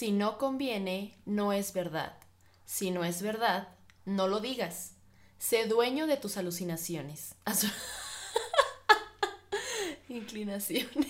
Si 0.00 0.12
no 0.12 0.38
conviene, 0.38 1.14
no 1.26 1.52
es 1.52 1.74
verdad. 1.74 2.16
Si 2.64 2.90
no 2.90 3.04
es 3.04 3.20
verdad, 3.20 3.68
no 4.06 4.28
lo 4.28 4.40
digas. 4.40 4.94
Sé 5.36 5.66
dueño 5.66 6.06
de 6.06 6.16
tus 6.16 6.38
alucinaciones. 6.38 7.34
Inclinaciones. 10.08 11.06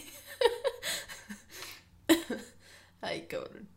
Ay, 3.00 3.28
cabrón. 3.28 3.68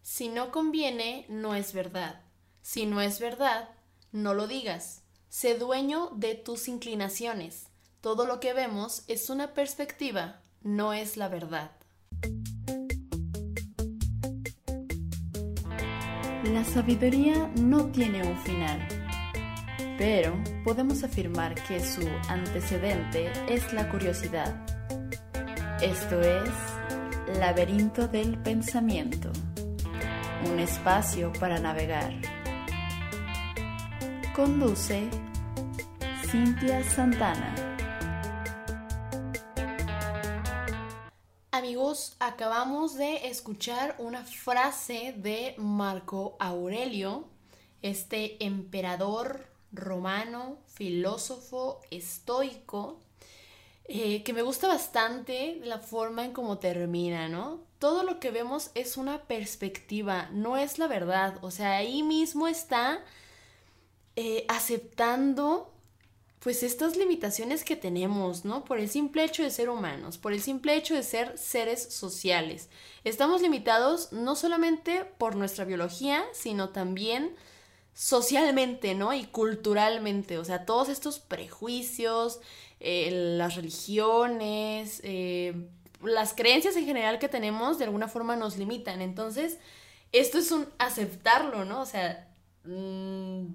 Si 0.00 0.28
no 0.28 0.52
conviene, 0.52 1.26
no 1.28 1.56
es 1.56 1.72
verdad. 1.72 2.22
Si 2.60 2.86
no 2.86 3.00
es 3.00 3.18
verdad, 3.18 3.68
no 4.12 4.32
lo 4.32 4.46
digas. 4.46 5.02
Sé 5.28 5.58
dueño 5.58 6.10
de 6.14 6.36
tus 6.36 6.68
inclinaciones. 6.68 7.66
Todo 8.00 8.26
lo 8.26 8.38
que 8.38 8.52
vemos 8.52 9.02
es 9.08 9.28
una 9.28 9.54
perspectiva, 9.54 10.40
no 10.60 10.92
es 10.92 11.16
la 11.16 11.26
verdad. 11.26 11.72
La 16.44 16.64
sabiduría 16.64 17.48
no 17.60 17.86
tiene 17.92 18.26
un 18.26 18.36
final, 18.38 18.80
pero 19.96 20.34
podemos 20.64 21.04
afirmar 21.04 21.54
que 21.54 21.78
su 21.78 22.02
antecedente 22.28 23.30
es 23.48 23.72
la 23.72 23.88
curiosidad. 23.88 24.52
Esto 25.80 26.20
es 26.20 26.50
Laberinto 27.38 28.08
del 28.08 28.36
Pensamiento, 28.38 29.30
un 30.52 30.58
espacio 30.58 31.32
para 31.38 31.60
navegar. 31.60 32.12
Conduce 34.34 35.08
Cintia 36.28 36.82
Santana. 36.82 37.71
Amigos, 41.62 42.16
acabamos 42.18 42.96
de 42.96 43.28
escuchar 43.28 43.94
una 43.98 44.24
frase 44.24 45.14
de 45.16 45.54
Marco 45.58 46.36
Aurelio, 46.40 47.28
este 47.82 48.44
emperador 48.44 49.46
romano, 49.70 50.58
filósofo 50.66 51.80
estoico, 51.92 52.98
eh, 53.84 54.24
que 54.24 54.32
me 54.32 54.42
gusta 54.42 54.66
bastante 54.66 55.60
la 55.62 55.78
forma 55.78 56.24
en 56.24 56.32
cómo 56.32 56.58
termina, 56.58 57.28
¿no? 57.28 57.60
Todo 57.78 58.02
lo 58.02 58.18
que 58.18 58.32
vemos 58.32 58.72
es 58.74 58.96
una 58.96 59.22
perspectiva, 59.28 60.30
no 60.32 60.56
es 60.56 60.80
la 60.80 60.88
verdad. 60.88 61.38
O 61.42 61.52
sea, 61.52 61.76
ahí 61.76 62.02
mismo 62.02 62.48
está 62.48 63.04
eh, 64.16 64.46
aceptando 64.48 65.71
pues 66.42 66.64
estas 66.64 66.96
limitaciones 66.96 67.62
que 67.62 67.76
tenemos, 67.76 68.44
¿no? 68.44 68.64
Por 68.64 68.80
el 68.80 68.88
simple 68.88 69.22
hecho 69.22 69.44
de 69.44 69.50
ser 69.50 69.70
humanos, 69.70 70.18
por 70.18 70.32
el 70.32 70.42
simple 70.42 70.74
hecho 70.74 70.94
de 70.94 71.04
ser 71.04 71.38
seres 71.38 71.94
sociales. 71.94 72.68
Estamos 73.04 73.42
limitados 73.42 74.12
no 74.12 74.34
solamente 74.34 75.04
por 75.18 75.36
nuestra 75.36 75.64
biología, 75.64 76.24
sino 76.32 76.70
también 76.70 77.36
socialmente, 77.94 78.96
¿no? 78.96 79.14
Y 79.14 79.24
culturalmente, 79.26 80.36
o 80.38 80.44
sea, 80.44 80.66
todos 80.66 80.88
estos 80.88 81.20
prejuicios, 81.20 82.40
eh, 82.80 83.36
las 83.38 83.54
religiones, 83.54 85.00
eh, 85.04 85.68
las 86.02 86.34
creencias 86.34 86.74
en 86.74 86.86
general 86.86 87.20
que 87.20 87.28
tenemos 87.28 87.78
de 87.78 87.84
alguna 87.84 88.08
forma 88.08 88.34
nos 88.34 88.58
limitan. 88.58 89.00
Entonces, 89.00 89.58
esto 90.10 90.38
es 90.38 90.50
un 90.50 90.66
aceptarlo, 90.78 91.64
¿no? 91.64 91.82
O 91.82 91.86
sea, 91.86 92.28
mm, 92.64 93.46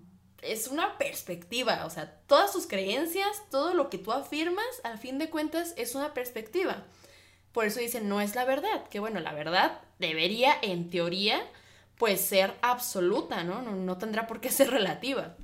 es 0.41 0.67
una 0.67 0.97
perspectiva, 0.97 1.85
o 1.85 1.89
sea, 1.89 2.11
todas 2.27 2.52
tus 2.52 2.67
creencias, 2.67 3.43
todo 3.49 3.73
lo 3.73 3.89
que 3.89 3.97
tú 3.97 4.11
afirmas, 4.11 4.66
al 4.83 4.97
fin 4.97 5.17
de 5.17 5.30
cuentas, 5.30 5.73
es 5.77 5.95
una 5.95 6.13
perspectiva. 6.13 6.85
Por 7.52 7.66
eso 7.66 7.80
dicen, 7.80 8.07
no 8.07 8.21
es 8.21 8.35
la 8.35 8.45
verdad, 8.45 8.88
que 8.89 8.99
bueno, 8.99 9.19
la 9.19 9.33
verdad 9.33 9.81
debería, 9.99 10.53
en 10.61 10.89
teoría, 10.89 11.41
pues 11.97 12.21
ser 12.21 12.53
absoluta, 12.61 13.43
¿no? 13.43 13.61
No, 13.61 13.97
tendrá 13.97 14.27
por 14.27 14.39
qué 14.39 14.49
ser 14.52 14.69
relativa. 14.69 15.35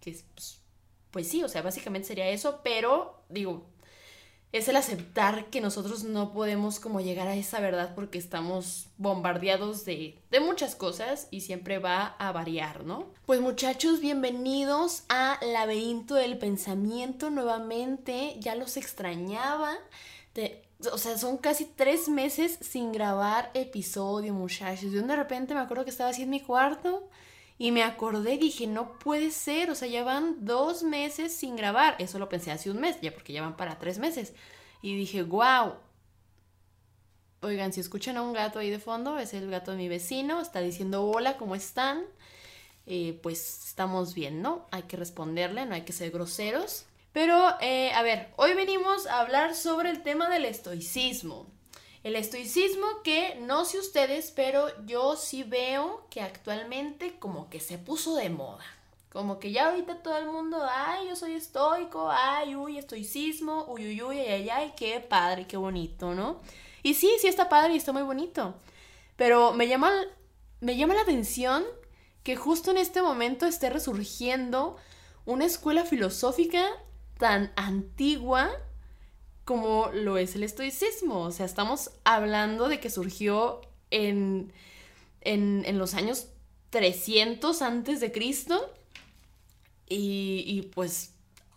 Que, 0.00 0.18
pues, 0.34 0.60
pues 1.10 1.28
sí, 1.28 1.42
o 1.44 1.48
sea, 1.48 1.62
básicamente 1.62 2.08
sería 2.08 2.28
eso, 2.28 2.60
pero 2.64 3.22
digo, 3.28 3.69
es 4.52 4.66
el 4.68 4.76
aceptar 4.76 5.46
que 5.46 5.60
nosotros 5.60 6.02
no 6.02 6.32
podemos 6.32 6.80
como 6.80 7.00
llegar 7.00 7.28
a 7.28 7.36
esa 7.36 7.60
verdad 7.60 7.92
porque 7.94 8.18
estamos 8.18 8.88
bombardeados 8.98 9.84
de, 9.84 10.18
de, 10.30 10.40
muchas 10.40 10.74
cosas 10.74 11.28
y 11.30 11.42
siempre 11.42 11.78
va 11.78 12.16
a 12.18 12.32
variar, 12.32 12.84
¿no? 12.84 13.06
Pues 13.26 13.40
muchachos, 13.40 14.00
bienvenidos 14.00 15.04
a 15.08 15.38
Laberinto 15.40 16.16
del 16.16 16.36
Pensamiento 16.36 17.30
nuevamente, 17.30 18.36
ya 18.40 18.56
los 18.56 18.76
extrañaba. 18.76 19.76
o 20.92 20.98
sea, 20.98 21.16
son 21.16 21.36
casi 21.36 21.64
tres 21.64 22.08
meses 22.08 22.58
sin 22.60 22.90
grabar 22.90 23.52
episodio, 23.54 24.34
muchachos. 24.34 24.90
Yo 24.90 25.00
de 25.02 25.16
repente 25.16 25.54
me 25.54 25.60
acuerdo 25.60 25.84
que 25.84 25.90
estaba 25.90 26.10
así 26.10 26.22
en 26.22 26.30
mi 26.30 26.40
cuarto 26.40 27.08
y 27.60 27.72
me 27.72 27.82
acordé, 27.82 28.38
dije, 28.38 28.66
no 28.66 28.98
puede 28.98 29.30
ser, 29.30 29.70
o 29.70 29.74
sea, 29.74 29.86
ya 29.86 30.02
van 30.02 30.46
dos 30.46 30.82
meses 30.82 31.36
sin 31.36 31.56
grabar. 31.56 31.94
Eso 31.98 32.18
lo 32.18 32.30
pensé 32.30 32.50
hace 32.50 32.70
un 32.70 32.80
mes, 32.80 32.98
ya 33.02 33.12
porque 33.12 33.34
ya 33.34 33.42
van 33.42 33.58
para 33.58 33.78
tres 33.78 33.98
meses. 33.98 34.32
Y 34.80 34.96
dije, 34.96 35.24
wow. 35.24 35.74
Oigan, 37.42 37.74
si 37.74 37.80
escuchan 37.80 38.16
a 38.16 38.22
un 38.22 38.32
gato 38.32 38.60
ahí 38.60 38.70
de 38.70 38.78
fondo, 38.78 39.18
es 39.18 39.34
el 39.34 39.50
gato 39.50 39.72
de 39.72 39.76
mi 39.76 39.88
vecino, 39.88 40.40
está 40.40 40.60
diciendo 40.60 41.04
hola, 41.04 41.36
¿cómo 41.36 41.54
están? 41.54 42.04
Eh, 42.86 43.20
pues 43.22 43.66
estamos 43.66 44.14
bien, 44.14 44.40
¿no? 44.40 44.66
Hay 44.70 44.84
que 44.84 44.96
responderle, 44.96 45.66
no 45.66 45.74
hay 45.74 45.82
que 45.82 45.92
ser 45.92 46.10
groseros. 46.12 46.86
Pero, 47.12 47.36
eh, 47.60 47.92
a 47.92 48.00
ver, 48.00 48.32
hoy 48.36 48.54
venimos 48.54 49.06
a 49.06 49.20
hablar 49.20 49.54
sobre 49.54 49.90
el 49.90 50.02
tema 50.02 50.30
del 50.30 50.46
estoicismo. 50.46 51.46
El 52.02 52.16
estoicismo 52.16 52.86
que 53.04 53.36
no 53.42 53.66
sé 53.66 53.78
ustedes, 53.78 54.32
pero 54.34 54.68
yo 54.86 55.16
sí 55.16 55.42
veo 55.42 56.06
que 56.08 56.22
actualmente 56.22 57.18
como 57.18 57.50
que 57.50 57.60
se 57.60 57.76
puso 57.76 58.16
de 58.16 58.30
moda. 58.30 58.64
Como 59.10 59.38
que 59.38 59.52
ya 59.52 59.68
ahorita 59.68 60.02
todo 60.02 60.16
el 60.16 60.26
mundo, 60.26 60.64
ay, 60.70 61.08
yo 61.08 61.16
soy 61.16 61.34
estoico, 61.34 62.08
ay, 62.10 62.54
uy, 62.54 62.78
estoicismo, 62.78 63.66
uy, 63.68 63.88
uy, 63.88 64.02
uy, 64.02 64.18
ay, 64.20 64.48
ay, 64.48 64.72
qué 64.76 65.00
padre, 65.00 65.46
qué 65.46 65.56
bonito, 65.56 66.14
¿no? 66.14 66.40
Y 66.82 66.94
sí, 66.94 67.10
sí 67.20 67.26
está 67.26 67.48
padre 67.48 67.74
y 67.74 67.76
está 67.76 67.92
muy 67.92 68.02
bonito. 68.02 68.54
Pero 69.16 69.52
me 69.52 69.68
llama, 69.68 69.92
me 70.60 70.76
llama 70.76 70.94
la 70.94 71.02
atención 71.02 71.64
que 72.22 72.36
justo 72.36 72.70
en 72.70 72.78
este 72.78 73.02
momento 73.02 73.46
esté 73.46 73.68
resurgiendo 73.68 74.76
una 75.26 75.44
escuela 75.44 75.84
filosófica 75.84 76.64
tan 77.18 77.52
antigua 77.56 78.50
como 79.44 79.90
lo 79.92 80.18
es 80.18 80.34
el 80.36 80.42
estoicismo. 80.42 81.20
O 81.22 81.30
sea, 81.30 81.46
estamos 81.46 81.90
hablando 82.04 82.68
de 82.68 82.80
que 82.80 82.90
surgió 82.90 83.60
en, 83.90 84.52
en, 85.22 85.78
los 85.78 85.94
años 85.94 86.28
300 86.70 87.62
antes 87.62 88.00
de 88.00 88.12
Cristo 88.12 88.72
y, 89.88 90.70
pues 90.74 91.14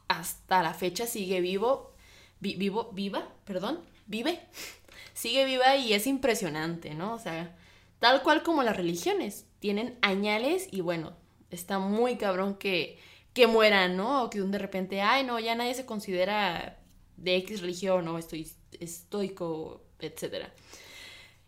hasta 0.08 0.62
la 0.62 0.74
fecha 0.74 1.08
sigue 1.08 1.40
vivo, 1.42 1.94
vivo, 2.40 2.90
viva, 2.94 3.30
perdón, 3.46 3.80
vive, 4.06 4.42
sigue 5.14 5.46
viva 5.46 5.76
y 5.76 5.94
es 5.94 6.08
impresionante, 6.08 6.94
¿no? 6.94 7.14
O 7.14 7.20
sea, 7.20 7.56
tal 8.00 8.22
cual 8.22 8.44
como 8.44 8.64
las 8.64 8.76
religiones, 8.76 9.46
tienen 9.60 9.98
añales 10.02 10.68
y 10.72 10.82
bueno, 10.82 11.14
está 11.52 11.80
muy 11.80 12.18
cabrón 12.18 12.56
que, 12.56 13.00
que 13.34 13.48
mueran, 13.48 13.96
¿no? 13.98 14.24
O 14.24 14.30
que 14.30 14.42
de 14.42 14.58
repente, 14.58 15.02
ay, 15.02 15.24
no, 15.24 15.40
ya 15.40 15.56
nadie 15.56 15.74
se 15.74 15.86
considera 15.86 16.78
de 17.18 17.38
X 17.38 17.62
religión 17.62 18.08
o 18.08 18.18
estoy 18.18 18.52
estoico, 18.80 19.82
etc. 20.00 20.48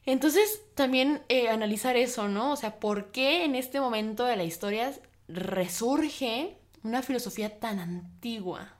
Entonces, 0.05 0.61
también 0.75 1.23
eh, 1.29 1.49
analizar 1.49 1.97
eso, 1.97 2.27
¿no? 2.27 2.51
O 2.51 2.55
sea, 2.55 2.79
¿por 2.79 3.11
qué 3.11 3.43
en 3.43 3.55
este 3.55 3.79
momento 3.79 4.25
de 4.25 4.37
la 4.37 4.43
historia 4.43 4.93
resurge 5.27 6.57
una 6.83 7.01
filosofía 7.01 7.59
tan 7.59 7.79
antigua? 7.79 8.75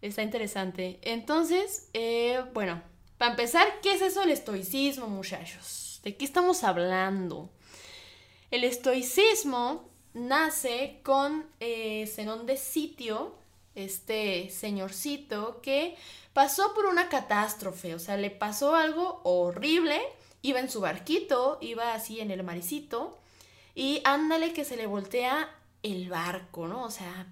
Está 0.00 0.22
interesante. 0.22 1.00
Entonces, 1.02 1.88
eh, 1.92 2.44
bueno, 2.52 2.82
para 3.18 3.32
empezar, 3.32 3.66
¿qué 3.82 3.94
es 3.94 4.02
eso 4.02 4.20
del 4.20 4.30
estoicismo, 4.30 5.08
muchachos? 5.08 6.00
¿De 6.04 6.16
qué 6.16 6.24
estamos 6.24 6.62
hablando? 6.62 7.50
El 8.50 8.64
estoicismo 8.64 9.88
nace 10.12 11.00
con 11.02 11.46
eh, 11.58 12.06
Zenón 12.06 12.46
de 12.46 12.56
Sitio, 12.56 13.34
este 13.74 14.50
señorcito 14.50 15.60
que 15.60 15.96
pasó 16.32 16.74
por 16.74 16.86
una 16.86 17.08
catástrofe, 17.08 17.94
o 17.94 17.98
sea, 17.98 18.16
le 18.16 18.30
pasó 18.30 18.74
algo 18.74 19.20
horrible, 19.24 20.00
iba 20.42 20.60
en 20.60 20.70
su 20.70 20.80
barquito, 20.80 21.58
iba 21.60 21.94
así 21.94 22.20
en 22.20 22.30
el 22.30 22.42
maricito, 22.42 23.18
y 23.74 24.00
ándale 24.04 24.52
que 24.52 24.64
se 24.64 24.76
le 24.76 24.86
voltea 24.86 25.48
el 25.82 26.08
barco, 26.08 26.66
¿no? 26.66 26.84
O 26.84 26.90
sea, 26.90 27.26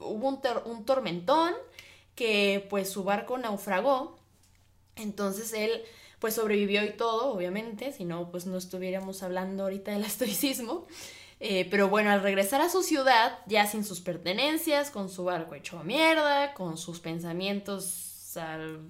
hubo 0.00 0.28
un, 0.28 0.40
un 0.64 0.84
tormentón 0.84 1.54
que 2.14 2.66
pues 2.70 2.90
su 2.90 3.04
barco 3.04 3.38
naufragó, 3.38 4.18
entonces 4.96 5.52
él 5.52 5.82
pues 6.18 6.34
sobrevivió 6.34 6.82
y 6.84 6.92
todo, 6.92 7.32
obviamente, 7.32 7.92
si 7.92 8.04
no 8.04 8.30
pues 8.30 8.46
no 8.46 8.56
estuviéramos 8.56 9.22
hablando 9.22 9.64
ahorita 9.64 9.92
del 9.92 10.04
estoicismo. 10.06 10.86
Eh, 11.38 11.66
pero 11.70 11.88
bueno, 11.88 12.10
al 12.10 12.22
regresar 12.22 12.60
a 12.62 12.70
su 12.70 12.82
ciudad, 12.82 13.38
ya 13.46 13.66
sin 13.66 13.84
sus 13.84 14.00
pertenencias, 14.00 14.90
con 14.90 15.10
su 15.10 15.24
barco 15.24 15.54
hecho 15.54 15.82
mierda, 15.84 16.54
con 16.54 16.78
sus 16.78 17.00
pensamientos 17.00 18.36
al 18.36 18.80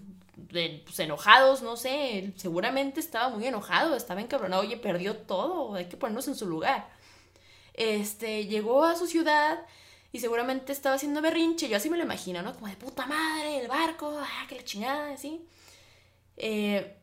pues, 0.50 0.98
enojados, 1.00 1.62
no 1.62 1.76
sé, 1.76 2.32
seguramente 2.36 3.00
estaba 3.00 3.30
muy 3.30 3.46
enojado, 3.46 3.96
estaba 3.96 4.20
encabronado, 4.20 4.62
oye, 4.62 4.76
perdió 4.76 5.16
todo, 5.16 5.74
hay 5.74 5.86
que 5.86 5.96
ponernos 5.96 6.28
en 6.28 6.34
su 6.34 6.46
lugar. 6.46 6.88
Este, 7.74 8.46
llegó 8.46 8.84
a 8.84 8.96
su 8.96 9.06
ciudad 9.06 9.60
y 10.12 10.20
seguramente 10.20 10.72
estaba 10.72 10.96
haciendo 10.96 11.20
berrinche, 11.22 11.68
yo 11.68 11.76
así 11.76 11.90
me 11.90 11.96
lo 11.96 12.04
imagino, 12.04 12.42
¿no? 12.42 12.54
Como 12.54 12.68
de 12.68 12.76
puta 12.76 13.06
madre, 13.06 13.60
el 13.60 13.68
barco, 13.68 14.18
ah, 14.20 14.46
que 14.48 14.56
la 14.56 14.64
chingada, 14.64 15.12
así. 15.12 15.40
Eh, 16.36 16.96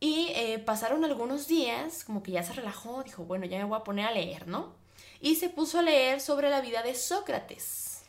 y 0.00 0.28
eh, 0.34 0.58
pasaron 0.60 1.04
algunos 1.04 1.48
días, 1.48 2.04
como 2.04 2.22
que 2.22 2.32
ya 2.32 2.42
se 2.42 2.52
relajó, 2.52 3.02
dijo, 3.02 3.24
bueno, 3.24 3.46
ya 3.46 3.58
me 3.58 3.64
voy 3.64 3.78
a 3.78 3.84
poner 3.84 4.06
a 4.06 4.12
leer, 4.12 4.46
¿no? 4.46 4.74
Y 5.20 5.34
se 5.36 5.48
puso 5.48 5.80
a 5.80 5.82
leer 5.82 6.20
sobre 6.20 6.50
la 6.50 6.60
vida 6.60 6.82
de 6.82 6.94
Sócrates. 6.94 8.02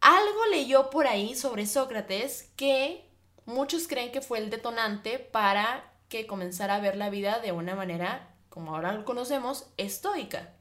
Algo 0.00 0.46
leyó 0.50 0.90
por 0.90 1.06
ahí 1.06 1.34
sobre 1.36 1.66
Sócrates 1.66 2.50
que 2.56 3.04
muchos 3.46 3.86
creen 3.86 4.10
que 4.10 4.22
fue 4.22 4.38
el 4.38 4.50
detonante 4.50 5.18
para 5.18 5.92
que 6.08 6.26
comenzara 6.26 6.76
a 6.76 6.80
ver 6.80 6.96
la 6.96 7.10
vida 7.10 7.38
de 7.38 7.52
una 7.52 7.76
manera, 7.76 8.34
como 8.48 8.74
ahora 8.74 8.92
lo 8.92 9.04
conocemos, 9.04 9.66
estoica. 9.76 10.54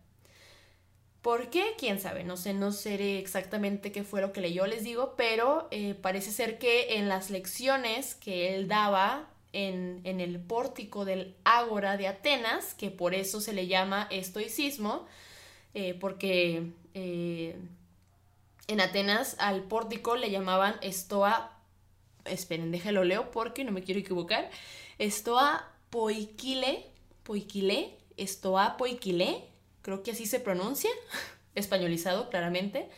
¿Por 1.23 1.49
qué? 1.49 1.73
¿Quién 1.77 1.99
sabe? 1.99 2.23
No 2.23 2.37
sé, 2.37 2.53
no 2.53 2.71
sé 2.71 3.17
exactamente 3.17 3.91
qué 3.91 4.03
fue 4.03 4.21
lo 4.21 4.31
que 4.31 4.41
leyó, 4.41 4.67
les 4.67 4.83
digo, 4.83 5.15
pero 5.17 5.67
eh, 5.71 5.95
parece 5.95 6.31
ser 6.31 6.59
que 6.59 6.97
en 6.97 7.09
las 7.09 7.29
lecciones 7.29 8.15
que 8.15 8.55
él 8.55 8.67
daba 8.67 9.27
en, 9.53 10.19
el 10.19 10.39
pórtico 10.39 11.05
del 11.05 11.35
Ágora 11.43 11.97
de 11.97 12.07
Atenas, 12.07 12.73
que 12.73 12.91
por 12.91 13.13
eso 13.13 13.41
se 13.41 13.53
le 13.53 13.67
llama 13.67 14.07
estoicismo, 14.11 15.07
eh, 15.73 15.95
porque 15.99 16.71
eh, 16.93 17.55
en 18.67 18.81
Atenas 18.81 19.35
al 19.39 19.63
pórtico 19.63 20.15
le 20.15 20.31
llamaban 20.31 20.75
estoa, 20.81 21.57
esperen, 22.25 22.71
déjalo 22.71 23.03
leo 23.03 23.31
porque 23.31 23.63
no 23.63 23.71
me 23.71 23.83
quiero 23.83 23.99
equivocar, 23.99 24.49
estoa 24.99 25.67
poikile, 25.89 26.85
poikile, 27.23 27.97
estoa 28.17 28.77
poikile, 28.77 29.43
creo 29.81 30.03
que 30.03 30.11
así 30.11 30.25
se 30.25 30.39
pronuncia, 30.39 30.91
españolizado 31.55 32.29
claramente. 32.29 32.89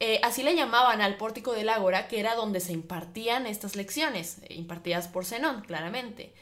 Eh, 0.00 0.20
así 0.22 0.42
le 0.42 0.56
llamaban 0.56 1.00
al 1.00 1.16
pórtico 1.16 1.52
del 1.52 1.68
Ágora, 1.68 2.08
que 2.08 2.20
era 2.20 2.34
donde 2.34 2.60
se 2.60 2.72
impartían 2.72 3.46
estas 3.46 3.76
lecciones, 3.76 4.38
eh, 4.42 4.54
impartidas 4.54 5.08
por 5.08 5.24
Zenón, 5.24 5.62
claramente. 5.62 6.34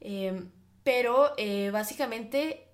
Em, 0.00 0.50
pero 0.82 1.32
eh, 1.36 1.70
básicamente, 1.70 2.66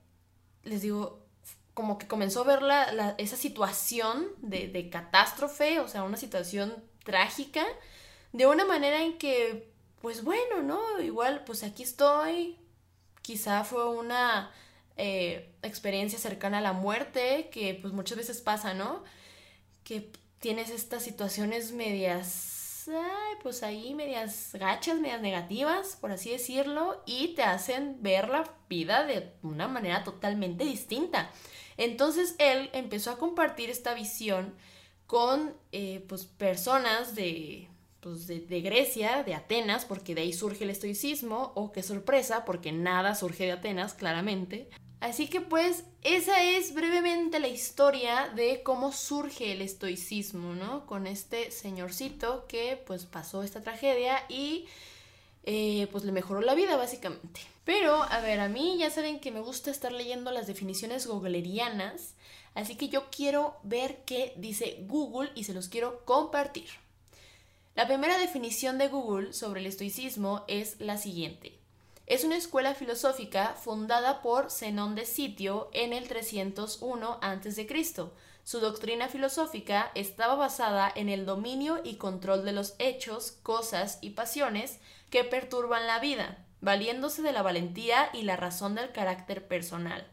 les 0.65 0.83
digo, 0.83 1.27
como 1.75 1.99
que 1.99 2.07
comenzó 2.07 2.43
a 2.43 2.45
ver 2.45 2.61
esa 3.19 3.37
situación 3.37 4.29
de, 4.39 4.69
de, 4.69 4.91
catástrofe, 4.91 5.81
o 5.81 5.89
sea, 5.89 6.03
una 6.05 6.17
situación 6.17 6.75
trágica, 7.05 7.65
de 8.33 8.47
una 8.47 8.65
manera 8.65 9.03
en 9.03 9.19
que, 9.19 9.73
pues 10.01 10.25
bueno, 10.25 10.63
¿no? 10.63 11.01
Igual, 11.01 11.45
pues 11.45 11.63
aquí 11.65 11.83
estoy, 11.83 12.57
quizá 13.23 13.65
fue 13.65 13.89
una 13.89 14.53
experiencia 15.63 16.19
cercana 16.19 16.59
a 16.59 16.61
la 16.61 16.73
muerte, 16.75 17.49
que 17.51 17.75
pues 17.81 17.93
muchas 17.95 18.19
veces 18.19 18.41
pasa, 18.43 18.75
¿no? 18.75 19.03
Que 19.85 20.13
tienes 20.41 20.71
estas 20.71 21.05
situaciones 21.05 21.73
medias, 21.73 22.89
ay, 22.89 23.37
pues 23.43 23.63
ahí 23.63 23.95
medias 23.95 24.51
gachas, 24.55 24.99
medias 24.99 25.21
negativas, 25.21 25.97
por 26.01 26.11
así 26.11 26.31
decirlo, 26.31 27.03
y 27.07 27.35
te 27.35 27.43
hacen 27.43 28.03
ver 28.03 28.29
la 28.29 28.51
vida 28.69 29.05
de 29.05 29.33
una 29.43 29.69
manera 29.69 30.03
totalmente 30.03 30.65
distinta. 30.65 31.31
Entonces 31.77 32.35
él 32.39 32.71
empezó 32.73 33.11
a 33.11 33.19
compartir 33.19 33.71
esta 33.71 33.95
visión 33.95 34.55
con 35.07 35.55
eh, 35.73 36.05
pues, 36.09 36.25
personas 36.25 37.15
de, 37.15 37.69
pues, 38.01 38.27
de, 38.27 38.41
de, 38.41 38.61
Grecia, 38.63 39.23
de 39.23 39.35
Atenas, 39.35 39.85
porque 39.85 40.15
de 40.15 40.23
ahí 40.23 40.33
surge 40.33 40.65
el 40.65 40.71
estoicismo, 40.71 41.53
o 41.55 41.73
qué 41.73 41.83
sorpresa, 41.83 42.45
porque 42.45 42.73
nada 42.73 43.15
surge 43.15 43.45
de 43.45 43.53
Atenas, 43.53 43.95
claramente. 43.95 44.71
Así 45.01 45.29
que 45.29 45.41
pues 45.41 45.85
esa 46.03 46.43
es 46.43 46.75
brevemente 46.75 47.41
la 47.41 47.49
historia 47.49 48.31
de 48.35 48.63
cómo 48.63 48.93
surge 48.93 49.53
el 49.53 49.63
estoicismo, 49.63 50.55
¿no? 50.55 50.87
Con 50.87 51.07
este 51.07 51.51
señorcito 51.51 52.47
que 52.47 52.83
pues 52.87 53.07
pasó 53.07 53.43
esta 53.43 53.63
tragedia 53.63 54.23
y 54.29 54.67
eh, 55.45 55.89
pues 55.91 56.05
le 56.05 56.13
mejoró 56.13 56.43
la 56.43 56.55
vida 56.55 56.77
básicamente. 56.77 57.41
Pero, 57.65 58.03
a 58.03 58.21
ver, 58.21 58.41
a 58.41 58.49
mí 58.49 58.77
ya 58.79 58.91
saben 58.91 59.21
que 59.21 59.31
me 59.31 59.41
gusta 59.41 59.71
estar 59.71 59.93
leyendo 59.93 60.33
las 60.33 60.47
definiciones 60.47 61.07
googlerianas, 61.07 62.15
así 62.55 62.77
que 62.77 62.89
yo 62.89 63.11
quiero 63.11 63.57
ver 63.63 64.03
qué 64.05 64.35
dice 64.37 64.79
Google 64.87 65.31
y 65.35 65.45
se 65.45 65.55
los 65.55 65.69
quiero 65.69 66.05
compartir. 66.05 66.69
La 67.75 67.87
primera 67.87 68.19
definición 68.19 68.77
de 68.77 68.89
Google 68.89 69.33
sobre 69.33 69.61
el 69.61 69.67
estoicismo 69.67 70.45
es 70.49 70.81
la 70.81 70.99
siguiente. 70.99 71.60
Es 72.11 72.25
una 72.25 72.37
escuela 72.37 72.75
filosófica 72.75 73.55
fundada 73.55 74.21
por 74.21 74.51
Zenón 74.51 74.97
de 74.97 75.07
Sitio 75.07 75.71
en 75.73 75.93
el 75.93 76.09
301 76.09 77.19
a.C. 77.23 77.85
Su 78.43 78.59
doctrina 78.59 79.07
filosófica 79.07 79.93
estaba 79.95 80.35
basada 80.35 80.93
en 80.93 81.09
el 81.09 81.25
dominio 81.25 81.81
y 81.85 81.99
control 81.99 82.45
de 82.45 82.51
los 82.51 82.75
hechos, 82.81 83.39
cosas 83.45 83.99
y 84.01 84.11
pasiones 84.11 84.81
que 85.09 85.23
perturban 85.23 85.87
la 85.87 86.01
vida, 86.01 86.45
valiéndose 86.61 87.23
de 87.23 87.31
la 87.31 87.43
valentía 87.43 88.11
y 88.13 88.23
la 88.23 88.35
razón 88.35 88.75
del 88.75 88.91
carácter 88.91 89.47
personal. 89.47 90.05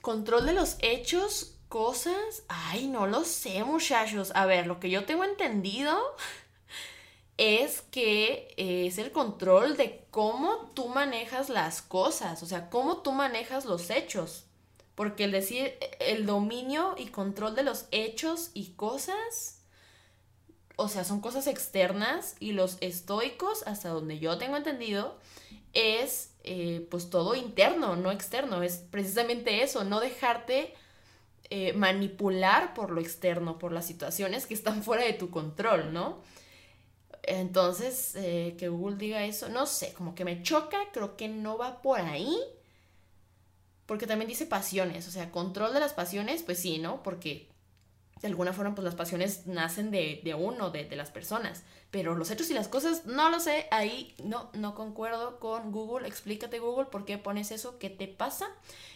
Control 0.00 0.46
de 0.46 0.54
los 0.54 0.76
hechos, 0.80 1.54
cosas. 1.68 2.44
Ay, 2.48 2.86
no 2.86 3.06
lo 3.06 3.24
sé, 3.24 3.62
muchachos. 3.62 4.32
A 4.34 4.46
ver, 4.46 4.66
lo 4.66 4.80
que 4.80 4.88
yo 4.88 5.04
tengo 5.04 5.24
entendido 5.24 6.16
es 7.36 7.82
que 7.82 8.54
eh, 8.56 8.86
es 8.86 8.98
el 8.98 9.10
control 9.10 9.76
de 9.76 10.04
cómo 10.10 10.70
tú 10.74 10.88
manejas 10.88 11.48
las 11.48 11.82
cosas, 11.82 12.42
o 12.42 12.46
sea, 12.46 12.70
cómo 12.70 12.98
tú 12.98 13.12
manejas 13.12 13.64
los 13.64 13.90
hechos. 13.90 14.44
Porque 14.94 15.24
el 15.24 15.32
decir 15.32 15.74
el 15.98 16.24
dominio 16.24 16.94
y 16.96 17.06
control 17.06 17.56
de 17.56 17.64
los 17.64 17.86
hechos 17.90 18.50
y 18.54 18.70
cosas, 18.74 19.60
o 20.76 20.88
sea, 20.88 21.02
son 21.02 21.20
cosas 21.20 21.48
externas 21.48 22.36
y 22.38 22.52
los 22.52 22.78
estoicos, 22.80 23.64
hasta 23.66 23.88
donde 23.88 24.20
yo 24.20 24.38
tengo 24.38 24.56
entendido, 24.56 25.18
es 25.72 26.30
eh, 26.44 26.86
pues 26.90 27.10
todo 27.10 27.34
interno, 27.34 27.96
no 27.96 28.12
externo. 28.12 28.62
Es 28.62 28.76
precisamente 28.90 29.64
eso, 29.64 29.82
no 29.82 29.98
dejarte 29.98 30.74
eh, 31.50 31.72
manipular 31.72 32.72
por 32.74 32.90
lo 32.90 33.00
externo, 33.00 33.58
por 33.58 33.72
las 33.72 33.86
situaciones 33.86 34.46
que 34.46 34.54
están 34.54 34.84
fuera 34.84 35.04
de 35.04 35.12
tu 35.14 35.30
control, 35.30 35.92
¿no? 35.92 36.22
Entonces, 37.26 38.14
eh, 38.16 38.54
que 38.58 38.68
Google 38.68 38.96
diga 38.96 39.24
eso, 39.24 39.48
no 39.48 39.66
sé, 39.66 39.92
como 39.94 40.14
que 40.14 40.24
me 40.24 40.42
choca, 40.42 40.78
creo 40.92 41.16
que 41.16 41.28
no 41.28 41.58
va 41.58 41.82
por 41.82 42.00
ahí. 42.00 42.38
Porque 43.86 44.06
también 44.06 44.28
dice 44.28 44.46
pasiones, 44.46 45.06
o 45.08 45.10
sea, 45.10 45.30
control 45.30 45.74
de 45.74 45.80
las 45.80 45.92
pasiones, 45.92 46.42
pues 46.42 46.58
sí, 46.58 46.78
¿no? 46.78 47.02
Porque 47.02 47.48
de 48.24 48.28
alguna 48.28 48.54
forma, 48.54 48.74
pues 48.74 48.86
las 48.86 48.94
pasiones 48.94 49.46
nacen 49.46 49.90
de, 49.90 50.34
uno, 50.38 50.70
de, 50.70 50.84
de, 50.84 50.96
las 50.96 51.10
personas. 51.10 51.62
Pero 51.90 52.14
los 52.14 52.30
hechos 52.30 52.48
y 52.48 52.54
las 52.54 52.68
cosas, 52.68 53.04
no 53.04 53.28
lo 53.28 53.38
sé, 53.38 53.66
ahí 53.70 54.14
no, 54.24 54.48
no 54.54 54.74
concuerdo 54.74 55.38
con 55.38 55.72
Google. 55.72 56.08
Explícate 56.08 56.58
Google, 56.58 56.86
¿por 56.86 57.04
qué 57.04 57.18
pones 57.18 57.50
eso? 57.50 57.78
¿Qué 57.78 57.90
te 57.90 58.08
pasa? 58.08 58.46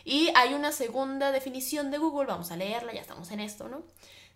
Y 0.03 0.31
hay 0.35 0.55
una 0.55 0.73
segunda 0.73 1.31
definición 1.31 1.91
de 1.91 1.99
Google, 1.99 2.27
vamos 2.27 2.51
a 2.51 2.57
leerla, 2.57 2.95
ya 2.95 3.03
estamos 3.03 3.31
en 3.31 3.41
esto, 3.41 3.69
¿no? 3.69 3.83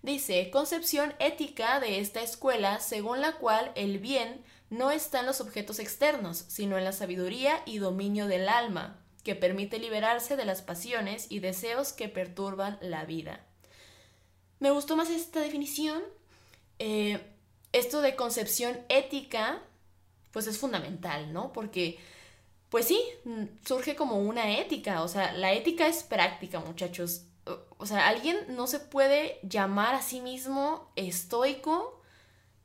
Dice, 0.03 0.51
concepción 0.51 1.15
ética 1.21 1.79
de 1.79 2.01
esta 2.01 2.23
escuela 2.23 2.81
según 2.81 3.21
la 3.21 3.37
cual 3.37 3.71
el 3.77 3.99
bien 3.99 4.43
no 4.69 4.91
está 4.91 5.21
en 5.21 5.27
los 5.27 5.41
objetos 5.41 5.79
externos, 5.79 6.45
sino 6.49 6.77
en 6.77 6.85
la 6.85 6.93
sabiduría 6.93 7.63
y 7.67 7.79
dominio 7.79 8.27
del 8.27 8.49
alma, 8.49 8.99
que 9.23 9.37
permite 9.37 9.79
liberarse 9.79 10.37
de 10.37 10.45
las 10.45 10.61
pasiones 10.61 11.27
y 11.31 11.39
deseos 11.39 11.93
que 11.93 12.09
perturban 12.09 12.79
la 12.81 13.05
vida. 13.05 13.45
Me 14.59 14.73
gustó 14.73 14.97
más 14.97 15.09
esta 15.11 15.41
definición. 15.41 16.03
Eh, 16.81 17.21
esto 17.73 18.01
de 18.01 18.17
concepción 18.17 18.81
ética, 18.89 19.63
pues 20.33 20.49
es 20.49 20.59
fundamental, 20.59 21.33
¿no? 21.33 21.53
Porque, 21.53 21.99
pues 22.71 22.87
sí, 22.87 23.01
surge 23.65 23.95
como 23.95 24.19
una 24.19 24.59
ética, 24.59 25.03
o 25.03 25.09
sea, 25.09 25.33
la 25.33 25.53
ética 25.53 25.87
es 25.87 26.03
práctica, 26.03 26.59
muchachos 26.59 27.23
o 27.79 27.87
sea, 27.87 28.09
alguien 28.09 28.37
no 28.49 28.67
se 28.67 28.79
puede 28.79 29.41
llamar 29.43 29.95
a 29.95 30.03
sí 30.03 30.21
mismo 30.21 30.93
estoico 30.97 32.03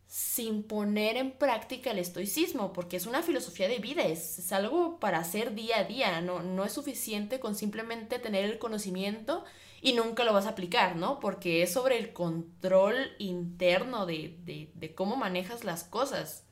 sin 0.07 0.63
poner 0.63 1.17
en 1.17 1.31
práctica 1.31 1.91
el 1.91 1.99
estoicismo, 1.99 2.71
porque 2.71 2.95
es 2.95 3.05
una 3.05 3.21
filosofía 3.21 3.67
de 3.67 3.79
vida, 3.79 4.03
es, 4.03 4.51
algo 4.53 4.99
para 4.99 5.19
hacer 5.19 5.53
día 5.53 5.79
a 5.79 5.83
día, 5.83 6.21
no, 6.21 6.41
no 6.41 6.63
es 6.63 6.71
suficiente 6.71 7.39
con 7.39 7.55
simplemente 7.55 8.17
tener 8.17 8.45
el 8.45 8.57
conocimiento 8.57 9.43
y 9.81 9.93
nunca 9.93 10.23
lo 10.23 10.33
vas 10.33 10.45
a 10.45 10.51
aplicar, 10.51 10.95
¿no? 10.95 11.19
Porque 11.19 11.61
es 11.61 11.73
sobre 11.73 11.97
el 11.97 12.13
control 12.13 12.95
interno 13.19 14.05
de, 14.05 14.93
cómo 14.95 15.17
manejas 15.17 15.65
las 15.65 15.83
cosas, 15.83 16.45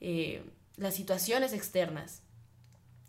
eh, 0.00 0.44
las 0.76 0.94
situaciones 0.94 1.54
externas. 1.54 2.22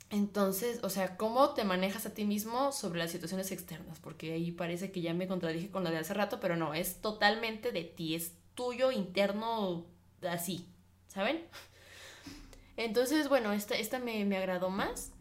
Entonces, 0.09 0.79
o 0.83 0.89
sea, 0.89 1.17
¿cómo 1.17 1.53
te 1.53 1.65
manejas 1.65 2.05
a 2.05 2.13
ti 2.13 2.23
mismo 2.23 2.71
sobre 2.71 2.99
las 2.99 3.11
situaciones 3.11 3.51
externas? 3.51 3.99
Porque 3.99 4.33
ahí 4.33 4.51
parece 4.51 4.91
que 4.91 5.01
ya 5.01 5.13
me 5.13 5.27
contradije 5.27 5.69
con 5.69 5.83
lo 5.83 5.89
de 5.89 5.97
hace 5.97 6.13
rato, 6.13 6.39
pero 6.39 6.55
no, 6.55 6.73
es 6.73 7.01
totalmente 7.01 7.71
de 7.71 7.83
ti, 7.83 8.15
es 8.15 8.33
tuyo, 8.55 8.91
interno, 8.91 9.85
así, 10.27 10.65
¿saben? 11.07 11.45
Entonces, 12.77 13.27
bueno, 13.27 13.51
esta, 13.51 13.75
esta 13.75 13.99
me, 13.99 14.23
me 14.23 14.37
agradó 14.37 14.69
más. 14.69 15.11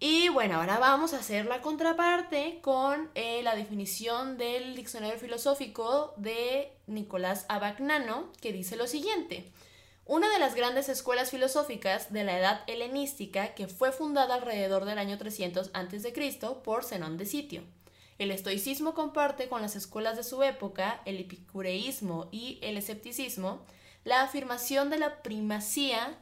Y 0.00 0.28
bueno, 0.28 0.60
ahora 0.60 0.78
vamos 0.78 1.12
a 1.12 1.18
hacer 1.18 1.46
la 1.46 1.60
contraparte 1.60 2.60
con 2.62 3.10
eh, 3.16 3.42
la 3.42 3.56
definición 3.56 4.38
del 4.38 4.76
diccionario 4.76 5.18
filosófico 5.18 6.14
de 6.16 6.72
Nicolás 6.86 7.46
Abagnano, 7.48 8.30
que 8.40 8.52
dice 8.52 8.76
lo 8.76 8.86
siguiente. 8.86 9.50
Una 10.08 10.32
de 10.32 10.38
las 10.38 10.54
grandes 10.54 10.88
escuelas 10.88 11.30
filosóficas 11.30 12.10
de 12.14 12.24
la 12.24 12.38
edad 12.38 12.62
helenística 12.66 13.52
que 13.52 13.68
fue 13.68 13.92
fundada 13.92 14.36
alrededor 14.36 14.86
del 14.86 14.96
año 14.96 15.18
300 15.18 15.70
a.C. 15.74 16.38
por 16.64 16.82
Zenón 16.82 17.18
de 17.18 17.26
Sitio. 17.26 17.62
El 18.16 18.30
estoicismo 18.30 18.94
comparte 18.94 19.50
con 19.50 19.60
las 19.60 19.76
escuelas 19.76 20.16
de 20.16 20.24
su 20.24 20.42
época, 20.42 21.02
el 21.04 21.18
epicureísmo 21.18 22.30
y 22.32 22.58
el 22.62 22.78
escepticismo, 22.78 23.66
la 24.02 24.22
afirmación 24.22 24.88
de 24.88 24.98
la 24.98 25.22
primacía 25.22 26.16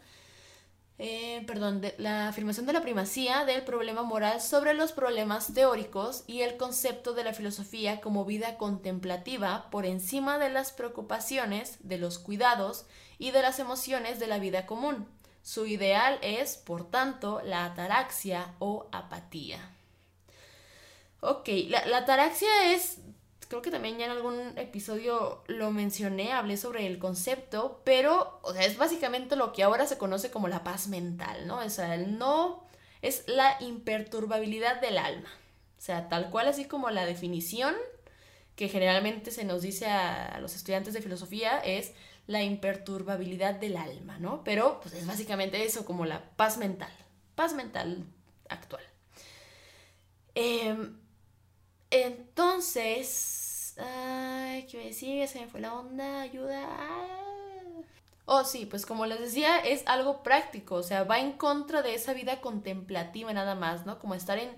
eh, 0.99 1.45
perdón, 1.47 1.83
la 1.99 2.29
afirmación 2.29 2.67
de 2.67 2.73
la 2.73 2.81
primacía 2.83 3.45
del 3.45 3.63
problema 3.63 4.03
moral 4.03 4.41
sobre 4.41 4.75
los 4.75 4.93
problemas 4.93 5.53
teóricos 5.55 6.25
y 6.27 6.41
el 6.41 6.57
concepto 6.57 7.13
de 7.13 7.23
la 7.23 7.35
filosofía 7.35 8.01
como 8.01 8.25
vida 8.25 8.57
contemplativa 8.57 9.71
por 9.71 9.87
encima 9.87 10.39
de 10.39 10.49
las 10.49 10.73
preocupaciones, 10.73 11.77
de 11.81 11.99
los 11.99 12.19
cuidados 12.19 12.87
y 13.19 13.31
de 13.31 13.43
las 13.43 13.59
emociones 13.59 14.19
de 14.19 14.27
la 14.27 14.39
vida 14.39 14.67
común. 14.67 15.09
Su 15.43 15.67
ideal 15.67 16.19
es, 16.23 16.57
por 16.57 16.91
tanto, 16.91 17.41
la 17.45 17.65
ataraxia 17.65 18.55
o 18.59 18.89
apatía. 18.93 19.71
Ok, 21.21 21.49
la, 21.69 21.99
ataraxia 21.99 22.73
es 22.73 22.99
creo 23.49 23.63
que 23.63 23.71
también 23.71 23.97
ya 23.97 24.07
en 24.07 24.11
algún 24.11 24.59
episodio 24.59 25.45
lo 25.47 25.71
mencioné, 25.71 26.33
hablé 26.33 26.57
sobre 26.57 26.87
el 26.87 26.99
concepto, 26.99 27.81
pero, 27.85 28.41
o 28.43 28.53
sea, 28.53 28.65
es 28.65 28.77
básicamente 28.77 29.37
lo 29.37 29.53
que 29.53 29.63
ahora 29.63 29.87
se 29.87 29.99
conoce 29.99 30.31
como 30.31 30.49
la 30.49 30.65
paz 30.65 30.89
mental, 30.89 31.47
¿no? 31.47 31.59
O 31.59 31.71
sea, 31.71 31.95
el 31.95 32.19
no 32.19 32.65
es 33.03 33.25
la 33.29 33.57
imperturbabilidad 33.61 34.81
del 34.81 34.99
alma. 34.99 35.31
O 35.79 35.81
sea, 35.81 36.09
tal 36.09 36.31
cual 36.31 36.49
así 36.49 36.65
como 36.65 36.91
la 36.91 37.07
definición 37.07 37.77
que 38.57 38.69
generalmente 38.69 39.31
se 39.31 39.45
nos 39.45 39.63
dice 39.63 39.87
a, 39.87 40.39
los 40.41 40.57
estudiantes 40.57 40.95
de 40.95 41.03
filosofía 41.03 41.59
es 41.59 41.93
la 42.27 42.43
imperturbabilidad 42.43 43.55
del 43.55 43.77
alma, 43.77 44.19
¿no? 44.19 44.43
Pero 44.45 44.81
pues 44.81 44.95
es 44.95 45.07
básicamente 45.07 45.65
eso, 45.65 45.85
como 45.85 46.05
la 46.07 46.31
paz 46.37 46.59
mental, 46.59 46.93
paz 47.35 47.55
mental 47.55 48.05
actual. 48.49 48.83
Eh, 50.35 50.77
entonces, 51.91 53.75
ay, 53.79 54.67
¿qué 54.67 54.87
decir? 54.87 55.27
Se 55.29 55.41
me 55.41 55.47
fue 55.47 55.61
la 55.61 55.75
onda, 55.75 56.23
ayuda. 56.23 56.69
Oh, 58.25 58.43
sí, 58.45 58.67
pues 58.67 58.85
como 58.85 59.07
les 59.07 59.21
decía, 59.21 59.61
es 59.61 59.85
algo 59.87 60.25
práctico, 60.25 60.75
o 60.75 60.83
sea, 60.83 61.05
va 61.05 61.21
en 61.21 61.33
contra 61.35 61.83
de 61.83 61.95
esa 61.95 62.13
vida 62.13 62.41
contemplativa 62.41 63.33
nada 63.33 63.55
más, 63.55 63.87
¿no? 63.87 64.01
Como 64.01 64.17
estar 64.17 64.39
en, 64.39 64.51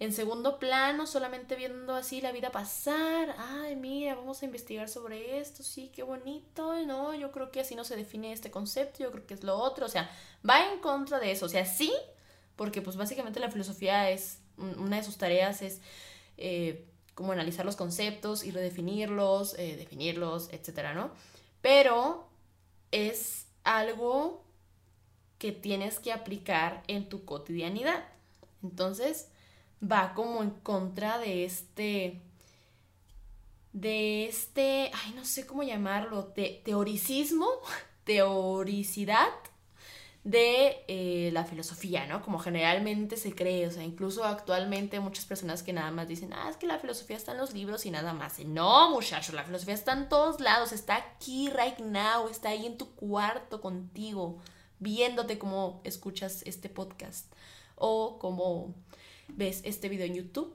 en 0.00 0.12
segundo 0.12 0.58
plano, 0.58 1.06
solamente 1.06 1.56
viendo 1.56 1.94
así 1.94 2.20
la 2.20 2.32
vida 2.32 2.52
pasar. 2.52 3.34
Ay, 3.38 3.74
mira, 3.74 4.14
vamos 4.14 4.42
a 4.42 4.44
investigar 4.44 4.88
sobre 4.88 5.40
esto, 5.40 5.62
sí, 5.62 5.90
qué 5.94 6.02
bonito, 6.02 6.74
no, 6.86 7.14
yo 7.14 7.32
creo 7.32 7.50
que 7.50 7.60
así 7.60 7.74
no 7.74 7.84
se 7.84 7.96
define 7.96 8.32
este 8.32 8.50
concepto, 8.50 9.02
yo 9.02 9.10
creo 9.10 9.26
que 9.26 9.34
es 9.34 9.42
lo 9.42 9.58
otro, 9.58 9.86
o 9.86 9.88
sea, 9.88 10.10
va 10.48 10.72
en 10.72 10.80
contra 10.80 11.18
de 11.18 11.32
eso, 11.32 11.46
o 11.46 11.48
sea, 11.48 11.64
sí, 11.64 11.92
porque 12.54 12.80
pues 12.80 12.96
básicamente 12.96 13.40
la 13.40 13.50
filosofía 13.50 14.10
es, 14.10 14.38
una 14.56 14.96
de 14.96 15.04
sus 15.04 15.18
tareas 15.18 15.62
es 15.62 15.80
eh, 16.36 16.84
como 17.14 17.32
analizar 17.32 17.64
los 17.64 17.76
conceptos 17.76 18.44
y 18.44 18.50
redefinirlos, 18.50 19.54
eh, 19.58 19.76
definirlos, 19.76 20.48
etcétera, 20.52 20.94
¿no? 20.94 21.10
Pero 21.60 22.28
es 22.92 23.46
algo 23.64 24.44
que 25.38 25.52
tienes 25.52 25.98
que 25.98 26.12
aplicar 26.12 26.82
en 26.86 27.08
tu 27.08 27.24
cotidianidad. 27.24 28.04
Entonces, 28.62 29.28
va 29.82 30.14
como 30.14 30.42
en 30.42 30.50
contra 30.50 31.18
de 31.18 31.44
este 31.44 32.20
de 33.72 34.26
este, 34.26 34.90
ay, 34.92 35.12
no 35.14 35.24
sé 35.24 35.46
cómo 35.46 35.62
llamarlo, 35.62 36.32
teoricismo, 36.64 37.46
teoricidad 38.04 39.28
de 40.24 40.84
eh, 40.88 41.30
la 41.32 41.44
filosofía, 41.44 42.06
¿no? 42.06 42.22
Como 42.22 42.38
generalmente 42.38 43.16
se 43.16 43.34
cree, 43.34 43.66
o 43.66 43.70
sea, 43.70 43.84
incluso 43.84 44.24
actualmente 44.24 45.00
muchas 45.00 45.24
personas 45.24 45.62
que 45.62 45.72
nada 45.72 45.90
más 45.90 46.08
dicen, 46.08 46.32
ah, 46.34 46.48
es 46.50 46.56
que 46.56 46.66
la 46.66 46.78
filosofía 46.78 47.16
está 47.16 47.32
en 47.32 47.38
los 47.38 47.54
libros 47.54 47.86
y 47.86 47.90
nada 47.90 48.12
más. 48.12 48.38
no, 48.40 48.90
muchachos, 48.90 49.34
la 49.34 49.44
filosofía 49.44 49.74
está 49.74 49.92
en 49.92 50.08
todos 50.08 50.40
lados, 50.40 50.72
está 50.72 50.96
aquí 50.96 51.48
right 51.50 51.78
now, 51.78 52.28
está 52.28 52.50
ahí 52.50 52.66
en 52.66 52.76
tu 52.76 52.94
cuarto 52.94 53.60
contigo, 53.60 54.38
viéndote 54.80 55.38
como 55.38 55.80
escuchas 55.84 56.42
este 56.44 56.68
podcast 56.68 57.32
o 57.76 58.18
como 58.18 58.74
ves 59.28 59.60
este 59.64 59.88
video 59.88 60.06
en 60.06 60.14
YouTube, 60.14 60.54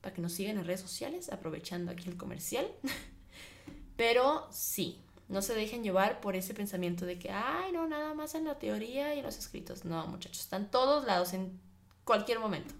para 0.00 0.14
que 0.14 0.22
nos 0.22 0.32
sigan 0.32 0.58
en 0.58 0.64
redes 0.64 0.80
sociales, 0.80 1.30
aprovechando 1.30 1.90
aquí 1.90 2.08
el 2.08 2.16
comercial. 2.16 2.66
Pero 3.96 4.46
sí, 4.50 5.00
no 5.28 5.42
se 5.42 5.54
dejen 5.54 5.82
llevar 5.82 6.20
por 6.20 6.36
ese 6.36 6.54
pensamiento 6.54 7.06
de 7.06 7.18
que, 7.18 7.30
ay, 7.30 7.72
no, 7.72 7.86
nada 7.88 8.14
más 8.14 8.34
en 8.34 8.44
la 8.44 8.58
teoría 8.58 9.14
y 9.14 9.18
en 9.18 9.24
los 9.24 9.38
escritos. 9.38 9.84
No, 9.84 10.06
muchachos, 10.06 10.40
están 10.40 10.70
todos 10.70 11.04
lados 11.04 11.32
en 11.32 11.58
cualquier 12.04 12.38
momento. 12.38 12.74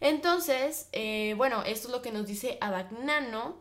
Entonces, 0.00 0.88
eh, 0.92 1.34
bueno, 1.36 1.62
esto 1.62 1.88
es 1.88 1.92
lo 1.92 2.02
que 2.02 2.12
nos 2.12 2.26
dice 2.26 2.58
Abagnano 2.60 3.56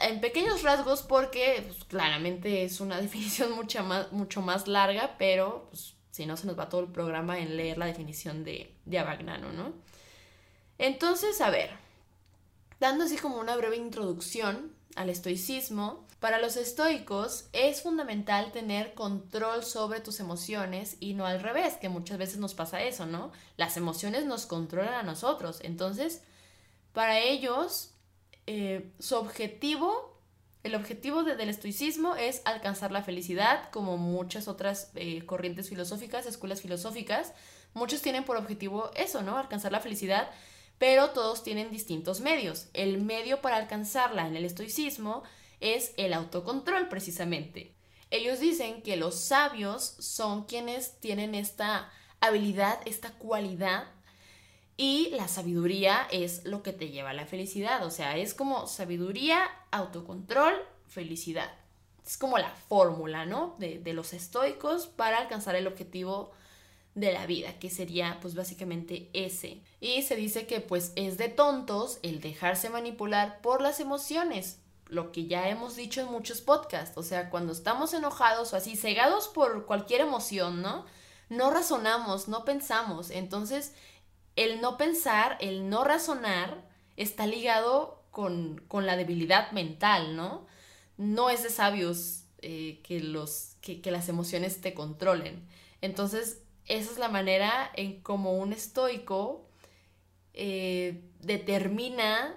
en 0.00 0.20
pequeños 0.20 0.62
rasgos 0.62 1.02
porque 1.02 1.64
pues, 1.66 1.84
claramente 1.84 2.64
es 2.64 2.80
una 2.80 3.00
definición 3.00 3.52
mucho 3.52 3.82
más, 3.82 4.12
mucho 4.12 4.42
más 4.42 4.68
larga, 4.68 5.16
pero 5.18 5.66
pues, 5.70 5.94
si 6.20 6.26
no 6.26 6.36
se 6.36 6.46
nos 6.46 6.58
va 6.58 6.68
todo 6.68 6.82
el 6.82 6.92
programa 6.92 7.38
en 7.38 7.56
leer 7.56 7.78
la 7.78 7.86
definición 7.86 8.44
de, 8.44 8.74
de 8.84 8.98
Abagnano, 8.98 9.54
¿no? 9.54 9.72
Entonces, 10.76 11.40
a 11.40 11.48
ver, 11.48 11.70
dando 12.78 13.04
así 13.04 13.16
como 13.16 13.40
una 13.40 13.56
breve 13.56 13.78
introducción 13.78 14.70
al 14.96 15.08
estoicismo, 15.08 16.06
para 16.18 16.38
los 16.38 16.58
estoicos 16.58 17.48
es 17.54 17.80
fundamental 17.80 18.52
tener 18.52 18.92
control 18.92 19.64
sobre 19.64 20.00
tus 20.00 20.20
emociones 20.20 20.98
y 21.00 21.14
no 21.14 21.24
al 21.24 21.40
revés, 21.40 21.78
que 21.78 21.88
muchas 21.88 22.18
veces 22.18 22.36
nos 22.36 22.52
pasa 22.52 22.82
eso, 22.82 23.06
¿no? 23.06 23.32
Las 23.56 23.78
emociones 23.78 24.26
nos 24.26 24.44
controlan 24.44 24.92
a 24.92 25.02
nosotros. 25.02 25.60
Entonces, 25.62 26.20
para 26.92 27.18
ellos, 27.18 27.92
eh, 28.46 28.92
su 28.98 29.16
objetivo, 29.16 30.09
el 30.62 30.74
objetivo 30.74 31.22
del 31.22 31.48
estoicismo 31.48 32.16
es 32.16 32.42
alcanzar 32.44 32.92
la 32.92 33.02
felicidad, 33.02 33.70
como 33.70 33.96
muchas 33.96 34.46
otras 34.46 34.90
eh, 34.94 35.24
corrientes 35.24 35.70
filosóficas, 35.70 36.26
escuelas 36.26 36.60
filosóficas. 36.60 37.32
Muchos 37.72 38.02
tienen 38.02 38.24
por 38.24 38.36
objetivo 38.36 38.90
eso, 38.94 39.22
¿no? 39.22 39.38
Alcanzar 39.38 39.72
la 39.72 39.80
felicidad, 39.80 40.30
pero 40.78 41.10
todos 41.10 41.42
tienen 41.42 41.70
distintos 41.70 42.20
medios. 42.20 42.68
El 42.74 43.00
medio 43.00 43.40
para 43.40 43.56
alcanzarla 43.56 44.26
en 44.26 44.36
el 44.36 44.44
estoicismo 44.44 45.22
es 45.60 45.94
el 45.96 46.12
autocontrol 46.12 46.88
precisamente. 46.88 47.74
Ellos 48.10 48.40
dicen 48.40 48.82
que 48.82 48.96
los 48.96 49.14
sabios 49.14 49.82
son 49.98 50.44
quienes 50.44 51.00
tienen 51.00 51.34
esta 51.34 51.90
habilidad, 52.20 52.80
esta 52.84 53.12
cualidad 53.12 53.84
y 54.80 55.10
la 55.10 55.28
sabiduría 55.28 56.08
es 56.10 56.46
lo 56.46 56.62
que 56.62 56.72
te 56.72 56.88
lleva 56.88 57.10
a 57.10 57.12
la 57.12 57.26
felicidad. 57.26 57.84
O 57.84 57.90
sea, 57.90 58.16
es 58.16 58.32
como 58.32 58.66
sabiduría, 58.66 59.42
autocontrol, 59.70 60.54
felicidad. 60.88 61.52
Es 62.06 62.16
como 62.16 62.38
la 62.38 62.48
fórmula, 62.48 63.26
¿no? 63.26 63.56
De, 63.58 63.78
de, 63.78 63.92
los 63.92 64.14
estoicos 64.14 64.86
para 64.86 65.18
alcanzar 65.18 65.54
el 65.54 65.66
objetivo 65.66 66.30
de 66.94 67.12
la 67.12 67.26
vida, 67.26 67.58
que 67.58 67.68
sería 67.68 68.20
pues 68.22 68.34
básicamente 68.34 69.10
ese. 69.12 69.60
Y 69.80 70.00
se 70.00 70.16
dice 70.16 70.46
que 70.46 70.62
pues 70.62 70.94
es 70.96 71.18
de 71.18 71.28
tontos 71.28 71.98
el 72.02 72.22
dejarse 72.22 72.70
manipular 72.70 73.42
por 73.42 73.60
las 73.60 73.80
emociones, 73.80 74.60
lo 74.86 75.12
que 75.12 75.26
ya 75.26 75.50
hemos 75.50 75.76
dicho 75.76 76.00
en 76.00 76.10
muchos 76.10 76.40
podcasts, 76.40 76.96
o 76.96 77.02
sea, 77.02 77.28
cuando 77.28 77.52
estamos 77.52 77.92
enojados 77.92 78.54
o 78.54 78.56
así, 78.56 78.76
cegados 78.76 79.28
por 79.28 79.66
cualquier 79.66 80.00
emoción, 80.00 80.62
¿no? 80.62 80.86
No 81.28 81.50
razonamos, 81.50 82.28
no 82.28 82.46
pensamos. 82.46 83.10
Entonces, 83.10 83.74
el 84.36 84.60
no 84.60 84.76
pensar, 84.76 85.36
el 85.40 85.68
no 85.68 85.84
razonar, 85.84 86.68
está 86.96 87.26
ligado 87.26 88.02
con, 88.10 88.62
la 88.72 88.96
debilidad 88.96 89.52
mental, 89.52 90.16
¿no? 90.16 90.46
No 90.96 91.30
es 91.30 91.42
de 91.42 91.50
sabios 91.50 92.24
eh, 92.42 92.80
que, 92.82 93.00
los, 93.00 93.56
que, 93.60 93.80
las 93.90 94.08
emociones 94.08 94.60
te 94.60 94.74
controlen. 94.74 95.46
Entonces, 95.80 96.42
esa 96.66 96.90
es 96.92 96.98
la 96.98 97.08
manera 97.08 97.70
en 97.74 98.00
como 98.00 98.34
un 98.34 98.52
estoico 98.52 99.46
eh, 100.34 101.02
determina 101.20 102.36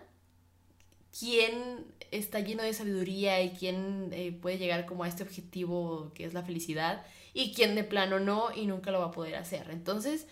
quién 1.18 1.86
está 2.12 2.40
lleno 2.40 2.64
de 2.64 2.74
sabiduría 2.74 3.42
y 3.42 3.52
quién 3.52 4.10
eh, 4.12 4.32
puede 4.32 4.58
llegar 4.58 4.86
como 4.86 5.04
a 5.04 5.08
este 5.08 5.24
objetivo 5.24 6.12
que 6.14 6.26
es 6.26 6.34
la 6.34 6.44
felicidad 6.44 7.06
y 7.34 7.54
quién 7.54 7.76
de 7.76 7.84
plano 7.84 8.20
no 8.20 8.56
y 8.56 8.66
nunca 8.66 8.92
lo 8.92 9.00
va 9.00 9.08
a 9.08 9.12
poder 9.12 9.36
hacer. 9.36 9.70
Entonces, 9.72 10.28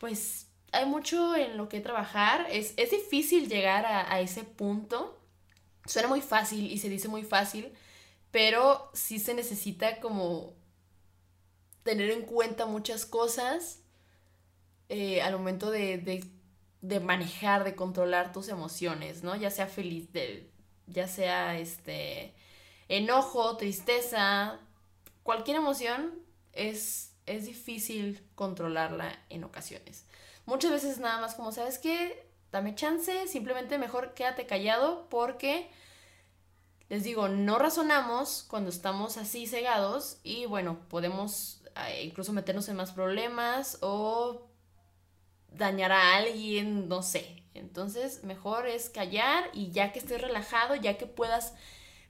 pues 0.00 0.46
hay 0.72 0.86
mucho 0.86 1.34
en 1.36 1.56
lo 1.56 1.68
que 1.68 1.80
trabajar. 1.80 2.46
Es, 2.50 2.76
difícil 2.76 3.48
llegar 3.48 3.86
a, 3.86 4.20
ese 4.20 4.44
punto. 4.44 5.18
Suena 5.86 6.08
muy 6.08 6.20
fácil 6.20 6.70
y 6.70 6.78
se 6.78 6.88
dice 6.88 7.08
muy 7.08 7.22
fácil, 7.22 7.72
pero 8.30 8.90
sí 8.94 9.18
se 9.18 9.34
necesita 9.34 10.00
como 10.00 10.54
tener 11.82 12.10
en 12.10 12.22
cuenta 12.22 12.66
muchas 12.66 13.04
cosas 13.06 13.80
eh, 14.88 15.22
al 15.22 15.34
momento 15.34 15.70
de, 15.70 16.24
de, 16.80 17.00
manejar, 17.00 17.64
de 17.64 17.74
controlar 17.74 18.32
tus 18.32 18.48
emociones, 18.48 19.22
¿no? 19.22 19.36
Ya 19.36 19.50
sea 19.50 19.66
feliz, 19.66 20.12
de, 20.12 20.50
ya 20.86 21.06
sea 21.06 21.58
este 21.58 22.34
enojo, 22.88 23.56
tristeza, 23.56 24.58
cualquier 25.22 25.58
emoción 25.58 26.14
es, 26.52 27.13
es 27.26 27.46
difícil 27.46 28.26
controlarla 28.34 29.18
en 29.30 29.44
ocasiones. 29.44 30.04
Muchas 30.46 30.70
veces 30.70 30.98
nada 30.98 31.20
más 31.20 31.34
como, 31.34 31.52
¿sabes 31.52 31.78
qué? 31.78 32.26
Dame 32.52 32.74
chance, 32.74 33.26
simplemente 33.26 33.78
mejor 33.78 34.14
quédate 34.14 34.46
callado 34.46 35.08
porque 35.08 35.70
les 36.88 37.02
digo, 37.02 37.28
no 37.28 37.58
razonamos 37.58 38.44
cuando 38.48 38.70
estamos 38.70 39.16
así 39.16 39.46
cegados 39.46 40.18
y 40.22 40.46
bueno, 40.46 40.78
podemos 40.88 41.62
eh, 41.88 42.04
incluso 42.04 42.32
meternos 42.32 42.68
en 42.68 42.76
más 42.76 42.92
problemas 42.92 43.78
o 43.80 44.46
dañar 45.50 45.92
a 45.92 46.16
alguien, 46.16 46.88
no 46.88 47.02
sé. 47.02 47.42
Entonces, 47.54 48.24
mejor 48.24 48.66
es 48.66 48.90
callar 48.90 49.48
y 49.52 49.70
ya 49.70 49.92
que 49.92 50.00
estés 50.00 50.20
relajado, 50.20 50.74
ya 50.74 50.98
que 50.98 51.06
puedas 51.06 51.54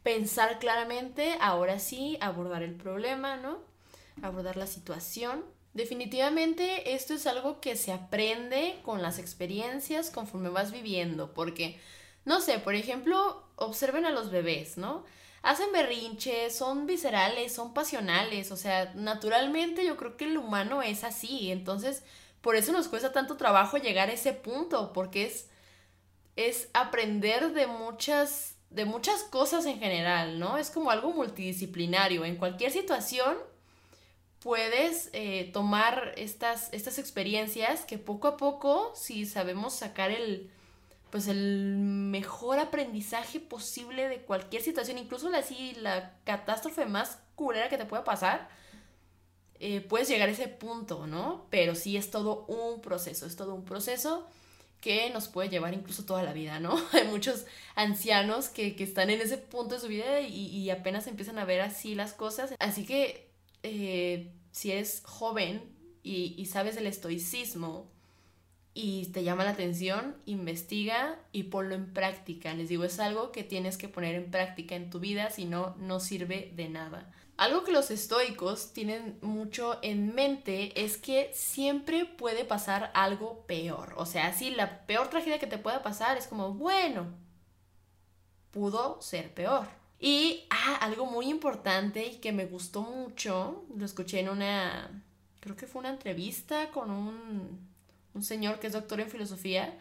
pensar 0.02 0.58
claramente, 0.58 1.36
ahora 1.40 1.78
sí 1.78 2.18
abordar 2.20 2.62
el 2.62 2.74
problema, 2.74 3.36
¿no? 3.36 3.58
Abordar 4.22 4.56
la 4.56 4.66
situación. 4.66 5.44
Definitivamente 5.74 6.94
esto 6.94 7.14
es 7.14 7.26
algo 7.26 7.60
que 7.60 7.74
se 7.74 7.92
aprende 7.92 8.80
con 8.84 9.02
las 9.02 9.18
experiencias 9.18 10.10
conforme 10.10 10.48
vas 10.48 10.70
viviendo, 10.70 11.34
porque, 11.34 11.80
no 12.24 12.40
sé, 12.40 12.60
por 12.60 12.76
ejemplo, 12.76 13.42
observen 13.56 14.06
a 14.06 14.12
los 14.12 14.30
bebés, 14.30 14.76
¿no? 14.76 15.04
Hacen 15.42 15.72
berrinches, 15.72 16.56
son 16.56 16.86
viscerales, 16.86 17.52
son 17.52 17.74
pasionales, 17.74 18.52
o 18.52 18.56
sea, 18.56 18.92
naturalmente 18.94 19.84
yo 19.84 19.96
creo 19.96 20.16
que 20.16 20.26
el 20.26 20.38
humano 20.38 20.80
es 20.80 21.02
así, 21.02 21.50
entonces 21.50 22.04
por 22.40 22.54
eso 22.54 22.72
nos 22.72 22.88
cuesta 22.88 23.12
tanto 23.12 23.36
trabajo 23.36 23.76
llegar 23.76 24.10
a 24.10 24.12
ese 24.12 24.32
punto, 24.32 24.92
porque 24.92 25.26
es, 25.26 25.48
es 26.36 26.68
aprender 26.72 27.52
de 27.52 27.66
muchas, 27.66 28.58
de 28.70 28.84
muchas 28.84 29.24
cosas 29.24 29.66
en 29.66 29.80
general, 29.80 30.38
¿no? 30.38 30.56
Es 30.56 30.70
como 30.70 30.92
algo 30.92 31.12
multidisciplinario, 31.12 32.24
en 32.24 32.36
cualquier 32.36 32.70
situación 32.70 33.36
puedes 34.44 35.08
eh, 35.14 35.50
tomar 35.54 36.12
estas, 36.18 36.68
estas 36.72 36.98
experiencias 36.98 37.86
que 37.86 37.96
poco 37.96 38.28
a 38.28 38.36
poco, 38.36 38.92
si 38.94 39.24
sabemos 39.24 39.72
sacar 39.72 40.10
el, 40.10 40.50
pues 41.08 41.28
el 41.28 41.76
mejor 41.78 42.58
aprendizaje 42.58 43.40
posible 43.40 44.06
de 44.06 44.18
cualquier 44.18 44.60
situación, 44.60 44.98
incluso 44.98 45.30
la, 45.30 45.38
así, 45.38 45.74
la 45.80 46.18
catástrofe 46.24 46.84
más 46.84 47.20
culera 47.34 47.70
que 47.70 47.78
te 47.78 47.86
pueda 47.86 48.04
pasar, 48.04 48.50
eh, 49.60 49.80
puedes 49.80 50.08
llegar 50.08 50.28
a 50.28 50.32
ese 50.32 50.48
punto, 50.48 51.06
¿no? 51.06 51.46
Pero 51.48 51.74
sí 51.74 51.96
es 51.96 52.10
todo 52.10 52.44
un 52.46 52.82
proceso, 52.82 53.24
es 53.24 53.36
todo 53.36 53.54
un 53.54 53.64
proceso 53.64 54.26
que 54.82 55.08
nos 55.08 55.28
puede 55.28 55.48
llevar 55.48 55.72
incluso 55.72 56.04
toda 56.04 56.22
la 56.22 56.34
vida, 56.34 56.60
¿no? 56.60 56.78
Hay 56.92 57.04
muchos 57.08 57.46
ancianos 57.76 58.50
que, 58.50 58.76
están 58.78 59.08
en 59.08 59.22
ese 59.22 59.38
punto 59.38 59.76
de 59.76 59.80
su 59.80 59.88
vida 59.88 60.20
y, 60.20 60.68
apenas 60.68 61.06
empiezan 61.06 61.38
a 61.38 61.46
ver 61.46 61.62
así 61.62 61.94
las 61.94 62.12
cosas. 62.12 62.54
Así 62.58 62.84
que 62.84 63.23
eh, 63.64 64.30
si 64.52 64.70
eres 64.70 65.02
joven 65.04 65.62
y, 66.04 66.34
y 66.38 66.46
sabes 66.46 66.76
el 66.76 66.86
estoicismo, 66.86 67.90
y 68.76 69.06
te 69.06 69.22
llama 69.22 69.44
la 69.44 69.50
atención, 69.50 70.16
investiga 70.26 71.16
y 71.30 71.44
ponlo 71.44 71.76
en 71.76 71.92
práctica. 71.92 72.52
Les 72.54 72.68
digo, 72.68 72.82
es 72.82 72.98
algo 72.98 73.30
que 73.30 73.44
tienes 73.44 73.78
que 73.78 73.88
poner 73.88 74.16
en 74.16 74.32
práctica 74.32 74.74
en 74.74 74.90
tu 74.90 74.98
vida, 74.98 75.30
si 75.30 75.44
no, 75.44 75.76
no 75.78 76.00
sirve 76.00 76.52
de 76.56 76.68
nada. 76.68 77.12
Algo 77.36 77.62
que 77.62 77.70
los 77.70 77.92
estoicos 77.92 78.72
tienen 78.72 79.18
mucho 79.22 79.78
en 79.82 80.14
mente 80.14 80.84
es 80.84 80.98
que 80.98 81.30
siempre 81.32 82.04
puede 82.04 82.44
pasar 82.44 82.90
algo 82.94 83.46
peor. 83.46 83.94
O 83.96 84.06
sea, 84.06 84.32
si 84.32 84.50
la 84.50 84.86
peor 84.86 85.08
tragedia 85.08 85.38
que 85.38 85.46
te 85.46 85.58
pueda 85.58 85.82
pasar 85.82 86.16
es 86.16 86.26
como, 86.26 86.54
bueno, 86.54 87.06
pudo 88.50 89.00
ser 89.00 89.32
peor. 89.34 89.68
Y 90.04 90.44
ah, 90.50 90.76
algo 90.82 91.06
muy 91.06 91.28
importante 91.28 92.04
y 92.04 92.16
que 92.16 92.32
me 92.32 92.44
gustó 92.44 92.82
mucho, 92.82 93.64
lo 93.74 93.84
escuché 93.86 94.20
en 94.20 94.28
una, 94.28 95.02
creo 95.40 95.56
que 95.56 95.66
fue 95.66 95.80
una 95.80 95.90
entrevista 95.90 96.70
con 96.70 96.90
un 96.90 97.74
un 98.14 98.22
señor 98.22 98.58
que 98.60 98.68
es 98.68 98.72
doctor 98.72 99.00
en 99.00 99.10
filosofía, 99.10 99.74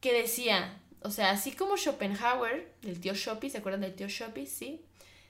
que 0.00 0.12
decía, 0.12 0.78
o 1.02 1.10
sea, 1.10 1.30
así 1.30 1.52
como 1.52 1.76
Schopenhauer, 1.76 2.72
el 2.82 3.00
tío 3.00 3.14
Schopi, 3.14 3.50
¿se 3.50 3.58
acuerdan 3.58 3.80
del 3.80 3.94
tío 3.94 4.08
Schopi? 4.08 4.46
Sí. 4.46 4.82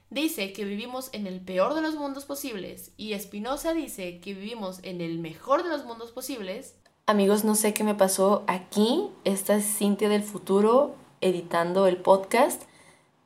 Dice 0.09 0.53
que 0.53 0.65
vivimos 0.65 1.09
en 1.13 1.27
el 1.27 1.39
peor 1.39 1.75
de 1.75 1.81
los 1.81 1.95
mundos 1.95 2.25
posibles 2.25 2.91
y 2.97 3.17
Spinoza 3.17 3.73
dice 3.73 4.19
que 4.19 4.33
vivimos 4.33 4.79
en 4.83 5.01
el 5.01 5.19
mejor 5.19 5.63
de 5.63 5.69
los 5.69 5.85
mundos 5.85 6.11
posibles. 6.11 6.75
Amigos, 7.05 7.43
no 7.43 7.55
sé 7.55 7.73
qué 7.73 7.83
me 7.83 7.95
pasó 7.95 8.43
aquí. 8.47 9.07
Esta 9.23 9.55
es 9.55 9.65
Cintia 9.65 10.09
del 10.09 10.23
futuro 10.23 10.95
editando 11.21 11.87
el 11.87 11.97
podcast. 11.97 12.63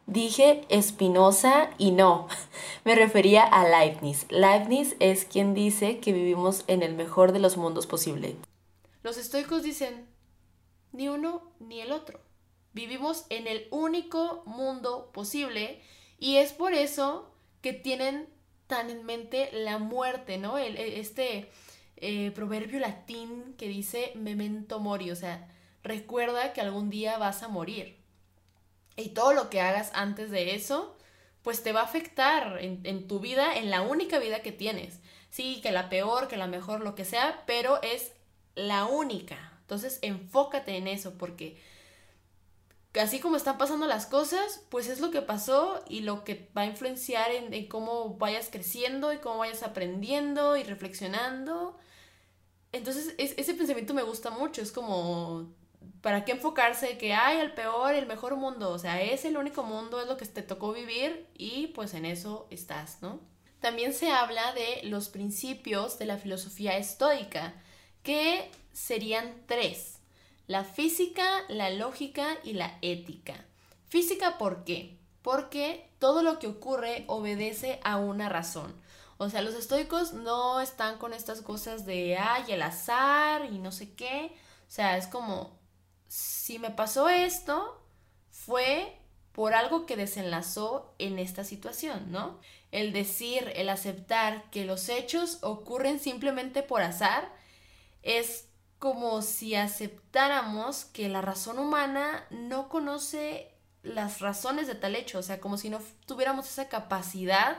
Dije 0.06 0.68
Spinoza 0.82 1.70
y 1.78 1.92
no, 1.92 2.28
me 2.84 2.96
refería 2.96 3.44
a 3.44 3.68
Leibniz. 3.68 4.26
Leibniz 4.30 4.96
es 5.00 5.26
quien 5.26 5.54
dice 5.54 6.00
que 6.00 6.12
vivimos 6.12 6.66
en 6.68 6.84
el 6.84 6.94
mejor 6.94 7.32
de 7.32 7.40
los 7.40 7.58
mundos 7.58 7.88
posibles. 7.88 8.36
Los 9.02 9.18
estoicos 9.18 9.64
dicen, 9.64 10.08
ni 10.92 11.08
uno 11.08 11.54
ni 11.60 11.82
el 11.82 11.92
otro. 11.92 12.20
Vivimos 12.74 13.26
en 13.30 13.48
el 13.48 13.68
único 13.72 14.44
mundo 14.46 15.12
posible 15.14 15.82
y 16.20 16.38
es 16.38 16.54
por 16.54 16.74
eso 16.74 17.32
que 17.62 17.74
tienen 17.74 18.28
tan 18.68 18.90
en 18.90 19.06
mente 19.06 19.50
la 19.54 19.78
muerte, 19.78 20.38
¿no? 20.38 20.58
El, 20.58 20.78
e, 20.78 21.00
este 21.00 21.50
eh, 21.98 22.32
proverbio 22.32 22.80
latín 22.80 23.56
que 23.58 23.68
dice 23.68 24.12
memento 24.16 24.80
mori, 24.80 25.12
o 25.12 25.16
sea, 25.16 25.50
recuerda 25.84 26.54
que 26.54 26.62
algún 26.62 26.90
día 26.90 27.18
vas 27.18 27.44
a 27.44 27.48
morir. 27.48 28.03
Y 28.96 29.10
todo 29.10 29.34
lo 29.34 29.50
que 29.50 29.62
hagas 29.62 29.92
antes 29.94 30.30
de 30.30 30.56
eso, 30.56 30.96
pues 31.42 31.64
te 31.64 31.74
va 31.74 31.82
a 31.82 31.86
afectar 31.86 32.60
en, 32.62 33.08
tu 33.08 33.20
vida, 33.20 33.58
en 33.58 33.70
la 33.70 33.82
única 33.82 34.20
vida 34.20 34.42
que 34.42 34.52
tienes. 34.52 35.00
Sí, 35.30 35.60
que 35.62 35.72
la 35.72 35.90
peor, 35.90 36.28
que 36.28 36.38
la 36.38 36.48
mejor, 36.48 36.82
lo 36.82 36.96
que 36.96 37.06
sea, 37.06 37.44
pero 37.46 37.82
es 37.82 38.14
la 38.56 38.86
única. 38.86 39.54
Entonces 39.62 40.00
enfócate 40.02 40.78
en 40.78 40.88
eso 40.88 41.14
porque 41.18 41.60
así 43.02 43.20
como 43.20 43.38
están 43.38 43.58
pasando 43.58 43.88
las 43.88 44.06
cosas, 44.06 44.64
pues 44.70 44.88
es 44.88 45.00
lo 45.00 45.10
que 45.10 45.22
pasó 45.22 45.84
y 45.88 46.02
lo 46.02 46.24
que 46.24 46.50
va 46.56 46.62
a 46.62 46.68
influenciar 46.68 47.32
en, 47.32 47.68
cómo 47.68 48.16
vayas 48.18 48.50
creciendo 48.52 49.12
y 49.12 49.18
cómo 49.18 49.40
vayas 49.40 49.64
aprendiendo 49.64 50.56
y 50.56 50.64
reflexionando. 50.64 51.78
Entonces 52.72 53.16
ese 53.18 53.54
pensamiento 53.54 53.94
me 53.94 54.04
gusta 54.04 54.30
mucho, 54.30 54.62
es 54.62 54.72
como, 54.72 55.52
¿para 56.02 56.26
qué 56.26 56.34
enfocarse 56.34 56.98
que 56.98 57.14
hay 57.14 57.40
el 57.40 57.54
peor, 57.54 57.94
el 57.94 58.06
mejor 58.06 58.36
mundo? 58.36 58.72
O 58.72 58.80
sea, 58.80 59.02
es 59.02 59.26
el 59.26 59.38
único 59.38 59.64
mundo, 59.64 60.02
es 60.02 60.08
lo 60.08 60.18
que 60.18 60.26
te 60.26 60.42
tocó 60.42 60.74
vivir 60.74 61.28
y 61.38 61.68
pues 61.68 61.94
en 61.94 62.06
eso 62.06 62.48
estás, 62.50 63.02
¿no? 63.02 63.20
También 63.60 63.94
se 63.94 64.12
habla 64.12 64.54
de 64.54 64.82
los 64.84 65.10
principios 65.10 65.98
de 65.98 66.06
la 66.06 66.18
filosofía 66.18 66.78
estoica 66.78 67.54
que 68.04 68.52
serían 68.74 69.44
tres. 69.46 70.00
La 70.48 70.66
física, 70.66 71.26
la 71.48 71.70
lógica 71.70 72.38
y 72.44 72.54
la 72.54 72.78
ética. 72.82 73.46
Física, 73.88 74.38
¿por 74.38 74.66
qué? 74.66 74.98
Porque 75.22 75.90
todo 76.00 76.22
lo 76.22 76.40
que 76.40 76.48
ocurre 76.48 77.06
obedece 77.08 77.80
a 77.84 77.96
una 77.96 78.28
razón. 78.28 78.76
O 79.18 79.30
sea, 79.30 79.42
los 79.42 79.54
estoicos 79.54 80.12
no 80.12 80.60
están 80.60 80.98
con 80.98 81.14
estas 81.14 81.42
cosas 81.42 81.86
de, 81.86 82.18
ay, 82.18 82.44
el 82.50 82.62
azar 82.62 83.46
y 83.46 83.60
no 83.60 83.72
sé 83.72 83.94
qué. 83.94 84.36
O 84.68 84.72
sea, 84.72 84.98
es 84.98 85.08
como, 85.08 85.58
si 86.14 86.60
me 86.60 86.70
pasó 86.70 87.10
esto, 87.10 87.82
fue 88.30 89.00
por 89.32 89.56
algo 89.56 89.88
que 89.88 89.96
desenlazó 89.96 90.94
en 91.00 91.18
esta 91.18 91.44
situación, 91.44 92.12
¿no? 92.12 92.40
El 92.72 92.94
decir, 92.94 93.52
el 93.56 93.68
aceptar 93.68 94.48
que 94.52 94.64
los 94.64 94.90
hechos 94.90 95.40
ocurren 95.42 96.00
simplemente 96.00 96.62
por 96.62 96.84
azar 96.84 97.34
es 98.04 98.48
como 98.78 99.24
si 99.24 99.56
aceptáramos 99.56 100.86
que 100.86 101.10
la 101.10 101.22
razón 101.22 101.58
humana 101.58 102.28
no 102.30 102.70
conoce 102.70 103.52
las 103.82 104.20
razones 104.20 104.68
de 104.68 104.76
tal 104.76 104.96
hecho, 104.96 105.18
o 105.18 105.24
sea, 105.24 105.42
como 105.42 105.58
si 105.58 105.72
no 105.72 105.80
tuviéramos 106.06 106.48
esa 106.48 106.70
capacidad 106.70 107.58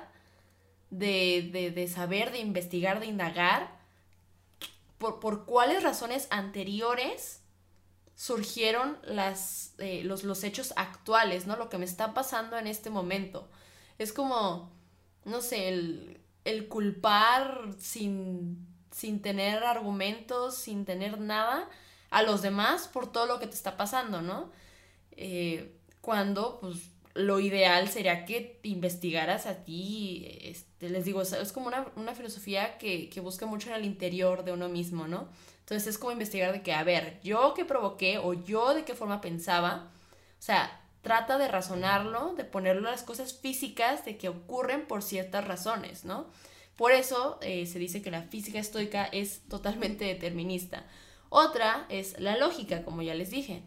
de, 0.90 1.90
saber, 1.92 2.30
de 2.30 2.38
investigar, 2.38 3.00
de 3.00 3.06
indagar, 3.06 3.80
por, 4.98 5.44
cuáles 5.44 5.82
razones 5.82 6.28
anteriores 6.30 7.40
surgieron 8.16 8.98
las, 9.04 9.74
eh, 9.78 10.02
los, 10.04 10.24
los 10.24 10.44
hechos 10.44 10.72
actuales, 10.76 11.46
¿no? 11.46 11.56
Lo 11.56 11.68
que 11.68 11.78
me 11.78 11.84
está 11.84 12.14
pasando 12.14 12.56
en 12.56 12.66
este 12.66 12.90
momento. 12.90 13.48
Es 13.98 14.12
como, 14.12 14.70
no 15.24 15.40
sé, 15.40 15.68
el, 15.68 16.20
el 16.44 16.68
culpar 16.68 17.70
sin 17.78 18.74
sin 18.94 19.20
tener 19.20 19.64
argumentos, 19.64 20.56
sin 20.56 20.84
tener 20.84 21.20
nada 21.20 21.68
a 22.10 22.22
los 22.22 22.42
demás 22.42 22.86
por 22.86 23.10
todo 23.10 23.26
lo 23.26 23.40
que 23.40 23.48
te 23.48 23.54
está 23.54 23.76
pasando, 23.76 24.22
¿no? 24.22 24.52
Eh, 25.16 25.76
cuando, 26.00 26.60
pues, 26.60 26.90
lo 27.14 27.40
ideal 27.40 27.88
sería 27.88 28.24
que 28.24 28.60
investigaras 28.62 29.46
a 29.46 29.64
ti, 29.64 30.38
este, 30.42 30.90
les 30.90 31.04
digo, 31.04 31.22
es 31.22 31.52
como 31.52 31.70
una, 31.96 32.14
filosofía 32.14 32.78
que, 32.78 33.08
que, 33.08 33.20
busca 33.20 33.46
mucho 33.46 33.68
en 33.70 33.76
el 33.76 33.84
interior 33.84 34.44
de 34.44 34.52
uno 34.52 34.68
mismo, 34.68 35.08
¿no? 35.08 35.28
Entonces 35.64 35.88
es 35.88 35.98
como 35.98 36.12
investigar 36.12 36.52
de 36.52 36.62
que, 36.62 36.74
a 36.74 36.84
ver, 36.84 37.18
yo 37.22 37.54
qué 37.54 37.64
provoqué 37.64 38.18
o 38.18 38.34
yo 38.34 38.74
de 38.74 38.84
qué 38.84 38.94
forma 38.94 39.22
pensaba, 39.22 39.90
o 40.38 40.42
sea, 40.42 40.78
trata 41.00 41.38
de 41.38 41.48
razonarlo, 41.48 42.34
de 42.34 42.44
ponerlo 42.44 42.90
las 42.90 43.02
cosas 43.02 43.32
físicas 43.32 44.04
de 44.04 44.18
que 44.18 44.28
ocurren 44.28 44.86
por 44.86 45.02
ciertas 45.02 45.46
razones, 45.46 46.04
¿no? 46.04 46.26
Por 46.76 46.92
eso 46.92 47.38
eh, 47.40 47.64
se 47.66 47.78
dice 47.78 48.02
que 48.02 48.10
la 48.10 48.24
física 48.24 48.58
estoica 48.58 49.06
es 49.06 49.40
totalmente 49.48 50.04
determinista. 50.04 50.84
Otra 51.30 51.86
es 51.88 52.20
la 52.20 52.36
lógica, 52.36 52.84
como 52.84 53.00
ya 53.00 53.14
les 53.14 53.30
dije. 53.30 53.62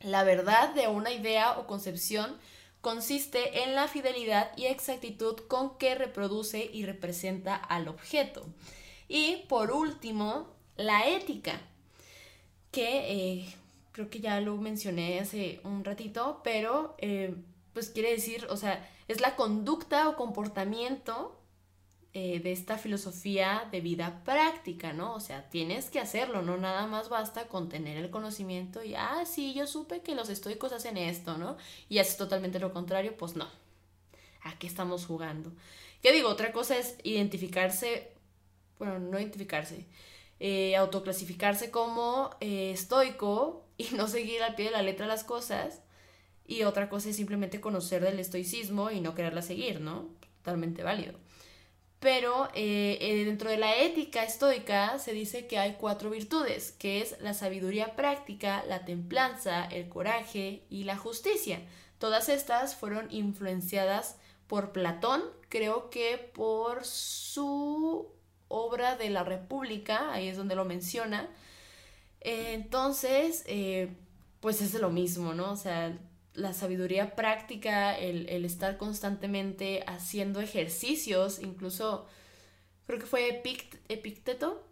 La 0.00 0.24
verdad 0.24 0.74
de 0.74 0.88
una 0.88 1.12
idea 1.12 1.58
o 1.58 1.66
concepción 1.68 2.38
consiste 2.80 3.62
en 3.62 3.76
la 3.76 3.86
fidelidad 3.86 4.50
y 4.56 4.64
exactitud 4.64 5.36
con 5.46 5.78
que 5.78 5.94
reproduce 5.94 6.68
y 6.72 6.86
representa 6.86 7.54
al 7.54 7.86
objeto. 7.86 8.46
Y 9.06 9.44
por 9.48 9.70
último, 9.70 10.48
la 10.80 11.08
ética, 11.08 11.60
que 12.70 13.40
eh, 13.40 13.54
creo 13.92 14.10
que 14.10 14.20
ya 14.20 14.40
lo 14.40 14.56
mencioné 14.56 15.20
hace 15.20 15.60
un 15.64 15.84
ratito, 15.84 16.40
pero 16.42 16.94
eh, 16.98 17.34
pues 17.72 17.90
quiere 17.90 18.10
decir, 18.10 18.46
o 18.50 18.56
sea, 18.56 18.88
es 19.08 19.20
la 19.20 19.36
conducta 19.36 20.08
o 20.08 20.16
comportamiento 20.16 21.36
eh, 22.12 22.40
de 22.40 22.52
esta 22.52 22.78
filosofía 22.78 23.68
de 23.70 23.80
vida 23.80 24.22
práctica, 24.24 24.92
¿no? 24.92 25.14
O 25.14 25.20
sea, 25.20 25.48
tienes 25.48 25.90
que 25.90 26.00
hacerlo, 26.00 26.42
no 26.42 26.56
nada 26.56 26.86
más 26.86 27.08
basta 27.08 27.46
con 27.46 27.68
tener 27.68 27.96
el 27.96 28.10
conocimiento 28.10 28.82
y, 28.82 28.94
ah, 28.94 29.24
sí, 29.26 29.54
yo 29.54 29.66
supe 29.66 30.00
que 30.00 30.14
los 30.14 30.28
estoicos 30.28 30.72
hacen 30.72 30.96
esto, 30.96 31.38
¿no? 31.38 31.56
Y 31.88 31.98
haces 31.98 32.16
totalmente 32.16 32.58
lo 32.58 32.72
contrario, 32.72 33.16
pues 33.16 33.36
no. 33.36 33.48
¿A 34.42 34.58
qué 34.58 34.66
estamos 34.66 35.06
jugando? 35.06 35.52
¿Qué 36.02 36.12
digo? 36.12 36.28
Otra 36.30 36.52
cosa 36.52 36.78
es 36.78 36.96
identificarse, 37.04 38.12
bueno, 38.78 38.98
no 38.98 39.18
identificarse, 39.18 39.86
eh, 40.40 40.74
autoclasificarse 40.76 41.70
como 41.70 42.30
eh, 42.40 42.70
estoico 42.72 43.66
y 43.76 43.94
no 43.94 44.08
seguir 44.08 44.42
al 44.42 44.54
pie 44.54 44.66
de 44.66 44.70
la 44.72 44.82
letra 44.82 45.06
las 45.06 45.22
cosas. 45.22 45.82
Y 46.46 46.64
otra 46.64 46.88
cosa 46.88 47.10
es 47.10 47.16
simplemente 47.16 47.60
conocer 47.60 48.02
del 48.02 48.18
estoicismo 48.18 48.90
y 48.90 49.00
no 49.00 49.14
quererla 49.14 49.42
seguir, 49.42 49.80
¿no? 49.80 50.08
Totalmente 50.38 50.82
válido. 50.82 51.12
Pero 52.00 52.48
eh, 52.54 53.22
dentro 53.26 53.50
de 53.50 53.58
la 53.58 53.76
ética 53.76 54.24
estoica 54.24 54.98
se 54.98 55.12
dice 55.12 55.46
que 55.46 55.58
hay 55.58 55.76
cuatro 55.78 56.08
virtudes, 56.08 56.72
que 56.72 57.02
es 57.02 57.20
la 57.20 57.34
sabiduría 57.34 57.94
práctica, 57.94 58.64
la 58.66 58.86
templanza, 58.86 59.66
el 59.66 59.88
coraje 59.90 60.64
y 60.70 60.84
la 60.84 60.96
justicia. 60.96 61.60
Todas 61.98 62.30
estas 62.30 62.74
fueron 62.74 63.06
influenciadas 63.12 64.16
por 64.46 64.72
Platón, 64.72 65.22
creo 65.50 65.90
que 65.90 66.16
por 66.16 66.84
su 66.86 68.08
obra 68.50 68.96
de 68.96 69.08
la 69.10 69.24
República, 69.24 70.12
ahí 70.12 70.28
es 70.28 70.36
donde 70.36 70.56
lo 70.56 70.64
menciona. 70.66 71.28
entonces, 72.20 73.44
eh, 73.46 73.88
pues 74.40 74.60
es 74.60 74.74
lo 74.74 74.90
mismo, 74.90 75.34
¿no? 75.34 75.52
O 75.52 75.56
sea, 75.56 75.96
la 76.34 76.52
sabiduría 76.52 77.14
práctica, 77.16 77.96
el, 77.98 78.44
estar 78.44 78.76
constantemente 78.76 79.84
haciendo 79.86 80.40
ejercicios, 80.40 81.38
incluso 81.40 82.06
creo 82.86 82.98
que 82.98 83.06
fue 83.06 83.42
Epicteto 83.88 84.64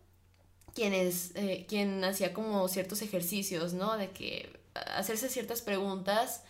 quien, 0.75 0.95
es, 0.95 1.33
eh, 1.35 1.67
quien 1.69 2.05
hacía 2.05 2.33
como 2.35 2.69
ciertos 2.69 3.03
ejercicios, 3.03 3.75
¿no? 3.75 3.97
De 3.97 4.11
que 4.11 4.51
hacerse 4.75 5.29
ciertas 5.29 5.63
preguntas 5.63 6.43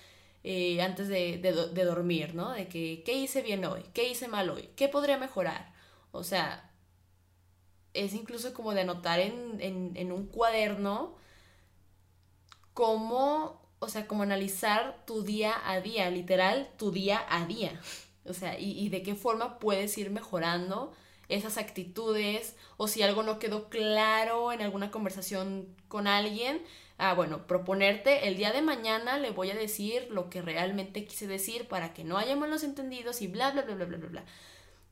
eh, 0.44 0.80
antes 0.82 1.08
de, 1.08 1.38
dormir, 1.84 2.34
¿no? 2.34 2.52
De 2.52 2.68
que, 2.68 3.02
¿qué 3.04 3.14
hice 3.14 3.42
bien 3.42 3.64
hoy? 3.64 3.82
¿Qué 3.94 4.08
hice 4.08 4.28
mal 4.28 4.50
hoy? 4.50 4.70
¿Qué 4.76 4.88
podría 4.88 5.18
mejorar? 5.18 5.72
O 6.12 6.24
sea, 6.24 6.67
es 7.94 8.14
incluso 8.14 8.55
como 8.55 8.74
de 8.74 8.83
anotar 8.83 9.20
en, 9.20 9.61
en, 9.61 10.12
un 10.12 10.27
cuaderno 10.27 11.16
cómo 12.74 13.68
o 13.81 13.88
sea, 13.88 14.07
como 14.07 14.22
analizar 14.22 15.05
tu 15.07 15.22
día 15.22 15.55
a 15.64 15.81
día, 15.81 16.11
literal, 16.11 16.68
tu 16.77 16.90
día 16.90 17.24
a 17.29 17.46
día. 17.46 17.81
O 18.24 18.35
sea, 18.35 18.59
y, 18.59 18.88
de 18.88 19.03
qué 19.03 19.14
forma 19.14 19.59
puedes 19.59 19.96
ir 19.98 20.11
mejorando 20.11 20.92
esas 21.29 21.59
actitudes 21.59 22.57
o 22.77 22.88
si 22.88 23.03
algo 23.03 23.22
no 23.22 23.38
quedó 23.38 23.68
claro 23.68 24.53
en 24.53 24.62
alguna 24.62 24.90
conversación 24.90 25.68
con 25.88 26.07
alguien, 26.07 26.62
ah, 26.98 27.14
bueno, 27.14 27.46
proponerte 27.46 28.29
el 28.29 28.37
día 28.37 28.53
de 28.53 28.62
mañana 28.62 29.18
le 29.18 29.31
voy 29.31 29.51
a 29.51 29.55
decir 29.55 30.09
lo 30.11 30.31
que 30.31 30.42
realmente 30.42 31.05
quise 31.05 31.27
decir 31.27 31.68
para 31.68 31.94
que 31.94 32.05
no 32.05 32.18
haya 32.18 32.35
malos 32.37 32.64
entendidos 32.64 33.22
y 33.22 33.29
bla, 33.29 33.51
bla, 33.51 33.62
bla, 33.62 33.74
bla, 33.74 33.85
bla, 33.87 33.98
bla, 33.98 34.09
bla. 34.09 34.24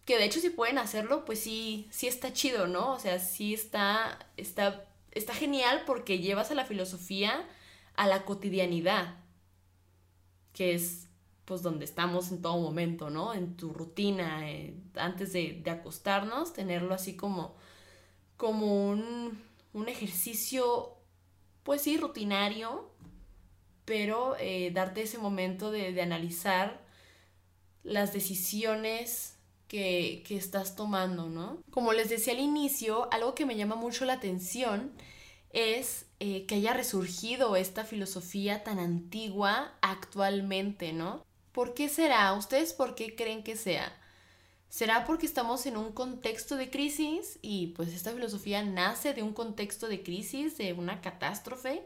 Que 0.06 0.16
de 0.16 0.24
hecho 0.24 0.40
si 0.40 0.48
pueden 0.48 0.78
hacerlo, 0.78 1.26
pues 1.26 1.40
sí, 1.40 1.88
sí 1.90 2.06
está 2.06 2.32
chido, 2.32 2.66
¿no? 2.66 2.92
O 2.92 2.98
sea, 2.98 3.18
sí 3.18 3.52
está, 3.52 4.18
está, 4.38 4.86
está 5.12 5.34
genial 5.34 5.82
porque 5.86 6.20
llevas 6.20 6.50
a 6.50 6.54
la 6.54 6.64
filosofía 6.64 7.46
a 7.96 8.06
la 8.06 8.24
cotidianidad, 8.24 9.16
que 10.52 10.74
es 10.74 11.06
pues 11.46 11.62
donde 11.62 11.84
estamos 11.84 12.32
en 12.32 12.42
todo 12.42 12.58
momento, 12.58 13.08
¿no? 13.08 13.32
En 13.32 13.56
tu 13.56 13.72
rutina, 13.72 14.50
eh, 14.50 14.74
antes 14.96 15.32
de, 15.32 15.62
acostarnos, 15.70 16.52
tenerlo 16.52 16.92
así 16.92 17.16
como, 17.16 17.54
como 18.36 18.90
un, 18.90 19.38
ejercicio, 19.86 20.96
pues 21.62 21.82
sí, 21.82 21.96
rutinario, 21.98 22.90
pero 23.84 24.36
eh, 24.40 24.72
darte 24.72 25.02
ese 25.02 25.18
momento 25.18 25.70
de, 25.70 26.00
analizar 26.02 26.84
las 27.84 28.12
decisiones 28.12 29.35
que, 29.68 30.22
que, 30.26 30.36
estás 30.36 30.76
tomando, 30.76 31.28
¿no? 31.28 31.58
Como 31.70 31.92
les 31.92 32.08
decía 32.08 32.32
al 32.32 32.40
inicio, 32.40 33.08
algo 33.12 33.34
que 33.34 33.46
me 33.46 33.56
llama 33.56 33.76
mucho 33.76 34.04
la 34.04 34.14
atención 34.14 34.92
es 35.50 36.06
eh, 36.20 36.46
que 36.46 36.56
haya 36.56 36.72
resurgido 36.72 37.56
esta 37.56 37.84
filosofía 37.84 38.62
tan 38.62 38.78
antigua 38.78 39.72
actualmente, 39.80 40.92
¿no? 40.92 41.24
¿Por 41.52 41.74
qué 41.74 41.88
será? 41.88 42.32
¿Ustedes 42.34 42.72
por 42.72 42.94
qué 42.94 43.14
creen 43.14 43.42
que 43.42 43.56
sea? 43.56 43.90
¿Será 44.68 45.06
porque 45.06 45.24
estamos 45.24 45.64
en 45.64 45.76
un 45.76 45.92
contexto 45.92 46.56
de 46.56 46.70
crisis 46.70 47.38
y 47.40 47.68
pues 47.68 47.88
esta 47.94 48.12
filosofía 48.12 48.62
nace 48.62 49.14
de 49.14 49.22
un 49.22 49.32
contexto 49.32 49.88
de 49.88 50.02
crisis, 50.02 50.58
de 50.58 50.74
una 50.74 51.00
catástrofe? 51.00 51.82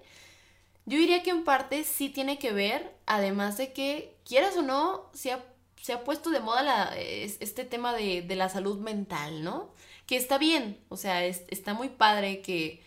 Yo 0.87 0.99
diría 0.99 1.23
que 1.23 1.31
en 1.31 1.45
parte 1.45 1.85
sí 1.85 2.09
tiene 2.09 2.39
que 2.39 2.53
ver, 2.53 2.93
además 3.07 3.59
de 3.59 3.73
que, 3.73 4.17
quieras 4.25 4.57
o 4.57 4.63
no, 4.63 5.09
se 5.13 5.31
ha, 5.33 5.45
se 5.83 5.93
ha 5.93 6.05
puesto 6.05 6.31
de 6.31 6.41
moda 6.41 6.63
la, 6.63 6.97
este 6.97 7.65
tema 7.65 7.95
de, 7.95 8.23
de, 8.23 8.37
la 8.37 8.49
salud 8.49 8.79
mental, 8.79 9.43
¿no? 9.43 9.73
Que 10.07 10.17
está 10.17 10.39
bien, 10.39 10.79
o 10.89 10.97
sea, 10.97 11.25
está 11.25 11.75
muy 11.75 11.89
padre 11.89 12.43
que 12.43 12.83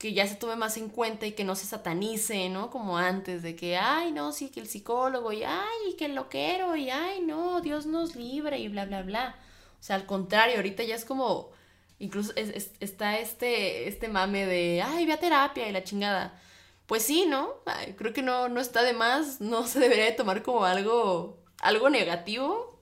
que 0.00 0.14
ya 0.14 0.26
se 0.26 0.36
tome 0.36 0.56
más 0.56 0.78
en 0.78 0.88
cuenta 0.88 1.26
y 1.26 1.32
que 1.32 1.44
no 1.44 1.54
se 1.54 1.66
satanice, 1.66 2.48
¿no? 2.48 2.70
Como 2.70 2.96
antes, 2.96 3.42
de 3.42 3.54
que, 3.54 3.76
ay, 3.76 4.12
no, 4.12 4.32
sí, 4.32 4.48
que 4.48 4.60
el 4.60 4.66
psicólogo, 4.66 5.30
y 5.30 5.42
ay, 5.44 5.94
que 5.98 6.06
el 6.06 6.14
loquero, 6.14 6.74
y 6.74 6.88
ay, 6.88 7.20
no, 7.20 7.60
Dios 7.60 7.84
nos 7.84 8.16
libre, 8.16 8.58
y 8.58 8.68
bla, 8.68 8.86
bla, 8.86 9.02
bla. 9.02 9.36
O 9.78 9.82
sea, 9.82 9.96
al 9.96 10.06
contrario, 10.06 10.56
ahorita 10.56 10.84
ya 10.84 10.94
es 10.94 11.04
como, 11.04 11.50
incluso 11.98 12.32
está 12.34 13.18
este, 13.18 13.88
este 13.88 14.08
mame 14.08 14.46
de, 14.46 14.82
ay, 14.82 15.04
ve 15.04 15.12
a 15.12 15.20
terapia 15.20 15.68
y 15.68 15.72
la 15.72 15.84
chingada. 15.84 16.40
Pues 16.86 17.02
sí, 17.04 17.26
¿no? 17.26 17.56
creo 17.98 18.14
que 18.14 18.22
no, 18.22 18.48
no 18.48 18.60
está 18.60 18.82
de 18.82 18.94
más, 18.94 19.40
no 19.42 19.66
se 19.66 19.80
debería 19.80 20.06
de 20.06 20.12
tomar 20.12 20.42
como 20.42 20.64
algo, 20.64 21.39
algo 21.60 21.90
negativo. 21.90 22.80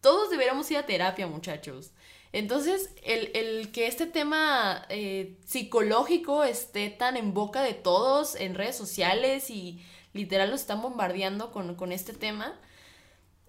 Todos 0.00 0.30
deberíamos 0.30 0.70
ir 0.70 0.76
a 0.76 0.86
terapia, 0.86 1.26
muchachos. 1.26 1.92
Entonces, 2.32 2.90
el, 3.02 3.72
que 3.72 3.86
este 3.86 4.06
tema 4.06 4.86
eh, 4.88 5.36
psicológico 5.44 6.44
esté 6.44 6.88
tan 6.90 7.16
en 7.16 7.34
boca 7.34 7.62
de 7.62 7.74
todos 7.74 8.36
en 8.36 8.54
redes 8.54 8.76
sociales 8.76 9.50
y 9.50 9.84
literal 10.12 10.50
lo 10.50 10.56
están 10.56 10.80
bombardeando 10.80 11.50
con, 11.50 11.92
este 11.92 12.12
tema, 12.12 12.58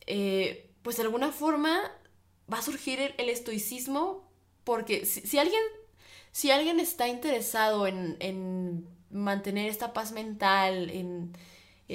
eh, 0.08 0.72
pues 0.82 0.98
de 0.98 1.04
alguna 1.04 1.32
forma 1.32 1.80
va 2.52 2.58
a 2.58 2.64
surgir 2.64 3.14
el, 3.18 3.30
estoicismo 3.30 4.30
porque 4.64 5.06
si, 5.06 5.38
alguien, 5.38 5.62
si 6.32 6.52
alguien 6.52 6.80
está 6.80 7.08
interesado 7.08 7.88
en, 7.88 8.88
mantener 9.12 9.70
esta 9.70 9.94
paz 9.94 10.12
mental, 10.12 10.90
en, 10.90 11.34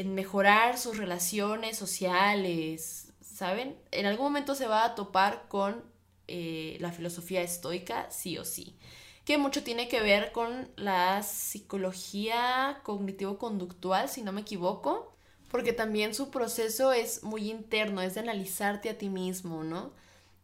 en 0.01 0.15
mejorar 0.15 0.77
sus 0.77 0.99
relaciones 0.99 1.79
sociales, 1.79 3.13
¿saben? 3.23 3.77
En 3.91 4.05
algún 4.05 4.27
momento 4.27 4.55
se 4.55 4.67
va 4.67 4.85
a 4.85 4.95
topar 4.95 5.47
con 5.49 5.83
eh, 6.29 6.77
la 6.81 6.93
filosofía 6.93 7.41
estoica, 7.41 8.11
sí 8.11 8.37
o 8.37 8.45
sí. 8.45 8.77
Que 9.25 9.39
mucho 9.39 9.65
tiene 9.65 9.89
que 9.89 10.03
ver 10.03 10.33
con 10.33 10.71
la 10.77 11.23
psicología 11.23 12.81
cognitivo-conductual, 12.83 14.11
si 14.11 14.23
no 14.23 14.33
me 14.33 14.43
equivoco, 14.43 15.17
porque 15.51 15.73
también 15.73 16.15
su 16.15 16.31
proceso 16.31 16.93
es 16.93 17.23
muy 17.23 17.51
interno, 17.51 18.03
es 18.03 18.15
de 18.15 18.21
analizarte 18.21 18.91
a 18.91 18.99
ti 18.99 19.09
mismo, 19.09 19.65
¿no? 19.65 19.93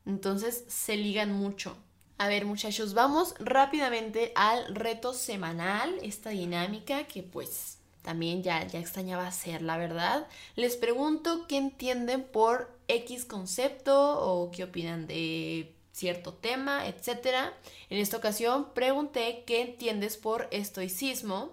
Entonces 0.07 0.65
se 0.67 0.97
ligan 0.97 1.31
mucho. 1.31 1.77
A 2.17 2.27
ver 2.27 2.47
muchachos, 2.47 2.95
vamos 2.95 3.35
rápidamente 3.39 4.33
al 4.35 4.75
reto 4.75 5.13
semanal, 5.13 5.99
esta 6.03 6.31
dinámica 6.31 7.05
que 7.05 7.23
pues 7.23 7.82
también 8.03 8.43
ya, 8.43 8.67
ya 8.67 8.79
extrañaba 8.79 9.27
hacer, 9.27 9.63
la 9.63 9.77
verdad. 9.77 10.27
Les 10.57 10.77
pregunto 10.77 11.47
qué 11.47 11.57
entienden 11.57 12.25
por 12.25 12.77
X 12.89 13.25
concepto 13.25 14.21
o 14.21 14.51
qué 14.51 14.65
opinan 14.65 15.07
de 15.07 15.75
cierto 15.93 16.35
tema, 16.35 16.87
etc. 16.89 17.53
En 17.91 17.99
esta 17.99 18.17
ocasión 18.17 18.73
pregunté 18.75 19.45
qué 19.47 19.63
entiendes 19.63 20.17
por 20.17 20.49
estoicismo 20.51 21.53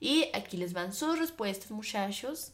y 0.00 0.26
aquí 0.34 0.56
les 0.56 0.72
van 0.72 0.92
sus 0.92 1.18
respuestas, 1.18 1.70
muchachos. 1.70 2.52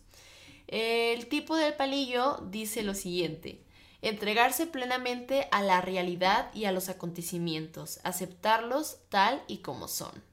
El 0.69 1.27
tipo 1.27 1.57
del 1.57 1.75
palillo 1.75 2.39
dice 2.51 2.83
lo 2.83 2.95
siguiente. 2.95 3.61
Entregarse 4.01 4.67
plenamente 4.67 5.49
a 5.53 5.63
la 5.63 5.81
realidad 5.81 6.53
y 6.55 6.65
a 6.65 6.73
los 6.73 6.89
acontecimientos, 6.89 8.01
aceptarlos 8.05 8.99
tal 9.09 9.43
y 9.47 9.59
como 9.59 9.87
son. 9.87 10.32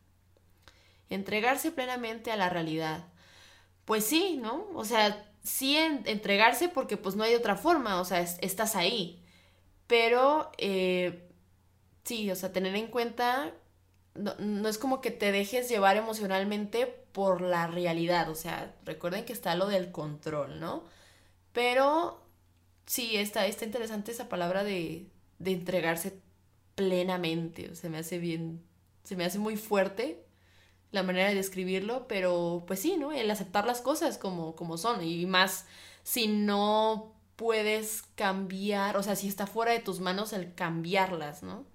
Entregarse 1.09 1.71
plenamente 1.71 2.31
a 2.31 2.37
la 2.37 2.49
realidad. 2.49 3.05
Pues 3.85 4.05
sí, 4.05 4.37
¿no? 4.41 4.67
O 4.75 4.85
sea, 4.85 5.29
sí 5.43 5.75
entregarse 5.77 6.69
porque 6.69 6.97
pues 6.97 7.15
no 7.15 7.23
hay 7.23 7.35
otra 7.35 7.55
forma, 7.55 7.99
o 8.01 8.05
sea, 8.05 8.21
estás 8.21 8.75
ahí. 8.75 9.23
Pero 9.87 10.51
eh, 10.57 11.29
sí, 12.03 12.29
o 12.31 12.35
sea, 12.35 12.53
tener 12.53 12.75
en 12.75 12.87
cuenta, 12.87 13.53
no, 14.15 14.69
es 14.69 14.77
como 14.77 15.01
que 15.01 15.11
te 15.11 15.31
dejes 15.31 15.69
llevar 15.69 15.97
emocionalmente 15.97 16.87
por 16.87 17.41
la 17.41 17.67
realidad, 17.67 18.29
o 18.29 18.35
sea, 18.35 18.75
recuerden 18.85 19.25
que 19.25 19.33
está 19.33 19.55
lo 19.55 19.67
del 19.67 19.91
control, 19.91 20.59
¿no? 20.59 20.83
Pero 21.53 22.23
sí, 22.85 23.17
está, 23.17 23.47
está 23.47 23.65
interesante 23.65 24.11
esa 24.11 24.29
palabra 24.29 24.63
de, 24.63 25.07
de 25.39 25.51
entregarse 25.53 26.21
plenamente, 26.75 27.69
o 27.71 27.75
sea, 27.75 27.89
me 27.89 27.99
hace 27.99 28.19
bien, 28.19 28.63
se 29.03 29.15
me 29.15 29.25
hace 29.25 29.39
muy 29.39 29.57
fuerte 29.57 30.25
la 30.91 31.03
manera 31.03 31.29
de 31.29 31.35
describirlo, 31.35 32.07
pero 32.07 32.63
pues 32.67 32.79
sí, 32.81 32.97
¿no? 32.97 33.11
El 33.11 33.29
aceptar 33.29 33.65
las 33.65 33.81
cosas 33.81 34.17
como, 34.17 34.55
como 34.55 34.77
son 34.77 35.03
y 35.03 35.25
más 35.25 35.65
si 36.03 36.27
no 36.27 37.13
puedes 37.35 38.03
cambiar, 38.15 38.97
o 38.97 39.03
sea, 39.03 39.15
si 39.15 39.27
está 39.27 39.47
fuera 39.47 39.71
de 39.71 39.79
tus 39.79 39.99
manos 39.99 40.33
el 40.33 40.53
cambiarlas, 40.53 41.43
¿no? 41.43 41.65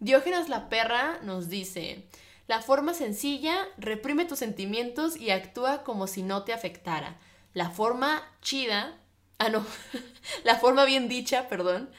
Diógenes 0.00 0.48
la 0.48 0.68
perra 0.68 1.20
nos 1.22 1.48
dice, 1.48 2.06
la 2.46 2.60
forma 2.60 2.94
sencilla 2.94 3.66
reprime 3.78 4.24
tus 4.24 4.38
sentimientos 4.38 5.16
y 5.16 5.30
actúa 5.30 5.82
como 5.84 6.06
si 6.06 6.22
no 6.22 6.42
te 6.42 6.52
afectara. 6.52 7.16
La 7.52 7.70
forma 7.70 8.22
chida, 8.42 8.98
ah 9.38 9.48
no, 9.50 9.64
la 10.44 10.56
forma 10.56 10.84
bien 10.84 11.08
dicha, 11.08 11.48
perdón, 11.48 11.90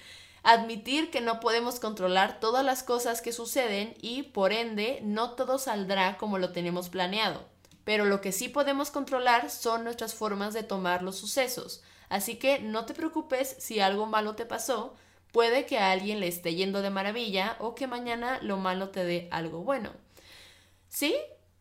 admitir 0.45 1.09
que 1.09 1.21
no 1.21 1.39
podemos 1.39 1.79
controlar 1.79 2.39
todas 2.39 2.63
las 2.63 2.83
cosas 2.83 3.21
que 3.21 3.33
suceden 3.33 3.95
y 3.99 4.23
por 4.23 4.53
ende 4.53 4.99
no 5.01 5.31
todo 5.31 5.57
saldrá 5.57 6.17
como 6.17 6.37
lo 6.37 6.51
tenemos 6.51 6.89
planeado. 6.89 7.43
Pero 7.83 8.05
lo 8.05 8.21
que 8.21 8.31
sí 8.31 8.47
podemos 8.47 8.91
controlar 8.91 9.49
son 9.49 9.83
nuestras 9.83 10.13
formas 10.13 10.53
de 10.53 10.61
tomar 10.61 11.01
los 11.01 11.17
sucesos. 11.17 11.83
Así 12.09 12.35
que 12.35 12.59
no 12.59 12.85
te 12.85 12.93
preocupes 12.93 13.55
si 13.57 13.79
algo 13.79 14.05
malo 14.05 14.35
te 14.35 14.45
pasó, 14.45 14.95
puede 15.31 15.65
que 15.65 15.79
a 15.79 15.91
alguien 15.91 16.19
le 16.19 16.27
esté 16.27 16.53
yendo 16.53 16.83
de 16.83 16.91
maravilla 16.91 17.57
o 17.59 17.73
que 17.73 17.87
mañana 17.87 18.39
lo 18.43 18.57
malo 18.57 18.89
te 18.89 19.03
dé 19.03 19.27
algo 19.31 19.63
bueno. 19.63 19.93
Sí, 20.89 21.15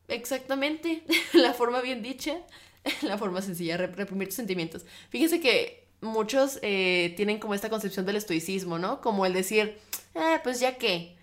exactamente, 0.08 1.04
la 1.32 1.54
forma 1.54 1.80
bien 1.80 2.02
dicha, 2.02 2.36
la 3.00 3.16
forma 3.16 3.40
sencilla, 3.40 3.78
reprimir 3.78 4.28
tus 4.28 4.36
sentimientos. 4.36 4.84
Fíjense 5.08 5.40
que 5.40 5.83
muchos 6.04 6.58
eh, 6.62 7.14
tienen 7.16 7.38
como 7.38 7.54
esta 7.54 7.70
concepción 7.70 8.06
del 8.06 8.16
estoicismo, 8.16 8.78
¿no? 8.78 9.00
Como 9.00 9.26
el 9.26 9.32
decir, 9.32 9.78
eh, 10.14 10.40
pues 10.42 10.60
ya 10.60 10.78
qué. 10.78 11.16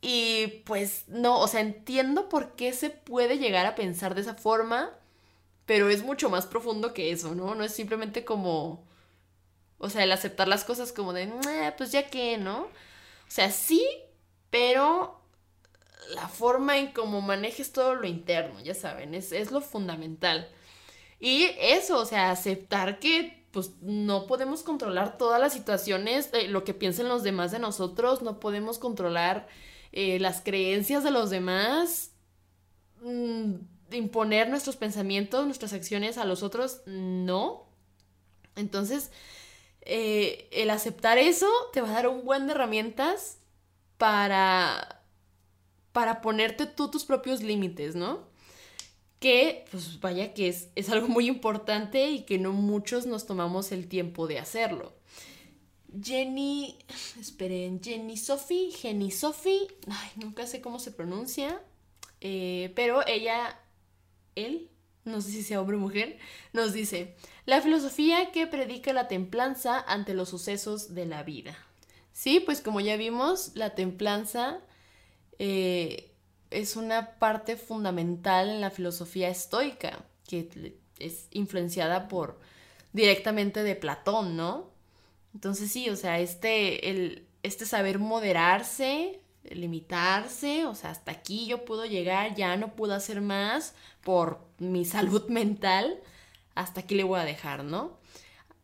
Y 0.00 0.62
pues 0.66 1.04
no, 1.08 1.40
o 1.40 1.48
sea, 1.48 1.60
entiendo 1.60 2.28
por 2.28 2.54
qué 2.54 2.72
se 2.72 2.90
puede 2.90 3.38
llegar 3.38 3.66
a 3.66 3.74
pensar 3.74 4.14
de 4.14 4.20
esa 4.22 4.34
forma, 4.34 4.92
pero 5.66 5.88
es 5.90 6.02
mucho 6.04 6.30
más 6.30 6.46
profundo 6.46 6.94
que 6.94 7.12
eso, 7.12 7.34
¿no? 7.34 7.54
No 7.54 7.64
es 7.64 7.74
simplemente 7.74 8.24
como, 8.24 8.86
o 9.78 9.90
sea, 9.90 10.04
el 10.04 10.12
aceptar 10.12 10.48
las 10.48 10.64
cosas 10.64 10.92
como 10.92 11.12
de, 11.12 11.32
pues 11.76 11.92
ya 11.92 12.08
que, 12.10 12.38
¿no? 12.38 12.62
O 12.62 12.70
sea, 13.30 13.50
sí, 13.50 13.86
pero 14.50 15.20
la 16.14 16.28
forma 16.28 16.78
en 16.78 16.92
cómo 16.92 17.20
manejes 17.20 17.72
todo 17.72 17.94
lo 17.94 18.06
interno, 18.06 18.60
ya 18.60 18.74
saben, 18.74 19.14
es, 19.14 19.32
es 19.32 19.50
lo 19.50 19.60
fundamental. 19.60 20.48
Y 21.20 21.50
eso, 21.58 21.98
o 22.00 22.04
sea, 22.06 22.30
aceptar 22.30 22.98
que 23.00 23.37
pues 23.50 23.72
no 23.80 24.26
podemos 24.26 24.62
controlar 24.62 25.16
todas 25.18 25.40
las 25.40 25.52
situaciones, 25.52 26.30
eh, 26.32 26.48
lo 26.48 26.64
que 26.64 26.74
piensen 26.74 27.08
los 27.08 27.22
demás 27.22 27.50
de 27.50 27.58
nosotros, 27.58 28.22
no 28.22 28.40
podemos 28.40 28.78
controlar 28.78 29.48
eh, 29.92 30.18
las 30.20 30.40
creencias 30.40 31.02
de 31.04 31.10
los 31.10 31.30
demás. 31.30 32.12
Mm, 33.02 33.54
imponer 33.90 34.50
nuestros 34.50 34.76
pensamientos, 34.76 35.46
nuestras 35.46 35.72
acciones 35.72 36.18
a 36.18 36.24
los 36.24 36.42
otros, 36.42 36.82
no. 36.86 37.66
Entonces, 38.56 39.10
eh, 39.82 40.48
el 40.52 40.70
aceptar 40.70 41.16
eso 41.18 41.48
te 41.72 41.80
va 41.80 41.88
a 41.88 41.92
dar 41.92 42.08
un 42.08 42.24
buen 42.24 42.46
de 42.46 42.52
herramientas 42.52 43.38
para, 43.96 45.02
para 45.92 46.20
ponerte 46.20 46.66
tú 46.66 46.90
tus 46.90 47.04
propios 47.04 47.42
límites, 47.42 47.94
¿no? 47.94 48.27
Que, 49.18 49.64
pues 49.70 50.00
vaya 50.00 50.32
que 50.32 50.48
es, 50.48 50.68
es 50.76 50.90
algo 50.90 51.08
muy 51.08 51.26
importante 51.26 52.10
y 52.10 52.22
que 52.22 52.38
no 52.38 52.52
muchos 52.52 53.06
nos 53.06 53.26
tomamos 53.26 53.72
el 53.72 53.88
tiempo 53.88 54.26
de 54.26 54.38
hacerlo. 54.38 54.94
Jenny, 56.02 56.76
esperen, 57.18 57.80
Jenny 57.82 58.16
Sophie, 58.16 58.70
Jenny 58.70 59.10
Sophie, 59.10 59.66
ay, 59.88 60.10
nunca 60.16 60.46
sé 60.46 60.60
cómo 60.60 60.78
se 60.78 60.92
pronuncia, 60.92 61.62
eh, 62.20 62.72
pero 62.76 63.06
ella 63.06 63.58
él, 64.34 64.70
no 65.04 65.20
sé 65.20 65.30
si 65.30 65.42
sea 65.42 65.60
hombre 65.60 65.76
o 65.76 65.80
mujer, 65.80 66.18
nos 66.52 66.72
dice, 66.72 67.14
la 67.46 67.62
filosofía 67.62 68.30
que 68.32 68.46
predica 68.46 68.92
la 68.92 69.08
templanza 69.08 69.80
ante 69.80 70.14
los 70.14 70.28
sucesos 70.28 70.94
de 70.94 71.06
la 71.06 71.22
vida. 71.22 71.56
Sí, 72.12 72.40
pues 72.40 72.60
como 72.60 72.80
ya 72.80 72.96
vimos, 72.96 73.52
la 73.54 73.74
templanza 73.74 74.60
eh, 75.38 76.12
es 76.50 76.76
una 76.76 77.18
parte 77.18 77.56
fundamental 77.56 78.48
en 78.48 78.60
la 78.60 78.70
filosofía 78.70 79.28
estoica, 79.28 80.04
que 80.26 80.76
es 80.98 81.28
influenciada 81.30 82.08
por 82.08 82.38
directamente 82.92 83.62
de 83.62 83.76
Platón, 83.76 84.36
¿no? 84.36 84.70
Entonces 85.34 85.70
sí, 85.70 85.88
o 85.90 85.96
sea, 85.96 86.18
este, 86.20 86.90
el, 86.90 87.26
este 87.42 87.66
saber 87.66 87.98
moderarse, 87.98 89.20
limitarse, 89.44 90.66
o 90.66 90.74
sea, 90.74 90.90
hasta 90.90 91.12
aquí 91.12 91.46
yo 91.46 91.64
puedo 91.64 91.84
llegar, 91.84 92.34
ya 92.34 92.56
no 92.56 92.74
puedo 92.74 92.94
hacer 92.94 93.20
más 93.20 93.74
por 94.02 94.40
mi 94.58 94.84
salud 94.84 95.28
mental, 95.28 96.00
hasta 96.54 96.80
aquí 96.80 96.94
le 96.94 97.04
voy 97.04 97.20
a 97.20 97.24
dejar, 97.24 97.64
¿no? 97.64 97.97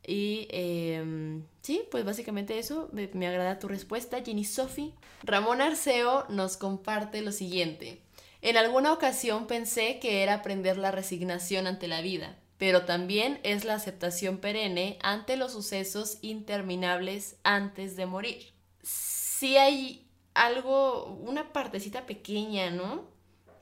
Y 0.07 0.49
em, 0.51 1.45
sí, 1.63 1.83
pues 1.91 2.05
básicamente 2.05 2.59
eso, 2.59 2.91
me, 2.93 3.27
agrada 3.27 3.59
tu 3.59 3.69
respuesta, 3.69 4.23
Ginny 4.23 4.45
Sophie. 4.45 4.93
Ramón 5.23 5.61
Arceo 5.61 6.27
nos 6.29 6.57
comparte 6.57 7.23
lo 7.23 7.33
siguiente. 7.33 8.03
En 8.43 8.59
alguna 8.59 8.93
ocasión 8.93 9.47
pensé 9.47 9.99
que 10.01 10.23
era 10.23 10.35
aprender 10.35 10.77
la 10.77 10.91
resignación 10.91 11.67
ante 11.67 11.89
la 11.89 12.03
vida, 12.03 12.39
pero 12.59 12.85
también 12.85 13.41
es 13.43 13.65
la 13.65 13.75
aceptación 13.75 14.39
perenne 14.39 14.99
ante 15.03 15.39
los 15.39 15.53
sucesos 15.53 16.19
interminables 16.21 17.37
antes 17.43 17.97
de 17.97 18.05
morir. 18.05 18.53
Sí 18.83 19.57
hay 19.57 20.07
algo, 20.35 21.07
una 21.23 21.55
partecita 21.55 22.05
pequeña, 22.05 22.71
¿no? 22.71 23.09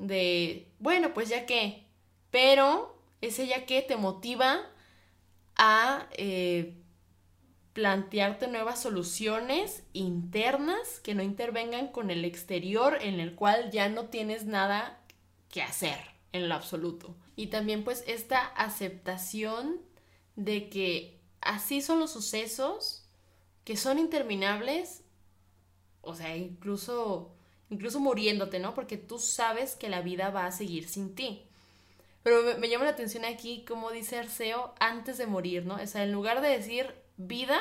De, 0.00 0.66
bueno, 0.80 1.14
pues 1.14 1.28
ya 1.28 1.46
que, 1.46 1.84
pero 2.32 2.98
ese 3.20 3.46
ya 3.46 3.66
que 3.66 3.82
te 3.82 3.96
motiva 3.96 4.71
a 5.56 6.08
eh, 6.12 6.76
plantearte 7.72 8.48
nuevas 8.48 8.80
soluciones 8.80 9.84
internas 9.92 11.00
que 11.00 11.14
no 11.14 11.22
intervengan 11.22 11.88
con 11.88 12.10
el 12.10 12.24
exterior 12.24 12.98
en 13.00 13.20
el 13.20 13.34
cual 13.34 13.70
ya 13.70 13.88
no 13.88 14.06
tienes 14.06 14.44
nada 14.44 15.00
que 15.48 15.62
hacer 15.62 15.98
en 16.32 16.48
lo 16.48 16.54
absoluto. 16.54 17.16
Y 17.36 17.48
también 17.48 17.84
pues 17.84 18.04
esta 18.06 18.40
aceptación 18.46 19.80
de 20.36 20.68
que 20.68 21.20
así 21.40 21.82
son 21.82 22.00
los 22.00 22.12
sucesos, 22.12 23.08
que 23.64 23.76
son 23.76 23.98
interminables 23.98 25.02
o 26.02 26.14
sea, 26.14 26.36
incluso, 26.36 27.32
incluso 27.70 28.00
muriéndote, 28.00 28.58
¿no? 28.58 28.74
Porque 28.74 28.98
tú 28.98 29.18
sabes 29.18 29.74
que 29.76 29.88
la 29.88 30.02
vida 30.02 30.30
va 30.30 30.46
a 30.46 30.52
seguir 30.52 30.88
sin 30.88 31.14
ti. 31.14 31.48
Pero 32.22 32.58
me, 32.58 32.68
llama 32.68 32.84
la 32.84 32.90
atención 32.90 33.24
aquí 33.24 33.64
cómo 33.66 33.90
dice 33.90 34.18
Arceo 34.18 34.74
antes 34.78 35.18
de 35.18 35.26
morir, 35.26 35.66
¿no? 35.66 35.74
O 35.74 35.86
sea, 35.86 36.04
en 36.04 36.12
lugar 36.12 36.40
de 36.40 36.48
decir 36.48 36.94
vida, 37.16 37.60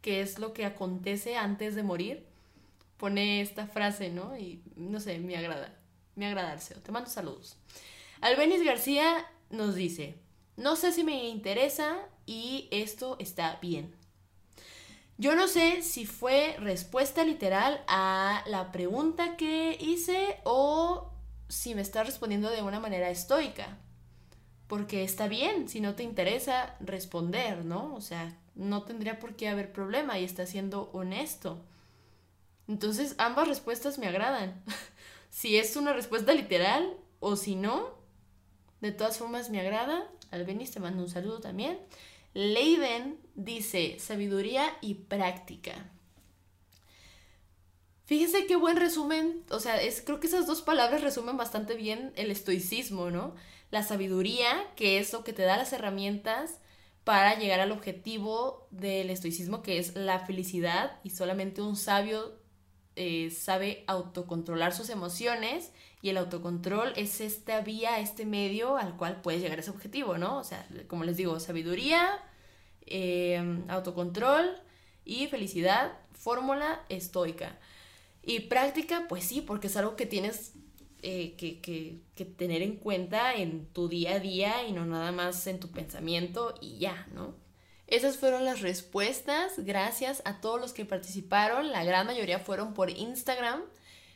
que 0.00 0.22
es 0.22 0.38
lo 0.38 0.52
que 0.54 0.64
acontece 0.64 1.36
antes 1.36 1.74
de 1.74 1.82
morir, 1.82 2.26
pone 2.96 3.40
esta 3.40 3.66
frase, 3.66 4.10
¿no? 4.10 4.36
Y 4.38 4.62
no 4.76 5.00
sé, 5.00 5.18
me 5.18 5.36
agrada, 5.36 5.74
me 6.14 6.26
agrada 6.26 6.52
Arceo. 6.52 6.80
Te 6.80 6.92
mando 6.92 7.10
saludos. 7.10 7.58
Albeniz 8.20 8.64
García 8.64 9.26
nos 9.50 9.74
dice, 9.74 10.16
no 10.56 10.74
sé 10.76 10.92
si 10.92 11.04
me 11.04 11.28
interesa 11.28 11.98
y 12.26 12.68
esto 12.70 13.16
está 13.20 13.58
bien. 13.60 13.94
Yo 15.18 15.34
no 15.34 15.48
sé 15.48 15.82
si 15.82 16.06
fue 16.06 16.56
respuesta 16.60 17.24
literal 17.24 17.82
a 17.88 18.44
la 18.46 18.70
pregunta 18.70 19.36
que 19.36 19.76
hice 19.80 20.38
o 20.44 21.12
si 21.48 21.74
me 21.74 21.82
está 21.82 22.04
respondiendo 22.04 22.50
de 22.50 22.62
una 22.62 22.78
manera 22.78 23.10
estoica. 23.10 23.78
Porque 24.68 25.02
está 25.02 25.26
bien 25.26 25.68
si 25.68 25.80
no 25.80 25.94
te 25.94 26.04
interesa 26.04 26.76
responder, 26.78 27.64
¿no? 27.64 27.94
O 27.94 28.00
sea, 28.00 28.38
no 28.54 28.84
tendría 28.84 29.18
por 29.18 29.34
qué 29.34 29.48
haber 29.48 29.72
problema 29.72 30.18
y 30.18 30.24
está 30.24 30.46
siendo 30.46 30.90
honesto. 30.92 31.64
Entonces, 32.68 33.14
ambas 33.18 33.48
respuestas 33.48 33.98
me 33.98 34.06
agradan. 34.06 34.62
si 35.30 35.56
es 35.56 35.74
una 35.76 35.94
respuesta 35.94 36.34
literal 36.34 36.94
o 37.18 37.36
si 37.36 37.56
no, 37.56 37.94
de 38.80 38.92
todas 38.92 39.16
formas 39.16 39.48
me 39.50 39.60
agrada. 39.60 40.06
Albenis 40.30 40.70
te 40.70 40.80
mando 40.80 41.02
un 41.02 41.08
saludo 41.08 41.40
también. 41.40 41.78
Leiden 42.34 43.18
dice 43.34 43.98
sabiduría 43.98 44.76
y 44.82 44.94
práctica. 44.94 45.90
Fíjense 48.04 48.46
qué 48.46 48.56
buen 48.56 48.78
resumen, 48.78 49.44
o 49.50 49.60
sea, 49.60 49.82
es, 49.82 50.00
creo 50.00 50.18
que 50.18 50.28
esas 50.28 50.46
dos 50.46 50.62
palabras 50.62 51.02
resumen 51.02 51.36
bastante 51.36 51.74
bien 51.74 52.12
el 52.16 52.30
estoicismo, 52.30 53.10
¿no? 53.10 53.34
La 53.70 53.82
sabiduría, 53.82 54.66
que 54.76 54.98
es 54.98 55.12
lo 55.12 55.24
que 55.24 55.32
te 55.32 55.42
da 55.42 55.56
las 55.56 55.72
herramientas 55.72 56.60
para 57.04 57.38
llegar 57.38 57.60
al 57.60 57.72
objetivo 57.72 58.66
del 58.70 59.10
estoicismo, 59.10 59.62
que 59.62 59.78
es 59.78 59.94
la 59.94 60.20
felicidad, 60.20 60.98
y 61.04 61.10
solamente 61.10 61.62
un 61.62 61.76
sabio 61.76 62.38
eh, 62.96 63.30
sabe 63.30 63.84
autocontrolar 63.86 64.74
sus 64.74 64.90
emociones, 64.90 65.72
y 66.02 66.10
el 66.10 66.16
autocontrol 66.16 66.92
es 66.96 67.20
esta 67.20 67.60
vía, 67.60 67.98
este 67.98 68.26
medio 68.26 68.76
al 68.76 68.96
cual 68.96 69.20
puedes 69.22 69.40
llegar 69.40 69.58
a 69.58 69.62
ese 69.62 69.70
objetivo, 69.70 70.18
¿no? 70.18 70.38
O 70.38 70.44
sea, 70.44 70.66
como 70.86 71.04
les 71.04 71.16
digo, 71.16 71.40
sabiduría, 71.40 72.22
eh, 72.86 73.62
autocontrol 73.68 74.60
y 75.04 75.26
felicidad, 75.26 75.92
fórmula 76.12 76.84
estoica. 76.88 77.58
Y 78.22 78.40
práctica, 78.40 79.06
pues 79.08 79.24
sí, 79.24 79.40
porque 79.40 79.68
es 79.68 79.76
algo 79.76 79.96
que 79.96 80.06
tienes 80.06 80.52
eh, 81.02 81.34
que, 81.36 81.60
que, 81.60 82.24
tener 82.24 82.60
en 82.62 82.76
cuenta 82.76 83.34
en 83.34 83.66
tu 83.66 83.88
día 83.88 84.14
a 84.14 84.18
día 84.18 84.66
y 84.66 84.72
no 84.72 84.84
nada 84.84 85.12
más 85.12 85.46
en 85.46 85.60
tu 85.60 85.70
pensamiento 85.70 86.54
y 86.60 86.78
ya, 86.78 87.06
¿no? 87.14 87.34
Esas 87.86 88.16
fueron 88.16 88.44
las 88.44 88.60
respuestas. 88.62 89.64
Gracias 89.64 90.22
a 90.24 90.40
todos 90.40 90.60
los 90.60 90.72
que 90.72 90.84
participaron. 90.84 91.70
La 91.70 91.84
gran 91.84 92.06
mayoría 92.06 92.40
fueron 92.40 92.74
por 92.74 92.90
Instagram. 92.90 93.62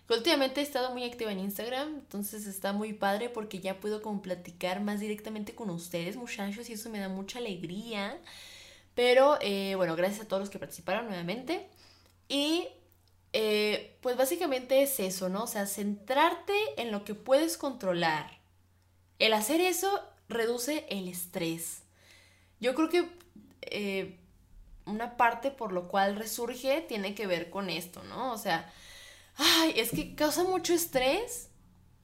últimamente 0.08 0.60
he 0.60 0.64
estado 0.64 0.90
muy 0.92 1.04
activa 1.04 1.32
en 1.32 1.38
Instagram, 1.38 1.94
entonces 1.94 2.46
está 2.46 2.72
muy 2.72 2.92
padre 2.92 3.30
porque 3.30 3.60
ya 3.60 3.80
puedo 3.80 4.02
como 4.02 4.20
platicar 4.20 4.82
más 4.82 5.00
directamente 5.00 5.54
con 5.54 5.70
ustedes, 5.70 6.16
muchachos, 6.16 6.68
y 6.68 6.74
eso 6.74 6.90
me 6.90 6.98
da 6.98 7.08
mucha 7.08 7.38
alegría. 7.38 8.18
Pero 8.94 9.38
eh, 9.40 9.74
bueno, 9.76 9.96
gracias 9.96 10.26
a 10.26 10.28
todos 10.28 10.40
los 10.40 10.50
que 10.50 10.58
participaron 10.58 11.06
nuevamente. 11.06 11.66
Y 12.28 12.68
eh, 13.32 13.96
pues 14.00 14.16
básicamente 14.16 14.82
es 14.82 15.00
eso, 15.00 15.28
¿no? 15.28 15.44
O 15.44 15.46
sea, 15.46 15.66
centrarte 15.66 16.54
en 16.76 16.90
lo 16.90 17.04
que 17.04 17.14
puedes 17.14 17.56
controlar. 17.56 18.40
El 19.18 19.32
hacer 19.32 19.60
eso 19.60 20.00
reduce 20.28 20.86
el 20.88 21.08
estrés. 21.08 21.82
Yo 22.60 22.74
creo 22.74 22.88
que 22.88 23.08
eh, 23.62 24.18
una 24.84 25.16
parte 25.16 25.50
por 25.50 25.72
lo 25.72 25.88
cual 25.88 26.16
resurge 26.16 26.82
tiene 26.82 27.14
que 27.14 27.26
ver 27.26 27.50
con 27.50 27.70
esto, 27.70 28.02
¿no? 28.04 28.32
O 28.32 28.38
sea, 28.38 28.70
ay, 29.36 29.74
es 29.76 29.90
que 29.90 30.14
causa 30.14 30.44
mucho 30.44 30.74
estrés. 30.74 31.48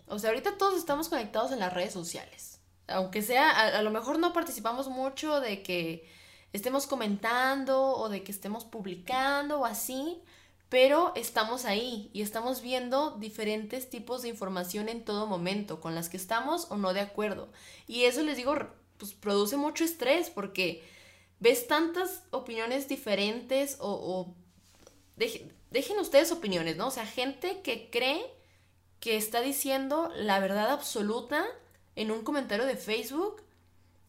O 0.06 0.18
sea, 0.18 0.30
ahorita 0.30 0.56
todos 0.56 0.78
estamos 0.78 1.08
conectados 1.08 1.52
en 1.52 1.58
las 1.58 1.72
redes 1.72 1.92
sociales. 1.92 2.60
Aunque 2.86 3.20
sea, 3.20 3.50
a 3.50 3.82
lo 3.82 3.90
mejor 3.90 4.18
no 4.18 4.32
participamos 4.32 4.88
mucho 4.88 5.40
de 5.40 5.62
que 5.62 6.08
estemos 6.54 6.86
comentando 6.86 7.78
o 7.96 8.08
de 8.08 8.22
que 8.22 8.32
estemos 8.32 8.64
publicando 8.64 9.60
o 9.60 9.66
así, 9.66 10.22
pero 10.68 11.12
estamos 11.16 11.64
ahí 11.64 12.10
y 12.12 12.22
estamos 12.22 12.60
viendo 12.60 13.12
diferentes 13.12 13.88
tipos 13.88 14.22
de 14.22 14.28
información 14.28 14.88
en 14.88 15.04
todo 15.04 15.26
momento, 15.26 15.80
con 15.80 15.94
las 15.94 16.08
que 16.08 16.18
estamos 16.18 16.70
o 16.70 16.76
no 16.76 16.92
de 16.92 17.00
acuerdo. 17.00 17.50
Y 17.86 18.04
eso 18.04 18.22
les 18.22 18.36
digo, 18.36 18.54
pues 18.98 19.14
produce 19.14 19.56
mucho 19.56 19.84
estrés 19.84 20.28
porque 20.28 20.84
ves 21.40 21.66
tantas 21.66 22.22
opiniones 22.30 22.88
diferentes 22.88 23.76
o... 23.80 24.34
dejen 25.16 25.98
ustedes 25.98 26.32
opiniones, 26.32 26.76
¿no? 26.76 26.88
O 26.88 26.90
sea, 26.90 27.06
gente 27.06 27.62
que 27.62 27.88
cree 27.90 28.24
que 29.00 29.16
está 29.16 29.40
diciendo 29.40 30.10
la 30.16 30.40
verdad 30.40 30.70
absoluta 30.70 31.46
en 31.96 32.10
un 32.10 32.22
comentario 32.22 32.66
de 32.66 32.76
Facebook 32.76 33.42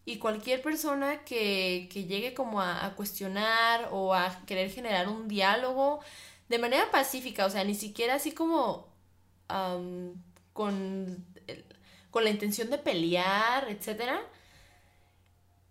y 0.06 0.17
cualquier 0.17 0.62
persona 0.62 1.24
que, 1.24 1.88
llegue 1.93 2.34
como 2.34 2.62
a, 2.62 2.93
cuestionar 2.95 3.89
o 3.91 4.13
a 4.13 4.43
querer 4.48 4.72
generar 4.72 5.08
un 5.08 5.28
diálogo 5.28 6.00
de 6.49 6.57
manera 6.57 6.91
pacífica, 6.91 7.45
o 7.45 7.49
sea, 7.49 7.63
ni 7.63 7.75
siquiera 7.75 8.15
así 8.15 8.31
como 8.31 8.89
con, 10.53 11.25
con 12.12 12.23
la 12.23 12.29
intención 12.29 12.69
de 12.69 12.79
pelear, 12.79 13.69
etc. 13.69 14.19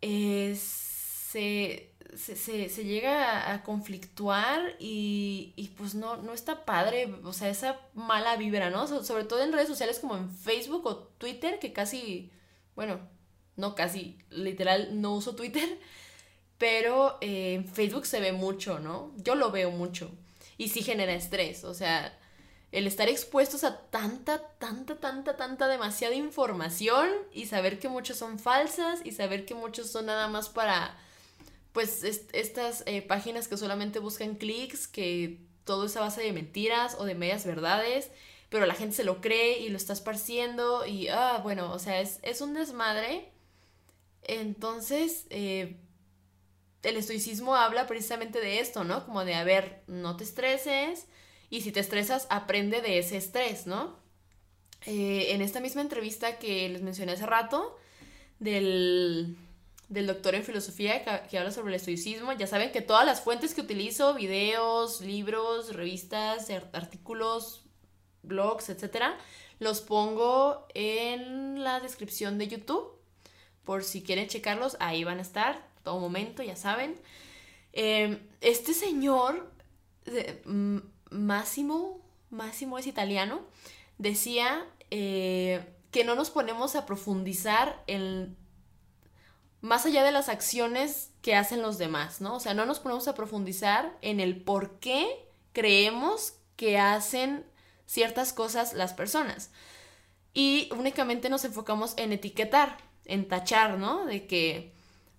se, 0.00 1.90
se, 2.16 2.84
llega 2.84 3.52
a, 3.52 3.62
conflictuar 3.64 4.76
y, 4.78 5.52
y, 5.56 5.68
pues 5.70 5.94
no, 5.94 6.16
no 6.16 6.32
está 6.32 6.64
padre, 6.64 7.12
o 7.24 7.32
sea, 7.32 7.48
esa 7.48 7.80
mala 7.94 8.36
vibra, 8.36 8.70
¿no? 8.70 8.86
sobre 9.04 9.24
todo 9.24 9.42
en 9.42 9.52
redes 9.52 9.68
sociales 9.68 9.98
como 9.98 10.16
en 10.16 10.30
Facebook 10.30 10.86
o 10.86 10.96
Twitter, 10.96 11.58
que 11.58 11.72
casi, 11.72 12.30
bueno, 12.76 13.00
no 13.56 13.74
casi, 13.74 14.18
literal, 14.30 15.00
no 15.00 15.14
uso 15.14 15.34
Twitter, 15.34 15.80
pero 16.58 17.18
eh, 17.20 17.54
en 17.54 17.66
Facebook 17.66 18.06
se 18.06 18.20
ve 18.20 18.32
mucho, 18.32 18.78
¿no? 18.78 19.12
Yo 19.16 19.34
lo 19.34 19.50
veo 19.50 19.70
mucho 19.70 20.10
y 20.58 20.68
sí 20.68 20.82
genera 20.82 21.14
estrés, 21.14 21.64
o 21.64 21.72
sea, 21.72 22.18
el 22.70 22.86
estar 22.86 23.08
expuestos 23.08 23.64
a 23.64 23.80
tanta, 23.88 24.42
tanta, 24.58 24.96
tanta, 24.96 25.36
tanta, 25.36 25.68
demasiada 25.68 26.14
información 26.14 27.08
y 27.32 27.46
saber 27.46 27.78
que 27.78 27.88
muchas 27.88 28.18
son 28.18 28.38
falsas 28.38 29.00
y 29.04 29.12
saber 29.12 29.46
que 29.46 29.54
muchos 29.54 29.90
son 29.90 30.06
nada 30.06 30.28
más 30.28 30.50
para, 30.50 30.94
pues, 31.72 32.04
estas 32.04 32.82
eh, 32.86 33.00
páginas 33.00 33.48
que 33.48 33.56
solamente 33.56 34.00
buscan 34.00 34.34
clics, 34.34 34.86
que 34.86 35.40
todo 35.64 35.86
es 35.86 35.96
a 35.96 36.00
base 36.00 36.20
de 36.22 36.32
mentiras 36.32 36.96
o 36.98 37.04
de 37.04 37.14
medias 37.14 37.46
verdades, 37.46 38.10
pero 38.50 38.66
la 38.66 38.74
gente 38.74 38.96
se 38.96 39.04
lo 39.04 39.20
cree 39.20 39.60
y 39.60 39.70
lo 39.70 39.76
está 39.76 39.94
esparciendo 39.94 40.86
y, 40.86 41.08
ah, 41.08 41.40
bueno, 41.42 41.72
o 41.72 41.78
sea, 41.78 42.00
es, 42.00 42.18
es 42.22 42.40
un 42.40 42.52
desmadre. 42.52 43.32
Entonces, 44.22 45.26
eh, 45.30 45.80
el 46.82 46.96
estoicismo 46.96 47.56
habla 47.56 47.86
precisamente 47.86 48.40
de 48.40 48.60
esto, 48.60 48.84
¿no? 48.84 49.04
Como 49.04 49.24
de, 49.24 49.34
a 49.34 49.44
ver, 49.44 49.82
no 49.86 50.16
te 50.16 50.24
estreses 50.24 51.06
y 51.50 51.62
si 51.62 51.72
te 51.72 51.80
estresas, 51.80 52.26
aprende 52.30 52.80
de 52.80 52.98
ese 52.98 53.16
estrés, 53.16 53.66
¿no? 53.66 53.98
Eh, 54.86 55.28
en 55.30 55.42
esta 55.42 55.60
misma 55.60 55.80
entrevista 55.80 56.38
que 56.38 56.68
les 56.68 56.82
mencioné 56.82 57.12
hace 57.12 57.26
rato, 57.26 57.76
del, 58.38 59.36
doctor 59.88 60.34
en 60.34 60.44
filosofía 60.44 61.04
que, 61.04 61.28
que, 61.28 61.38
habla 61.38 61.50
sobre 61.50 61.70
el 61.70 61.74
estoicismo, 61.74 62.32
ya 62.32 62.46
saben 62.46 62.70
que 62.70 62.82
todas 62.82 63.04
las 63.04 63.20
fuentes 63.20 63.54
que 63.54 63.62
utilizo, 63.62 64.14
videos, 64.14 65.00
libros, 65.00 65.74
revistas, 65.74 66.48
artículos, 66.72 67.64
blogs, 68.22 68.68
etcétera, 68.68 69.18
los 69.58 69.80
pongo 69.80 70.66
en 70.74 71.64
la 71.64 71.80
descripción 71.80 72.38
de 72.38 72.48
YouTube. 72.48 72.92
Por 73.64 73.84
si 73.84 74.02
quieren 74.02 74.28
checarlos, 74.28 74.76
ahí 74.80 75.04
van 75.04 75.18
a 75.18 75.22
estar 75.22 75.68
todo 75.82 75.98
momento, 76.00 76.42
ya 76.42 76.56
saben. 76.56 77.00
Em, 77.72 78.18
este 78.40 78.74
señor, 78.74 79.52
Máximo, 81.10 82.00
Máximo 82.30 82.78
es 82.78 82.86
italiano, 82.86 83.40
decía 83.98 84.66
eh, 84.90 85.64
que 85.90 86.04
no 86.04 86.14
nos 86.14 86.30
ponemos 86.30 86.76
a 86.76 86.86
profundizar 86.86 87.82
en 87.86 88.36
más 89.60 89.86
allá 89.86 90.04
de 90.04 90.12
las 90.12 90.28
acciones 90.28 91.10
que 91.20 91.34
hacen 91.34 91.62
los 91.62 91.78
demás, 91.78 92.20
¿no? 92.20 92.36
O 92.36 92.40
sea, 92.40 92.54
no 92.54 92.64
nos 92.64 92.78
ponemos 92.78 93.08
a 93.08 93.14
profundizar 93.14 93.96
en 94.02 94.20
el 94.20 94.40
por 94.42 94.78
qué 94.78 95.28
creemos 95.52 96.34
que 96.56 96.78
hacen 96.78 97.44
ciertas 97.86 98.32
cosas 98.32 98.74
las 98.74 98.92
personas. 98.92 99.50
Y 100.32 100.68
únicamente 100.72 101.28
nos 101.28 101.44
enfocamos 101.44 101.94
en 101.96 102.12
etiquetar, 102.12 102.78
en 103.06 103.26
tachar, 103.26 103.78
¿no? 103.78 104.04
De 104.04 104.26
que 104.26 104.72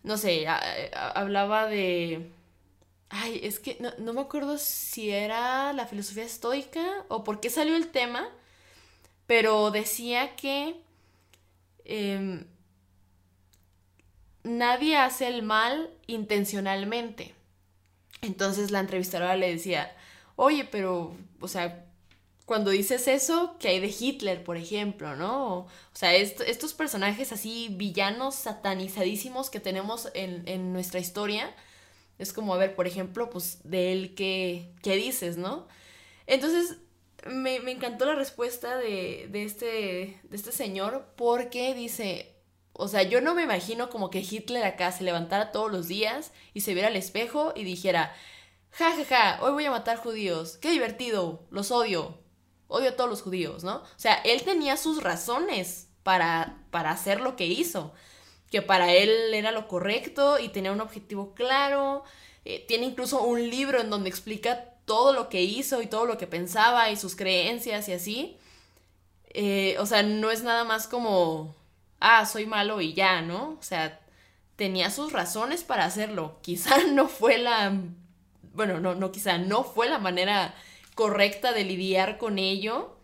no 0.03 0.17
sé, 0.17 0.47
hablaba 0.47 1.67
de... 1.67 2.31
Ay, 3.09 3.39
es 3.43 3.59
que 3.59 3.77
no, 3.79 4.13
me 4.13 4.21
acuerdo 4.21 4.57
si 4.57 5.09
era 5.09 5.73
la 5.73 5.87
filosofía 5.87 6.23
estoica 6.23 7.05
o 7.07 7.23
por 7.23 7.39
qué 7.39 7.49
salió 7.49 7.75
el 7.75 7.89
tema, 7.89 8.29
pero 9.25 9.71
decía 9.71 10.35
que 10.35 10.75
em, 11.85 12.45
nadie 14.43 14.97
hace 14.97 15.27
el 15.27 15.41
mal 15.41 15.89
intencionalmente. 16.07 17.33
Entonces 18.21 18.69
la 18.69 18.79
entrevistadora 18.79 19.35
le 19.35 19.51
decía, 19.51 19.95
oye, 20.35 20.65
pero, 20.65 21.15
o 21.39 21.47
sea, 21.47 21.88
cuando 22.49 22.71
dices 22.71 23.07
eso, 23.07 23.57
que 23.59 23.67
hay 23.67 23.79
de 23.79 23.95
Hitler, 23.97 24.43
por 24.43 24.57
ejemplo, 24.57 25.15
¿no? 25.15 25.59
O 25.59 25.69
sea, 25.93 26.15
estos 26.15 26.73
personajes 26.73 27.31
así 27.31 27.67
villanos 27.69 28.33
satanizadísimos 28.33 29.51
que 29.51 29.59
tenemos 29.59 30.09
en, 30.15 30.73
nuestra 30.73 30.99
historia, 30.99 31.55
es 32.17 32.33
como, 32.33 32.55
a 32.55 32.57
ver, 32.57 32.73
por 32.73 32.87
ejemplo, 32.87 33.29
pues 33.29 33.59
de 33.65 33.91
él, 33.91 34.15
¿qué, 34.15 34.73
qué 34.81 34.95
dices, 34.95 35.37
no? 35.37 35.67
Entonces, 36.25 36.77
me, 37.27 37.57
encantó 37.57 38.05
la 38.07 38.15
respuesta 38.15 38.77
de, 38.77 39.29
este, 39.31 40.19
de 40.23 40.35
este 40.35 40.51
señor 40.51 41.05
porque 41.17 41.75
dice, 41.75 42.33
O 42.73 42.87
sea, 42.87 43.03
yo 43.03 43.21
no 43.21 43.35
me 43.35 43.43
imagino 43.43 43.91
como 43.91 44.09
que 44.09 44.25
Hitler 44.27 44.63
acá 44.63 44.91
se 44.91 45.03
levantara 45.03 45.51
todos 45.51 45.71
los 45.71 45.87
días 45.87 46.31
y 46.55 46.61
se 46.61 46.73
viera 46.73 46.87
al 46.87 46.95
espejo 46.95 47.53
y 47.55 47.63
dijera, 47.63 48.11
ja, 48.71 48.95
ja, 48.95 49.05
ja, 49.05 49.39
hoy 49.43 49.51
voy 49.51 49.65
a 49.65 49.71
matar 49.71 49.97
judíos, 49.97 50.57
qué 50.57 50.71
divertido, 50.71 51.45
los 51.51 51.69
odio, 51.69 52.18
odio 52.69 52.91
a 52.91 52.95
todos 52.95 53.09
los 53.09 53.21
judíos, 53.21 53.65
¿no? 53.65 53.75
O 53.75 53.97
sea, 53.97 54.13
él 54.23 54.43
tenía 54.43 54.77
sus 54.77 55.03
razones 55.03 55.89
para, 56.03 56.63
para 56.71 56.91
hacer 56.91 57.19
lo 57.19 57.35
que 57.35 57.45
hizo, 57.45 57.93
que 58.49 58.61
para 58.61 58.93
él 58.93 59.33
era 59.33 59.51
lo 59.51 59.67
correcto 59.67 60.39
y 60.39 60.47
tenía 60.47 60.71
un 60.71 60.79
objetivo 60.79 61.33
claro, 61.33 62.05
eh, 62.45 62.63
tiene 62.65 62.85
incluso 62.85 63.21
un 63.23 63.49
libro 63.49 63.81
en 63.81 63.89
donde 63.89 64.09
explica 64.09 64.75
todo 64.85 65.11
lo 65.11 65.27
que 65.27 65.41
hizo 65.41 65.81
y 65.81 65.87
todo 65.87 66.05
lo 66.05 66.17
que 66.17 66.27
pensaba 66.27 66.89
y 66.89 66.95
sus 66.95 67.17
creencias 67.17 67.89
y 67.89 67.93
así. 67.93 68.37
Eh, 69.31 69.75
o 69.79 69.85
sea, 69.85 70.01
no 70.03 70.31
es 70.31 70.43
nada 70.43 70.63
más 70.63 70.87
como 70.87 71.53
ah, 71.99 72.25
soy 72.25 72.45
malo 72.45 72.81
y 72.81 72.93
ya, 72.93 73.21
¿no? 73.21 73.57
O 73.59 73.63
sea, 73.63 73.99
tenía 74.55 74.89
sus 74.91 75.11
razones 75.13 75.63
para 75.63 75.85
hacerlo. 75.85 76.39
Quizá 76.41 76.77
no 76.91 77.07
fue 77.07 77.37
la, 77.37 77.73
bueno, 78.53 78.79
no, 78.79 78.95
no, 78.95 79.11
quizá 79.11 79.37
no 79.37 79.63
fue 79.63 79.89
la 79.89 79.99
manera 79.99 80.55
correcta 80.99 81.53
de 81.53 81.63
lidiar 81.63 82.17
con 82.17 82.37
ello, 82.37 82.97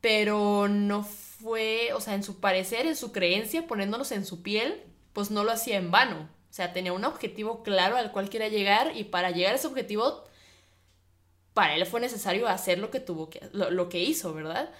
pero 0.00 0.68
no 0.68 1.02
fue, 1.02 1.92
o 1.92 2.00
sea, 2.00 2.14
en 2.14 2.22
su 2.22 2.40
parecer, 2.40 2.86
en 2.86 2.96
su 2.96 3.12
creencia, 3.12 3.66
poniéndonos 3.66 4.10
en 4.10 4.24
su 4.24 4.42
piel, 4.42 4.82
pues 5.12 5.30
no 5.30 5.44
lo 5.44 5.52
hacía 5.52 5.76
en 5.76 5.90
vano. 5.90 6.30
O 6.48 6.52
sea, 6.54 6.72
tenía 6.72 6.94
un 6.94 7.04
objetivo 7.04 7.62
claro 7.62 7.96
al 7.96 8.10
cual 8.10 8.30
quería 8.30 8.48
llegar 8.48 8.96
y 8.96 9.04
para 9.04 9.32
llegar 9.32 9.52
a 9.52 9.56
ese 9.56 9.66
objetivo, 9.66 10.24
para 11.52 11.74
él 11.74 11.84
fue 11.84 12.00
necesario 12.00 12.48
hacer 12.48 12.78
lo 12.78 12.90
que 12.90 13.00
tuvo 13.00 13.28
que, 13.28 13.50
lo, 13.52 13.88
que 13.90 14.02
hizo, 14.02 14.32
¿verdad? 14.32 14.72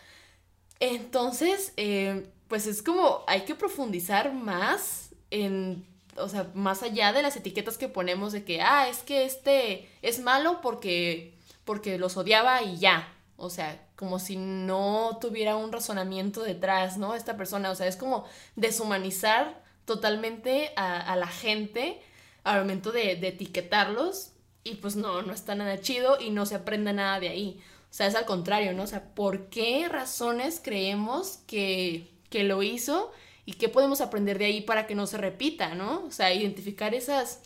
Entonces, 0.80 1.74
eh, 1.76 2.26
pues 2.48 2.66
es 2.66 2.82
como 2.82 3.22
hay 3.26 3.42
que 3.42 3.54
profundizar 3.54 4.32
más 4.32 5.10
en, 5.30 5.84
o 6.16 6.30
sea, 6.30 6.50
más 6.54 6.82
allá 6.82 7.12
de 7.12 7.20
las 7.20 7.36
etiquetas 7.36 7.76
que 7.76 7.88
ponemos 7.88 8.32
de 8.32 8.44
que, 8.44 8.62
ah, 8.62 8.88
es 8.88 9.02
que 9.02 9.26
este 9.26 9.90
es 10.00 10.20
malo 10.20 10.62
porque, 10.62 11.33
porque 11.64 11.98
los 11.98 12.16
odiaba 12.16 12.62
y 12.62 12.78
ya. 12.78 13.12
O 13.36 13.50
sea, 13.50 13.86
como 13.96 14.18
si 14.18 14.36
no 14.36 15.18
tuviera 15.20 15.56
un 15.56 15.72
razonamiento 15.72 16.42
detrás, 16.42 16.98
¿no? 16.98 17.14
Esta 17.14 17.36
persona, 17.36 17.70
o 17.70 17.74
sea, 17.74 17.86
es 17.86 17.96
como 17.96 18.24
deshumanizar 18.56 19.62
totalmente 19.84 20.72
a, 20.76 21.14
la 21.16 21.26
gente 21.26 22.00
al 22.44 22.60
momento 22.60 22.92
de, 22.92 23.16
de 23.16 23.28
etiquetarlos 23.28 24.32
y 24.62 24.76
pues 24.76 24.96
no, 24.96 25.22
no 25.22 25.32
está 25.32 25.54
nada 25.54 25.80
chido 25.80 26.18
y 26.20 26.30
no 26.30 26.46
se 26.46 26.54
aprende 26.54 26.92
nada 26.92 27.20
de 27.20 27.28
ahí. 27.28 27.60
O 27.90 27.94
sea, 27.94 28.06
es 28.06 28.14
al 28.14 28.24
contrario, 28.24 28.72
¿no? 28.72 28.84
O 28.84 28.86
sea, 28.86 29.14
¿por 29.14 29.48
qué 29.48 29.88
razones 29.88 30.60
creemos 30.62 31.38
que 31.46 32.14
que 32.34 32.42
lo 32.42 32.64
hizo 32.64 33.12
y 33.46 33.52
qué 33.52 33.68
podemos 33.68 34.00
aprender 34.00 34.38
de 34.38 34.46
ahí 34.46 34.60
para 34.60 34.88
que 34.88 34.96
no 34.96 35.06
se 35.06 35.18
repita, 35.18 35.76
¿no? 35.76 36.04
O 36.04 36.10
sea, 36.10 36.34
identificar 36.34 36.96
esas, 36.96 37.42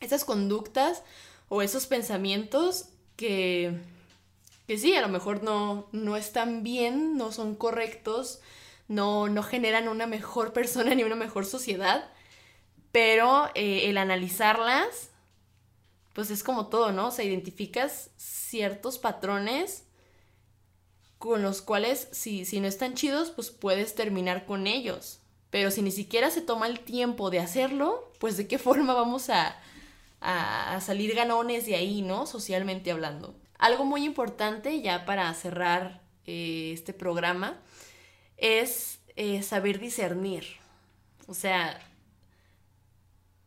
esas 0.00 0.26
conductas 0.26 1.02
o 1.48 1.62
esos 1.62 1.86
pensamientos 1.86 2.90
que, 3.16 3.72
que 4.66 4.78
sí, 4.78 4.94
a 4.94 5.00
lo 5.00 5.08
mejor 5.08 5.42
no, 5.42 5.88
no 5.92 6.16
están 6.16 6.62
bien, 6.62 7.16
no 7.16 7.32
son 7.32 7.54
correctos, 7.54 8.40
no, 8.88 9.28
no 9.28 9.42
generan 9.42 9.88
una 9.88 10.06
mejor 10.06 10.52
persona 10.54 10.94
ni 10.94 11.02
una 11.02 11.16
mejor 11.16 11.44
sociedad, 11.44 12.10
pero 12.92 13.50
eh, 13.54 13.88
el 13.90 13.98
analizarlas, 13.98 15.10
pues 16.12 16.30
es 16.30 16.42
como 16.42 16.68
todo, 16.68 16.92
¿no? 16.92 17.08
O 17.08 17.10
sea, 17.10 17.24
identificas 17.24 18.10
ciertos 18.16 18.98
patrones 18.98 19.84
con 21.18 21.42
los 21.42 21.62
cuales 21.62 22.08
si, 22.12 22.44
si 22.44 22.60
no 22.60 22.68
están 22.68 22.94
chidos, 22.94 23.30
pues 23.30 23.50
puedes 23.50 23.94
terminar 23.94 24.46
con 24.46 24.66
ellos. 24.66 25.20
Pero 25.50 25.70
si 25.70 25.82
ni 25.82 25.90
siquiera 25.90 26.30
se 26.30 26.40
toma 26.40 26.66
el 26.66 26.80
tiempo 26.80 27.30
de 27.30 27.40
hacerlo, 27.40 28.12
pues 28.18 28.36
de 28.36 28.46
qué 28.46 28.58
forma 28.66 28.94
vamos 28.94 29.30
a, 29.30 29.56
a, 30.20 30.80
salir 30.80 31.14
ganones 31.14 31.66
de 31.66 31.76
ahí, 31.76 32.02
¿no? 32.02 32.26
Socialmente 32.26 32.90
hablando. 32.90 33.34
Algo 33.58 33.84
muy 33.84 34.04
importante 34.04 34.80
ya 34.82 35.04
para 35.04 35.32
cerrar 35.34 36.02
eh, 36.26 36.70
este 36.72 36.92
programa 36.92 37.60
es 38.36 39.00
eh, 39.16 39.42
saber 39.42 39.78
discernir. 39.78 40.44
O 41.26 41.34
sea, 41.34 41.80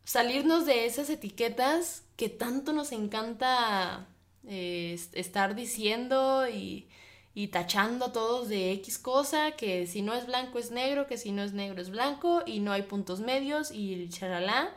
salirnos 0.04 0.66
de 0.66 0.86
esas 0.86 1.10
etiquetas 1.10 2.02
que 2.16 2.28
tanto 2.28 2.72
nos 2.72 2.92
encanta 2.92 4.06
eh, 4.46 4.98
estar 5.12 5.54
diciendo 5.54 6.48
y 6.48 6.88
y 7.34 7.48
tachando 7.48 8.06
a 8.06 8.12
todos 8.12 8.48
de 8.48 8.72
X 8.72 8.98
cosa, 8.98 9.52
que 9.52 9.86
si 9.86 10.02
no 10.02 10.14
es 10.14 10.26
blanco 10.26 10.58
es 10.58 10.70
negro, 10.70 11.06
que 11.06 11.16
si 11.16 11.32
no 11.32 11.42
es 11.42 11.52
negro 11.52 11.80
es 11.80 11.90
blanco 11.90 12.42
y 12.44 12.60
no 12.60 12.72
hay 12.72 12.82
puntos 12.82 13.20
medios 13.20 13.70
y 13.70 14.08
charalá. 14.08 14.74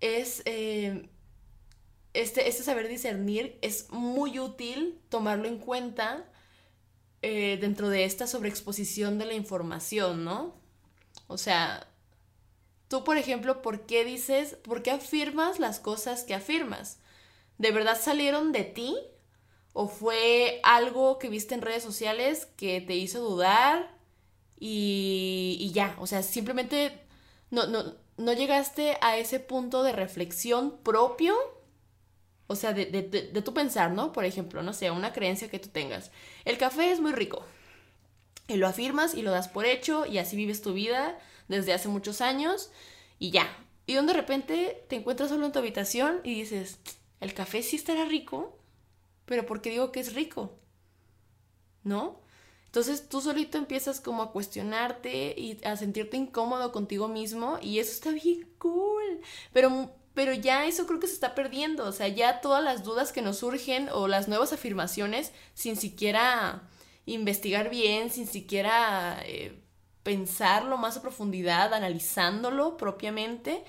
Es, 0.00 0.42
eh, 0.46 1.08
este, 2.14 2.48
este 2.48 2.62
saber 2.62 2.88
discernir 2.88 3.58
es 3.62 3.90
muy 3.90 4.38
útil 4.38 5.00
tomarlo 5.08 5.46
en 5.46 5.58
cuenta 5.58 6.24
eh, 7.22 7.58
dentro 7.60 7.90
de 7.90 8.04
esta 8.04 8.26
sobreexposición 8.26 9.18
de 9.18 9.26
la 9.26 9.34
información, 9.34 10.24
¿no? 10.24 10.54
O 11.26 11.36
sea, 11.36 11.86
tú, 12.88 13.04
por 13.04 13.18
ejemplo, 13.18 13.62
¿por 13.62 13.86
qué 13.86 14.04
dices, 14.04 14.56
por 14.62 14.82
qué 14.82 14.90
afirmas 14.90 15.58
las 15.58 15.80
cosas 15.80 16.24
que 16.24 16.34
afirmas? 16.34 16.98
¿De 17.58 17.72
verdad 17.72 18.00
salieron 18.00 18.52
de 18.52 18.64
ti? 18.64 18.96
¿O 19.74 19.86
fue 19.86 20.60
algo 20.64 21.18
que 21.18 21.28
viste 21.28 21.54
en 21.54 21.62
redes 21.62 21.82
sociales 21.82 22.46
que 22.56 22.80
te 22.80 22.96
hizo 22.96 23.20
dudar 23.20 23.94
y, 24.58 25.70
ya? 25.74 25.94
O 26.00 26.06
sea, 26.06 26.22
simplemente 26.22 26.98
no, 27.50 27.66
no, 27.66 27.94
llegaste 28.32 28.96
a 29.00 29.16
ese 29.16 29.40
punto 29.40 29.82
de 29.82 29.92
reflexión 29.92 30.78
propio. 30.82 31.34
O 32.46 32.56
sea, 32.56 32.72
de, 32.72 32.86
de, 32.86 33.42
tu 33.42 33.54
pensar, 33.54 33.92
¿no? 33.92 34.12
Por 34.12 34.24
ejemplo, 34.24 34.62
no 34.62 34.72
sé, 34.72 34.90
una 34.90 35.12
creencia 35.12 35.48
que 35.48 35.60
tú 35.60 35.68
tengas. 35.68 36.10
El 36.44 36.58
café 36.58 36.90
es 36.90 37.00
muy 37.00 37.12
rico. 37.12 37.44
Y 38.48 38.56
lo 38.56 38.66
afirmas 38.66 39.14
y 39.14 39.22
lo 39.22 39.30
das 39.30 39.48
por 39.48 39.66
hecho 39.66 40.04
y 40.06 40.18
así 40.18 40.36
vives 40.36 40.60
tu 40.60 40.72
vida 40.72 41.18
desde 41.46 41.72
hace 41.72 41.88
muchos 41.88 42.20
años 42.20 42.70
y 43.20 43.30
ya. 43.30 43.46
Y 43.86 43.94
de 43.94 44.12
repente 44.12 44.84
te 44.88 44.96
encuentras 44.96 45.28
solo 45.28 45.46
en 45.46 45.52
tu 45.52 45.60
habitación 45.60 46.20
y 46.24 46.34
dices, 46.34 46.78
¿el 47.20 47.34
café 47.34 47.62
sí 47.62 47.76
estará 47.76 48.04
rico? 48.04 48.60
pero 49.30 49.46
porque 49.46 49.70
digo 49.70 49.92
que 49.92 50.00
es 50.00 50.12
rico, 50.16 50.58
¿no? 51.84 52.20
Entonces 52.70 53.08
tú 53.08 53.20
solito 53.20 53.58
empiezas 53.58 54.00
como 54.00 54.22
a 54.22 54.30
cuestionarte 54.30 55.34
y 55.36 55.58
a 55.64 55.76
sentirte 55.76 56.16
incómodo 56.16 56.70
contigo 56.70 57.08
mismo 57.08 57.58
y 57.60 57.80
eso 57.80 57.90
está 57.90 58.12
bien 58.12 58.48
cool, 58.58 59.20
pero, 59.52 59.90
pero 60.14 60.32
ya 60.34 60.64
eso 60.66 60.86
creo 60.86 61.00
que 61.00 61.08
se 61.08 61.14
está 61.14 61.34
perdiendo, 61.34 61.84
o 61.84 61.90
sea, 61.90 62.06
ya 62.06 62.40
todas 62.40 62.62
las 62.62 62.84
dudas 62.84 63.10
que 63.10 63.22
nos 63.22 63.38
surgen 63.38 63.88
o 63.92 64.06
las 64.06 64.28
nuevas 64.28 64.52
afirmaciones 64.52 65.32
sin 65.52 65.74
siquiera 65.74 66.62
investigar 67.06 67.70
bien, 67.70 68.08
sin 68.08 68.28
siquiera 68.28 69.20
eh, 69.24 69.60
pensarlo 70.04 70.78
más 70.78 70.96
a 70.96 71.02
profundidad, 71.02 71.74
analizándolo 71.74 72.76
propiamente, 72.76 73.64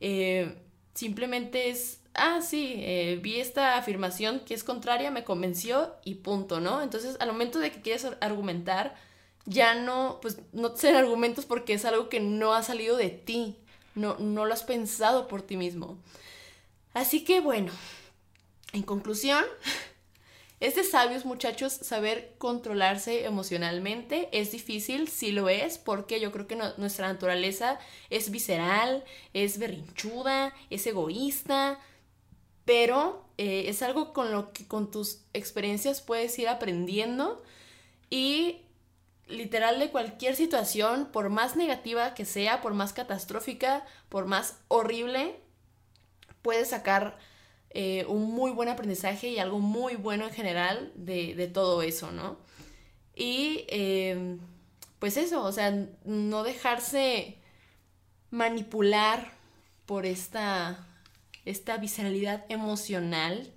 eh, 0.00 0.56
simplemente 0.94 1.68
es 1.68 1.99
ah, 2.14 2.40
sí, 2.42 2.74
eh, 2.78 3.18
vi 3.22 3.40
esta 3.40 3.76
afirmación 3.76 4.40
que 4.40 4.54
es 4.54 4.64
contraria, 4.64 5.10
me 5.10 5.24
convenció 5.24 5.94
y 6.04 6.16
punto, 6.16 6.60
¿no? 6.60 6.82
Entonces, 6.82 7.16
al 7.20 7.28
momento 7.28 7.58
de 7.58 7.72
que 7.72 7.80
quieres 7.80 8.06
argumentar, 8.20 8.94
ya 9.46 9.74
no, 9.74 10.18
pues 10.22 10.38
no 10.52 10.72
te 10.72 10.94
argumentos 10.96 11.44
porque 11.44 11.74
es 11.74 11.84
algo 11.84 12.08
que 12.08 12.20
no 12.20 12.54
ha 12.54 12.62
salido 12.62 12.96
de 12.96 13.10
ti, 13.10 13.56
no, 13.94 14.16
no 14.18 14.46
lo 14.46 14.54
has 14.54 14.62
pensado 14.62 15.28
por 15.28 15.42
ti 15.42 15.56
mismo. 15.56 15.98
Así 16.92 17.24
que 17.24 17.40
bueno, 17.40 17.72
en 18.72 18.82
conclusión, 18.82 19.44
es 20.60 20.74
de 20.76 20.84
sabios 20.84 21.24
muchachos 21.24 21.72
saber 21.72 22.34
controlarse 22.38 23.24
emocionalmente. 23.24 24.28
Es 24.32 24.52
difícil, 24.52 25.08
sí 25.08 25.32
lo 25.32 25.48
es, 25.48 25.78
porque 25.78 26.20
yo 26.20 26.32
creo 26.32 26.46
que 26.46 26.56
nuestra 26.76 27.08
naturaleza 27.08 27.78
es 28.10 28.30
visceral, 28.30 29.04
es 29.32 29.58
berrinchuda, 29.58 30.54
es 30.68 30.86
egoísta, 30.86 31.80
pero 32.64 33.24
eh, 33.38 33.64
es 33.68 33.82
algo 33.82 34.12
con 34.12 34.32
lo 34.32 34.52
que 34.52 34.66
con 34.66 34.90
tus 34.90 35.22
experiencias 35.32 36.00
puedes 36.00 36.38
ir 36.38 36.48
aprendiendo 36.48 37.42
y 38.10 38.62
literal 39.28 39.78
de 39.78 39.90
cualquier 39.90 40.36
situación, 40.36 41.08
por 41.12 41.30
más 41.30 41.56
negativa 41.56 42.14
que 42.14 42.24
sea, 42.24 42.60
por 42.60 42.74
más 42.74 42.92
catastrófica, 42.92 43.84
por 44.08 44.26
más 44.26 44.58
horrible, 44.68 45.36
puedes 46.42 46.68
sacar 46.70 47.18
eh, 47.70 48.04
un 48.08 48.32
muy 48.32 48.50
buen 48.50 48.68
aprendizaje 48.68 49.28
y 49.28 49.38
algo 49.38 49.60
muy 49.60 49.94
bueno 49.94 50.24
en 50.26 50.32
general 50.32 50.92
de, 50.96 51.50
todo 51.52 51.82
eso, 51.82 52.10
¿no? 52.10 52.38
Y 53.14 53.64
em, 53.68 54.40
pues 54.98 55.16
eso, 55.16 55.44
o 55.44 55.52
sea, 55.52 55.86
no 56.04 56.42
dejarse 56.42 57.38
manipular 58.30 59.32
por 59.86 60.06
esta 60.06 60.86
esta 61.44 61.76
visceralidad 61.76 62.44
emocional, 62.48 63.52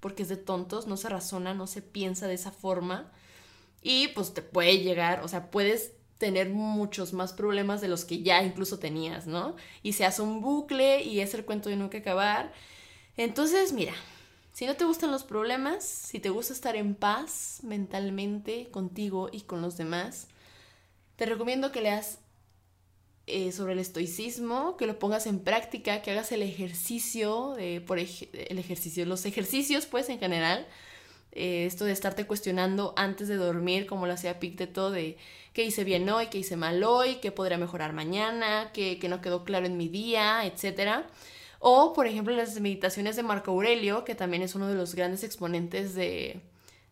porque 0.00 0.22
es 0.22 0.28
de 0.28 0.36
tontos, 0.36 0.86
no 0.86 0.96
se 0.96 1.08
razona, 1.08 1.54
no 1.54 1.66
se 1.66 1.82
piensa 1.82 2.26
de 2.26 2.34
esa 2.34 2.52
forma. 2.52 3.10
Y 3.82 4.08
pues 4.08 4.34
te 4.34 4.42
puede 4.42 4.78
llegar, 4.78 5.22
o 5.22 5.28
sea, 5.28 5.50
puedes 5.50 5.92
tener 6.18 6.50
muchos 6.50 7.12
más 7.12 7.32
problemas 7.32 7.80
de 7.80 7.88
los 7.88 8.04
que 8.04 8.22
ya 8.22 8.42
incluso 8.42 8.78
tenías, 8.78 9.26
¿no? 9.26 9.54
Y 9.82 9.92
se 9.92 10.04
hace 10.04 10.22
un 10.22 10.40
bucle 10.40 11.02
y 11.02 11.20
es 11.20 11.32
el 11.34 11.44
cuento 11.44 11.68
de 11.68 11.76
nunca 11.76 11.98
acabar. 11.98 12.52
Entonces, 13.16 13.72
mira, 13.72 13.94
si 14.52 14.66
no 14.66 14.74
te 14.74 14.84
gustan 14.84 15.12
los 15.12 15.22
problemas, 15.22 15.84
si 15.84 16.18
te 16.18 16.30
gusta 16.30 16.52
estar 16.52 16.74
en 16.74 16.96
paz 16.96 17.60
mentalmente 17.62 18.68
contigo 18.70 19.28
y 19.30 19.42
con 19.42 19.62
los 19.62 19.76
demás, 19.76 20.26
te 21.14 21.26
recomiendo 21.26 21.70
que 21.70 21.80
leas 21.80 22.18
eh, 23.28 23.52
sobre 23.52 23.74
el 23.74 23.78
estoicismo, 23.78 24.76
que 24.76 24.86
lo 24.86 24.98
pongas 24.98 25.26
en 25.26 25.40
práctica, 25.40 26.02
que 26.02 26.10
hagas 26.10 26.32
el 26.32 26.42
ejercicio, 26.42 27.56
por 27.86 27.98
el 27.98 28.58
ejercicio, 28.58 29.04
los 29.06 29.26
ejercicios 29.26 29.86
pues 29.86 30.08
en 30.08 30.18
general, 30.18 30.66
eh, 31.32 31.66
esto 31.66 31.84
de 31.84 31.92
estarte 31.92 32.26
cuestionando 32.26 32.94
antes 32.96 33.28
de 33.28 33.36
dormir, 33.36 33.86
como 33.86 34.06
lo 34.06 34.12
hacía 34.14 34.40
Picteto, 34.40 34.90
de 34.90 35.18
qué 35.52 35.62
hice 35.62 35.84
bien 35.84 36.08
hoy, 36.08 36.28
qué 36.28 36.38
hice 36.38 36.56
mal 36.56 36.82
hoy, 36.82 37.16
qué 37.16 37.30
podría 37.32 37.58
mejorar 37.58 37.92
mañana, 37.92 38.70
qué, 38.72 38.98
no 39.08 39.20
quedó 39.20 39.44
claro 39.44 39.66
en 39.66 39.76
mi 39.76 39.88
día, 39.88 40.44
etc. 40.46 41.04
O, 41.60 41.92
por 41.92 42.06
ejemplo, 42.06 42.34
las 42.34 42.58
meditaciones 42.60 43.16
de 43.16 43.22
Marco 43.22 43.50
Aurelio, 43.52 44.04
que 44.04 44.14
también 44.14 44.42
es 44.42 44.54
uno 44.54 44.68
de 44.68 44.74
los 44.74 44.94
grandes 44.94 45.22
exponentes 45.22 45.94
de, 45.94 46.40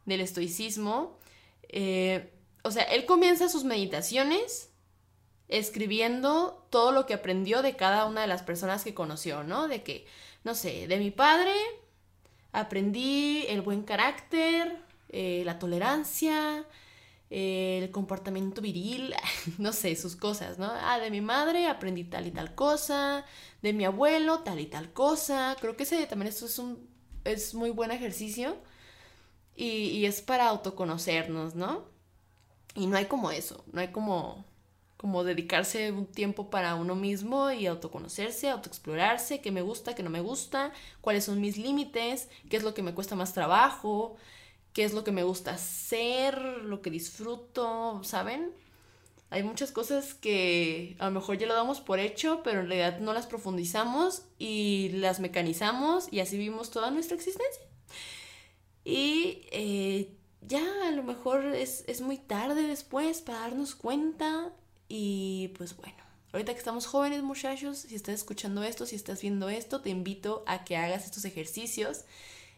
del 0.04 0.20
estoicismo. 0.20 1.18
Eh, 1.68 2.30
o 2.62 2.70
sea, 2.70 2.84
él 2.84 3.06
comienza 3.06 3.48
sus 3.48 3.64
meditaciones 3.64 4.70
escribiendo 5.48 6.66
todo 6.70 6.92
lo 6.92 7.06
que 7.06 7.14
aprendió 7.14 7.62
de 7.62 7.76
cada 7.76 8.06
una 8.06 8.22
de 8.22 8.26
las 8.26 8.42
personas 8.42 8.84
que 8.84 8.94
conoció, 8.94 9.44
¿no? 9.44 9.68
De 9.68 9.82
que, 9.82 10.06
no 10.44 10.54
sé, 10.54 10.88
de 10.88 10.98
mi 10.98 11.10
padre 11.10 11.52
aprendí 12.52 13.44
el 13.48 13.62
buen 13.62 13.82
carácter, 13.82 14.82
eh, 15.10 15.42
la 15.44 15.58
tolerancia, 15.58 16.64
el 17.30 17.90
comportamiento 17.90 18.60
viril, 18.60 19.14
no 19.58 19.72
sé, 19.72 19.94
sus 19.96 20.16
cosas, 20.16 20.58
¿no? 20.58 20.70
Ah, 20.70 20.98
de 20.98 21.10
mi 21.10 21.20
madre 21.20 21.66
aprendí 21.66 22.04
tal 22.04 22.26
y 22.26 22.30
tal 22.30 22.54
cosa, 22.54 23.24
de 23.62 23.72
mi 23.72 23.84
abuelo 23.84 24.40
tal 24.40 24.60
y 24.60 24.66
tal 24.66 24.92
cosa. 24.92 25.56
Creo 25.60 25.76
que 25.76 25.84
ese 25.84 26.06
también 26.06 26.28
esto 26.28 26.46
es 26.46 26.58
un 26.58 26.94
es 27.24 27.54
muy 27.54 27.70
buen 27.70 27.90
ejercicio 27.90 28.56
y 29.56 30.04
es 30.04 30.22
para 30.22 30.48
autoconocernos, 30.48 31.56
¿no? 31.56 31.86
Y 32.76 32.86
no 32.86 32.96
hay 32.96 33.06
como 33.06 33.30
eso, 33.30 33.64
no 33.72 33.80
hay 33.80 33.88
como 33.88 34.44
como 34.96 35.24
dedicarse 35.24 35.92
un 35.92 36.06
tiempo 36.06 36.48
para 36.50 36.74
uno 36.74 36.94
mismo 36.94 37.50
y 37.50 37.66
autoconocerse, 37.66 38.48
autoexplorarse, 38.48 39.40
qué 39.40 39.50
me 39.50 39.62
gusta, 39.62 39.94
qué 39.94 40.02
no 40.02 40.10
me 40.10 40.20
gusta, 40.20 40.72
cuáles 41.00 41.24
son 41.24 41.40
mis 41.40 41.58
límites, 41.58 42.28
qué 42.48 42.56
es 42.56 42.62
lo 42.62 42.74
que 42.74 42.82
me 42.82 42.94
cuesta 42.94 43.14
más 43.14 43.34
trabajo, 43.34 44.16
qué 44.72 44.84
es 44.84 44.94
lo 44.94 45.04
que 45.04 45.12
me 45.12 45.22
gusta 45.22 45.52
hacer, 45.52 46.38
lo 46.38 46.80
que 46.80 46.90
disfruto, 46.90 48.00
¿saben? 48.04 48.52
Hay 49.28 49.42
muchas 49.42 49.72
cosas 49.72 50.14
que 50.14 50.96
a 50.98 51.06
lo 51.06 51.10
mejor 51.10 51.36
ya 51.36 51.46
lo 51.46 51.54
damos 51.54 51.80
por 51.80 51.98
hecho, 51.98 52.42
pero 52.44 52.60
en 52.60 52.68
realidad 52.68 53.00
no 53.00 53.12
las 53.12 53.26
profundizamos 53.26 54.22
y 54.38 54.90
las 54.94 55.20
mecanizamos 55.20 56.10
y 56.12 56.20
así 56.20 56.38
vivimos 56.38 56.70
toda 56.70 56.90
nuestra 56.90 57.16
existencia. 57.16 57.62
Y 58.84 59.46
eh, 59.50 60.14
ya 60.42 60.62
a 60.86 60.92
lo 60.92 61.02
mejor 61.02 61.44
es, 61.44 61.84
es 61.88 62.00
muy 62.00 62.18
tarde 62.18 62.62
después 62.62 63.20
para 63.20 63.40
darnos 63.40 63.74
cuenta 63.74 64.52
y 64.88 65.48
pues 65.56 65.76
bueno, 65.76 65.96
ahorita 66.32 66.52
que 66.52 66.58
estamos 66.58 66.86
jóvenes 66.86 67.22
muchachos, 67.22 67.78
si 67.78 67.94
estás 67.94 68.14
escuchando 68.16 68.62
esto, 68.62 68.86
si 68.86 68.96
estás 68.96 69.20
viendo 69.22 69.48
esto, 69.48 69.80
te 69.80 69.90
invito 69.90 70.44
a 70.46 70.64
que 70.64 70.76
hagas 70.76 71.04
estos 71.04 71.24
ejercicios. 71.24 72.04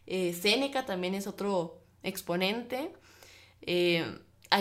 Eh, 0.07 0.35
Seneca 0.35 0.87
también 0.87 1.15
es 1.15 1.27
otro 1.27 1.81
exponente. 2.03 2.93
Eh, 3.63 4.19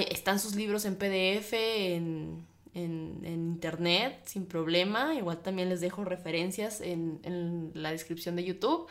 están 0.09 0.39
sus 0.39 0.55
libros 0.55 0.85
en 0.85 0.95
PDF, 0.95 1.53
en, 1.53 2.45
internet, 2.73 4.21
sin 4.25 4.45
problema. 4.45 5.15
Igual 5.15 5.41
también 5.41 5.69
les 5.69 5.81
dejo 5.81 6.03
referencias 6.03 6.79
en, 6.79 7.19
en 7.23 7.71
la 7.73 7.91
descripción 7.91 8.35
de 8.35 8.43
YouTube. 8.43 8.87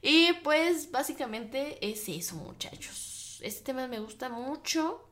Y 0.00 0.32
pues 0.44 0.90
básicamente 0.90 1.78
es 1.86 2.08
eso 2.08 2.36
muchachos. 2.36 3.40
Este 3.42 3.64
tema 3.64 3.86
me 3.86 4.00
gusta 4.00 4.28
mucho. 4.28 5.07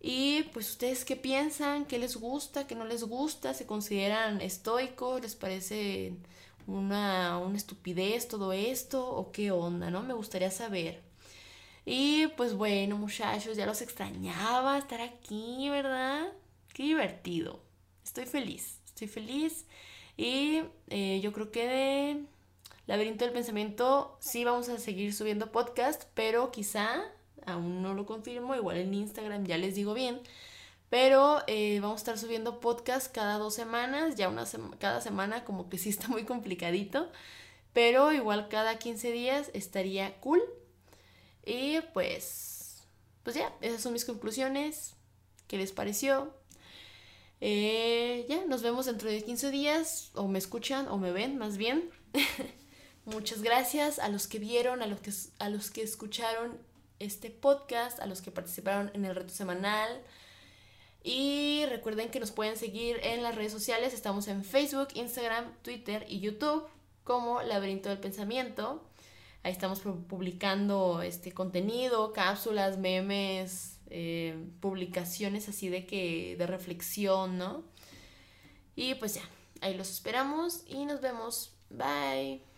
Y 0.00 0.44
pues 0.54 0.70
ustedes 0.70 1.04
qué 1.04 1.16
piensan, 1.16 1.84
qué 1.84 1.98
les 1.98 2.16
gusta, 2.16 2.66
qué 2.66 2.74
no 2.74 2.86
les 2.86 3.04
gusta, 3.04 3.52
se 3.52 3.66
consideran 3.66 4.40
estoicos, 4.40 5.20
les 5.20 5.34
parece 5.34 6.14
una, 6.66 7.40
estupidez 7.54 8.28
todo 8.28 8.52
esto 8.52 9.06
o 9.06 9.30
qué 9.32 9.50
onda, 9.50 9.90
¿no? 9.90 10.02
Me 10.02 10.14
gustaría 10.14 10.50
saber. 10.50 11.02
Y 11.84 12.28
pues 12.36 12.54
bueno, 12.54 12.96
muchachos, 12.96 13.56
ya 13.56 13.66
los 13.66 13.82
extrañaba 13.82 14.78
estar 14.78 15.00
aquí, 15.00 15.68
¿verdad? 15.68 16.32
Qué 16.72 16.84
divertido. 16.84 17.60
Estoy 18.04 18.26
feliz, 18.26 18.80
estoy 18.86 19.08
feliz. 19.08 19.66
Y 20.16 20.62
eh, 20.88 21.20
yo 21.22 21.32
creo 21.32 21.50
que 21.50 21.66
de 21.66 22.24
Laberinto 22.86 23.24
del 23.24 23.34
Pensamiento 23.34 24.16
sí 24.20 24.44
vamos 24.44 24.68
a 24.68 24.78
seguir 24.78 25.14
subiendo 25.14 25.52
podcast, 25.52 26.04
pero 26.14 26.50
quizá 26.50 27.04
aún 27.46 27.82
no 27.82 27.94
lo 27.94 28.06
confirmo, 28.06 28.54
igual 28.54 28.78
en 28.78 28.94
Instagram 28.94 29.44
ya 29.46 29.58
les 29.58 29.74
digo 29.74 29.94
bien. 29.94 30.20
Pero 30.90 31.42
eh, 31.46 31.78
vamos 31.80 31.98
a 31.98 32.02
estar 32.02 32.18
subiendo 32.18 32.60
podcast 32.60 33.14
cada 33.14 33.38
dos 33.38 33.54
semanas, 33.54 34.16
ya 34.16 34.28
una 34.28 34.44
cada 34.78 35.00
semana 35.00 35.44
como 35.44 35.68
que 35.68 35.78
sí 35.78 35.88
está 35.88 36.08
muy 36.08 36.24
complicadito, 36.24 37.10
pero 37.72 38.12
igual 38.12 38.48
cada 38.48 38.78
15 38.78 39.12
días 39.12 39.50
estaría 39.54 40.20
cool. 40.20 40.42
Y 41.46 41.80
pues, 41.94 42.82
pues 43.22 43.36
ya, 43.36 43.54
esas 43.60 43.82
son 43.82 43.92
mis 43.92 44.04
conclusiones. 44.04 44.94
¿Qué 45.46 45.56
les 45.56 45.72
pareció? 45.72 46.34
Eh, 47.40 48.26
ya, 48.28 48.44
nos 48.44 48.62
vemos 48.62 48.86
dentro 48.86 49.08
de 49.08 49.22
15 49.22 49.50
días, 49.50 50.10
o 50.14 50.28
me 50.28 50.38
escuchan, 50.38 50.88
o 50.88 50.98
me 50.98 51.12
ven 51.12 51.38
más 51.38 51.56
bien. 51.56 51.90
Muchas 53.04 53.42
gracias 53.42 53.98
a 53.98 54.08
los 54.08 54.26
que 54.26 54.38
vieron, 54.38 54.82
a 54.82 54.86
los 54.86 55.00
que, 55.00 55.12
a 55.38 55.48
los 55.48 55.70
que 55.70 55.82
escucharon 55.82 56.58
este 57.00 57.30
podcast, 57.30 57.98
a 57.98 58.06
los 58.06 58.22
que 58.22 58.30
participaron 58.30 58.90
en 58.94 59.04
el 59.04 59.16
reto 59.16 59.34
semanal. 59.34 60.00
Y 61.02 61.64
recuerden 61.68 62.10
que 62.10 62.20
nos 62.20 62.30
pueden 62.30 62.56
seguir 62.56 62.98
en 63.02 63.22
las 63.22 63.34
redes 63.34 63.52
sociales. 63.52 63.94
Estamos 63.94 64.28
en 64.28 64.44
Facebook, 64.44 64.88
Instagram, 64.94 65.52
Twitter 65.62 66.04
y 66.08 66.20
YouTube 66.20 66.64
como 67.02 67.42
Laberinto 67.42 67.88
del 67.88 67.98
Pensamiento. 67.98 68.84
Ahí 69.42 69.52
estamos 69.52 69.80
publicando 69.80 71.00
este 71.00 71.32
contenido, 71.32 72.12
cápsulas, 72.12 72.76
memes, 72.76 73.78
eh, 73.88 74.46
publicaciones 74.60 75.48
así 75.48 75.70
de 75.70 75.86
que 75.86 76.36
de 76.38 76.46
reflexión, 76.46 77.38
¿no? 77.38 77.64
Y 78.76 78.94
pues 78.96 79.14
ya, 79.14 79.22
ahí 79.62 79.74
los 79.74 79.90
esperamos 79.90 80.64
y 80.66 80.84
nos 80.84 81.00
vemos. 81.00 81.54
Bye. 81.70 82.49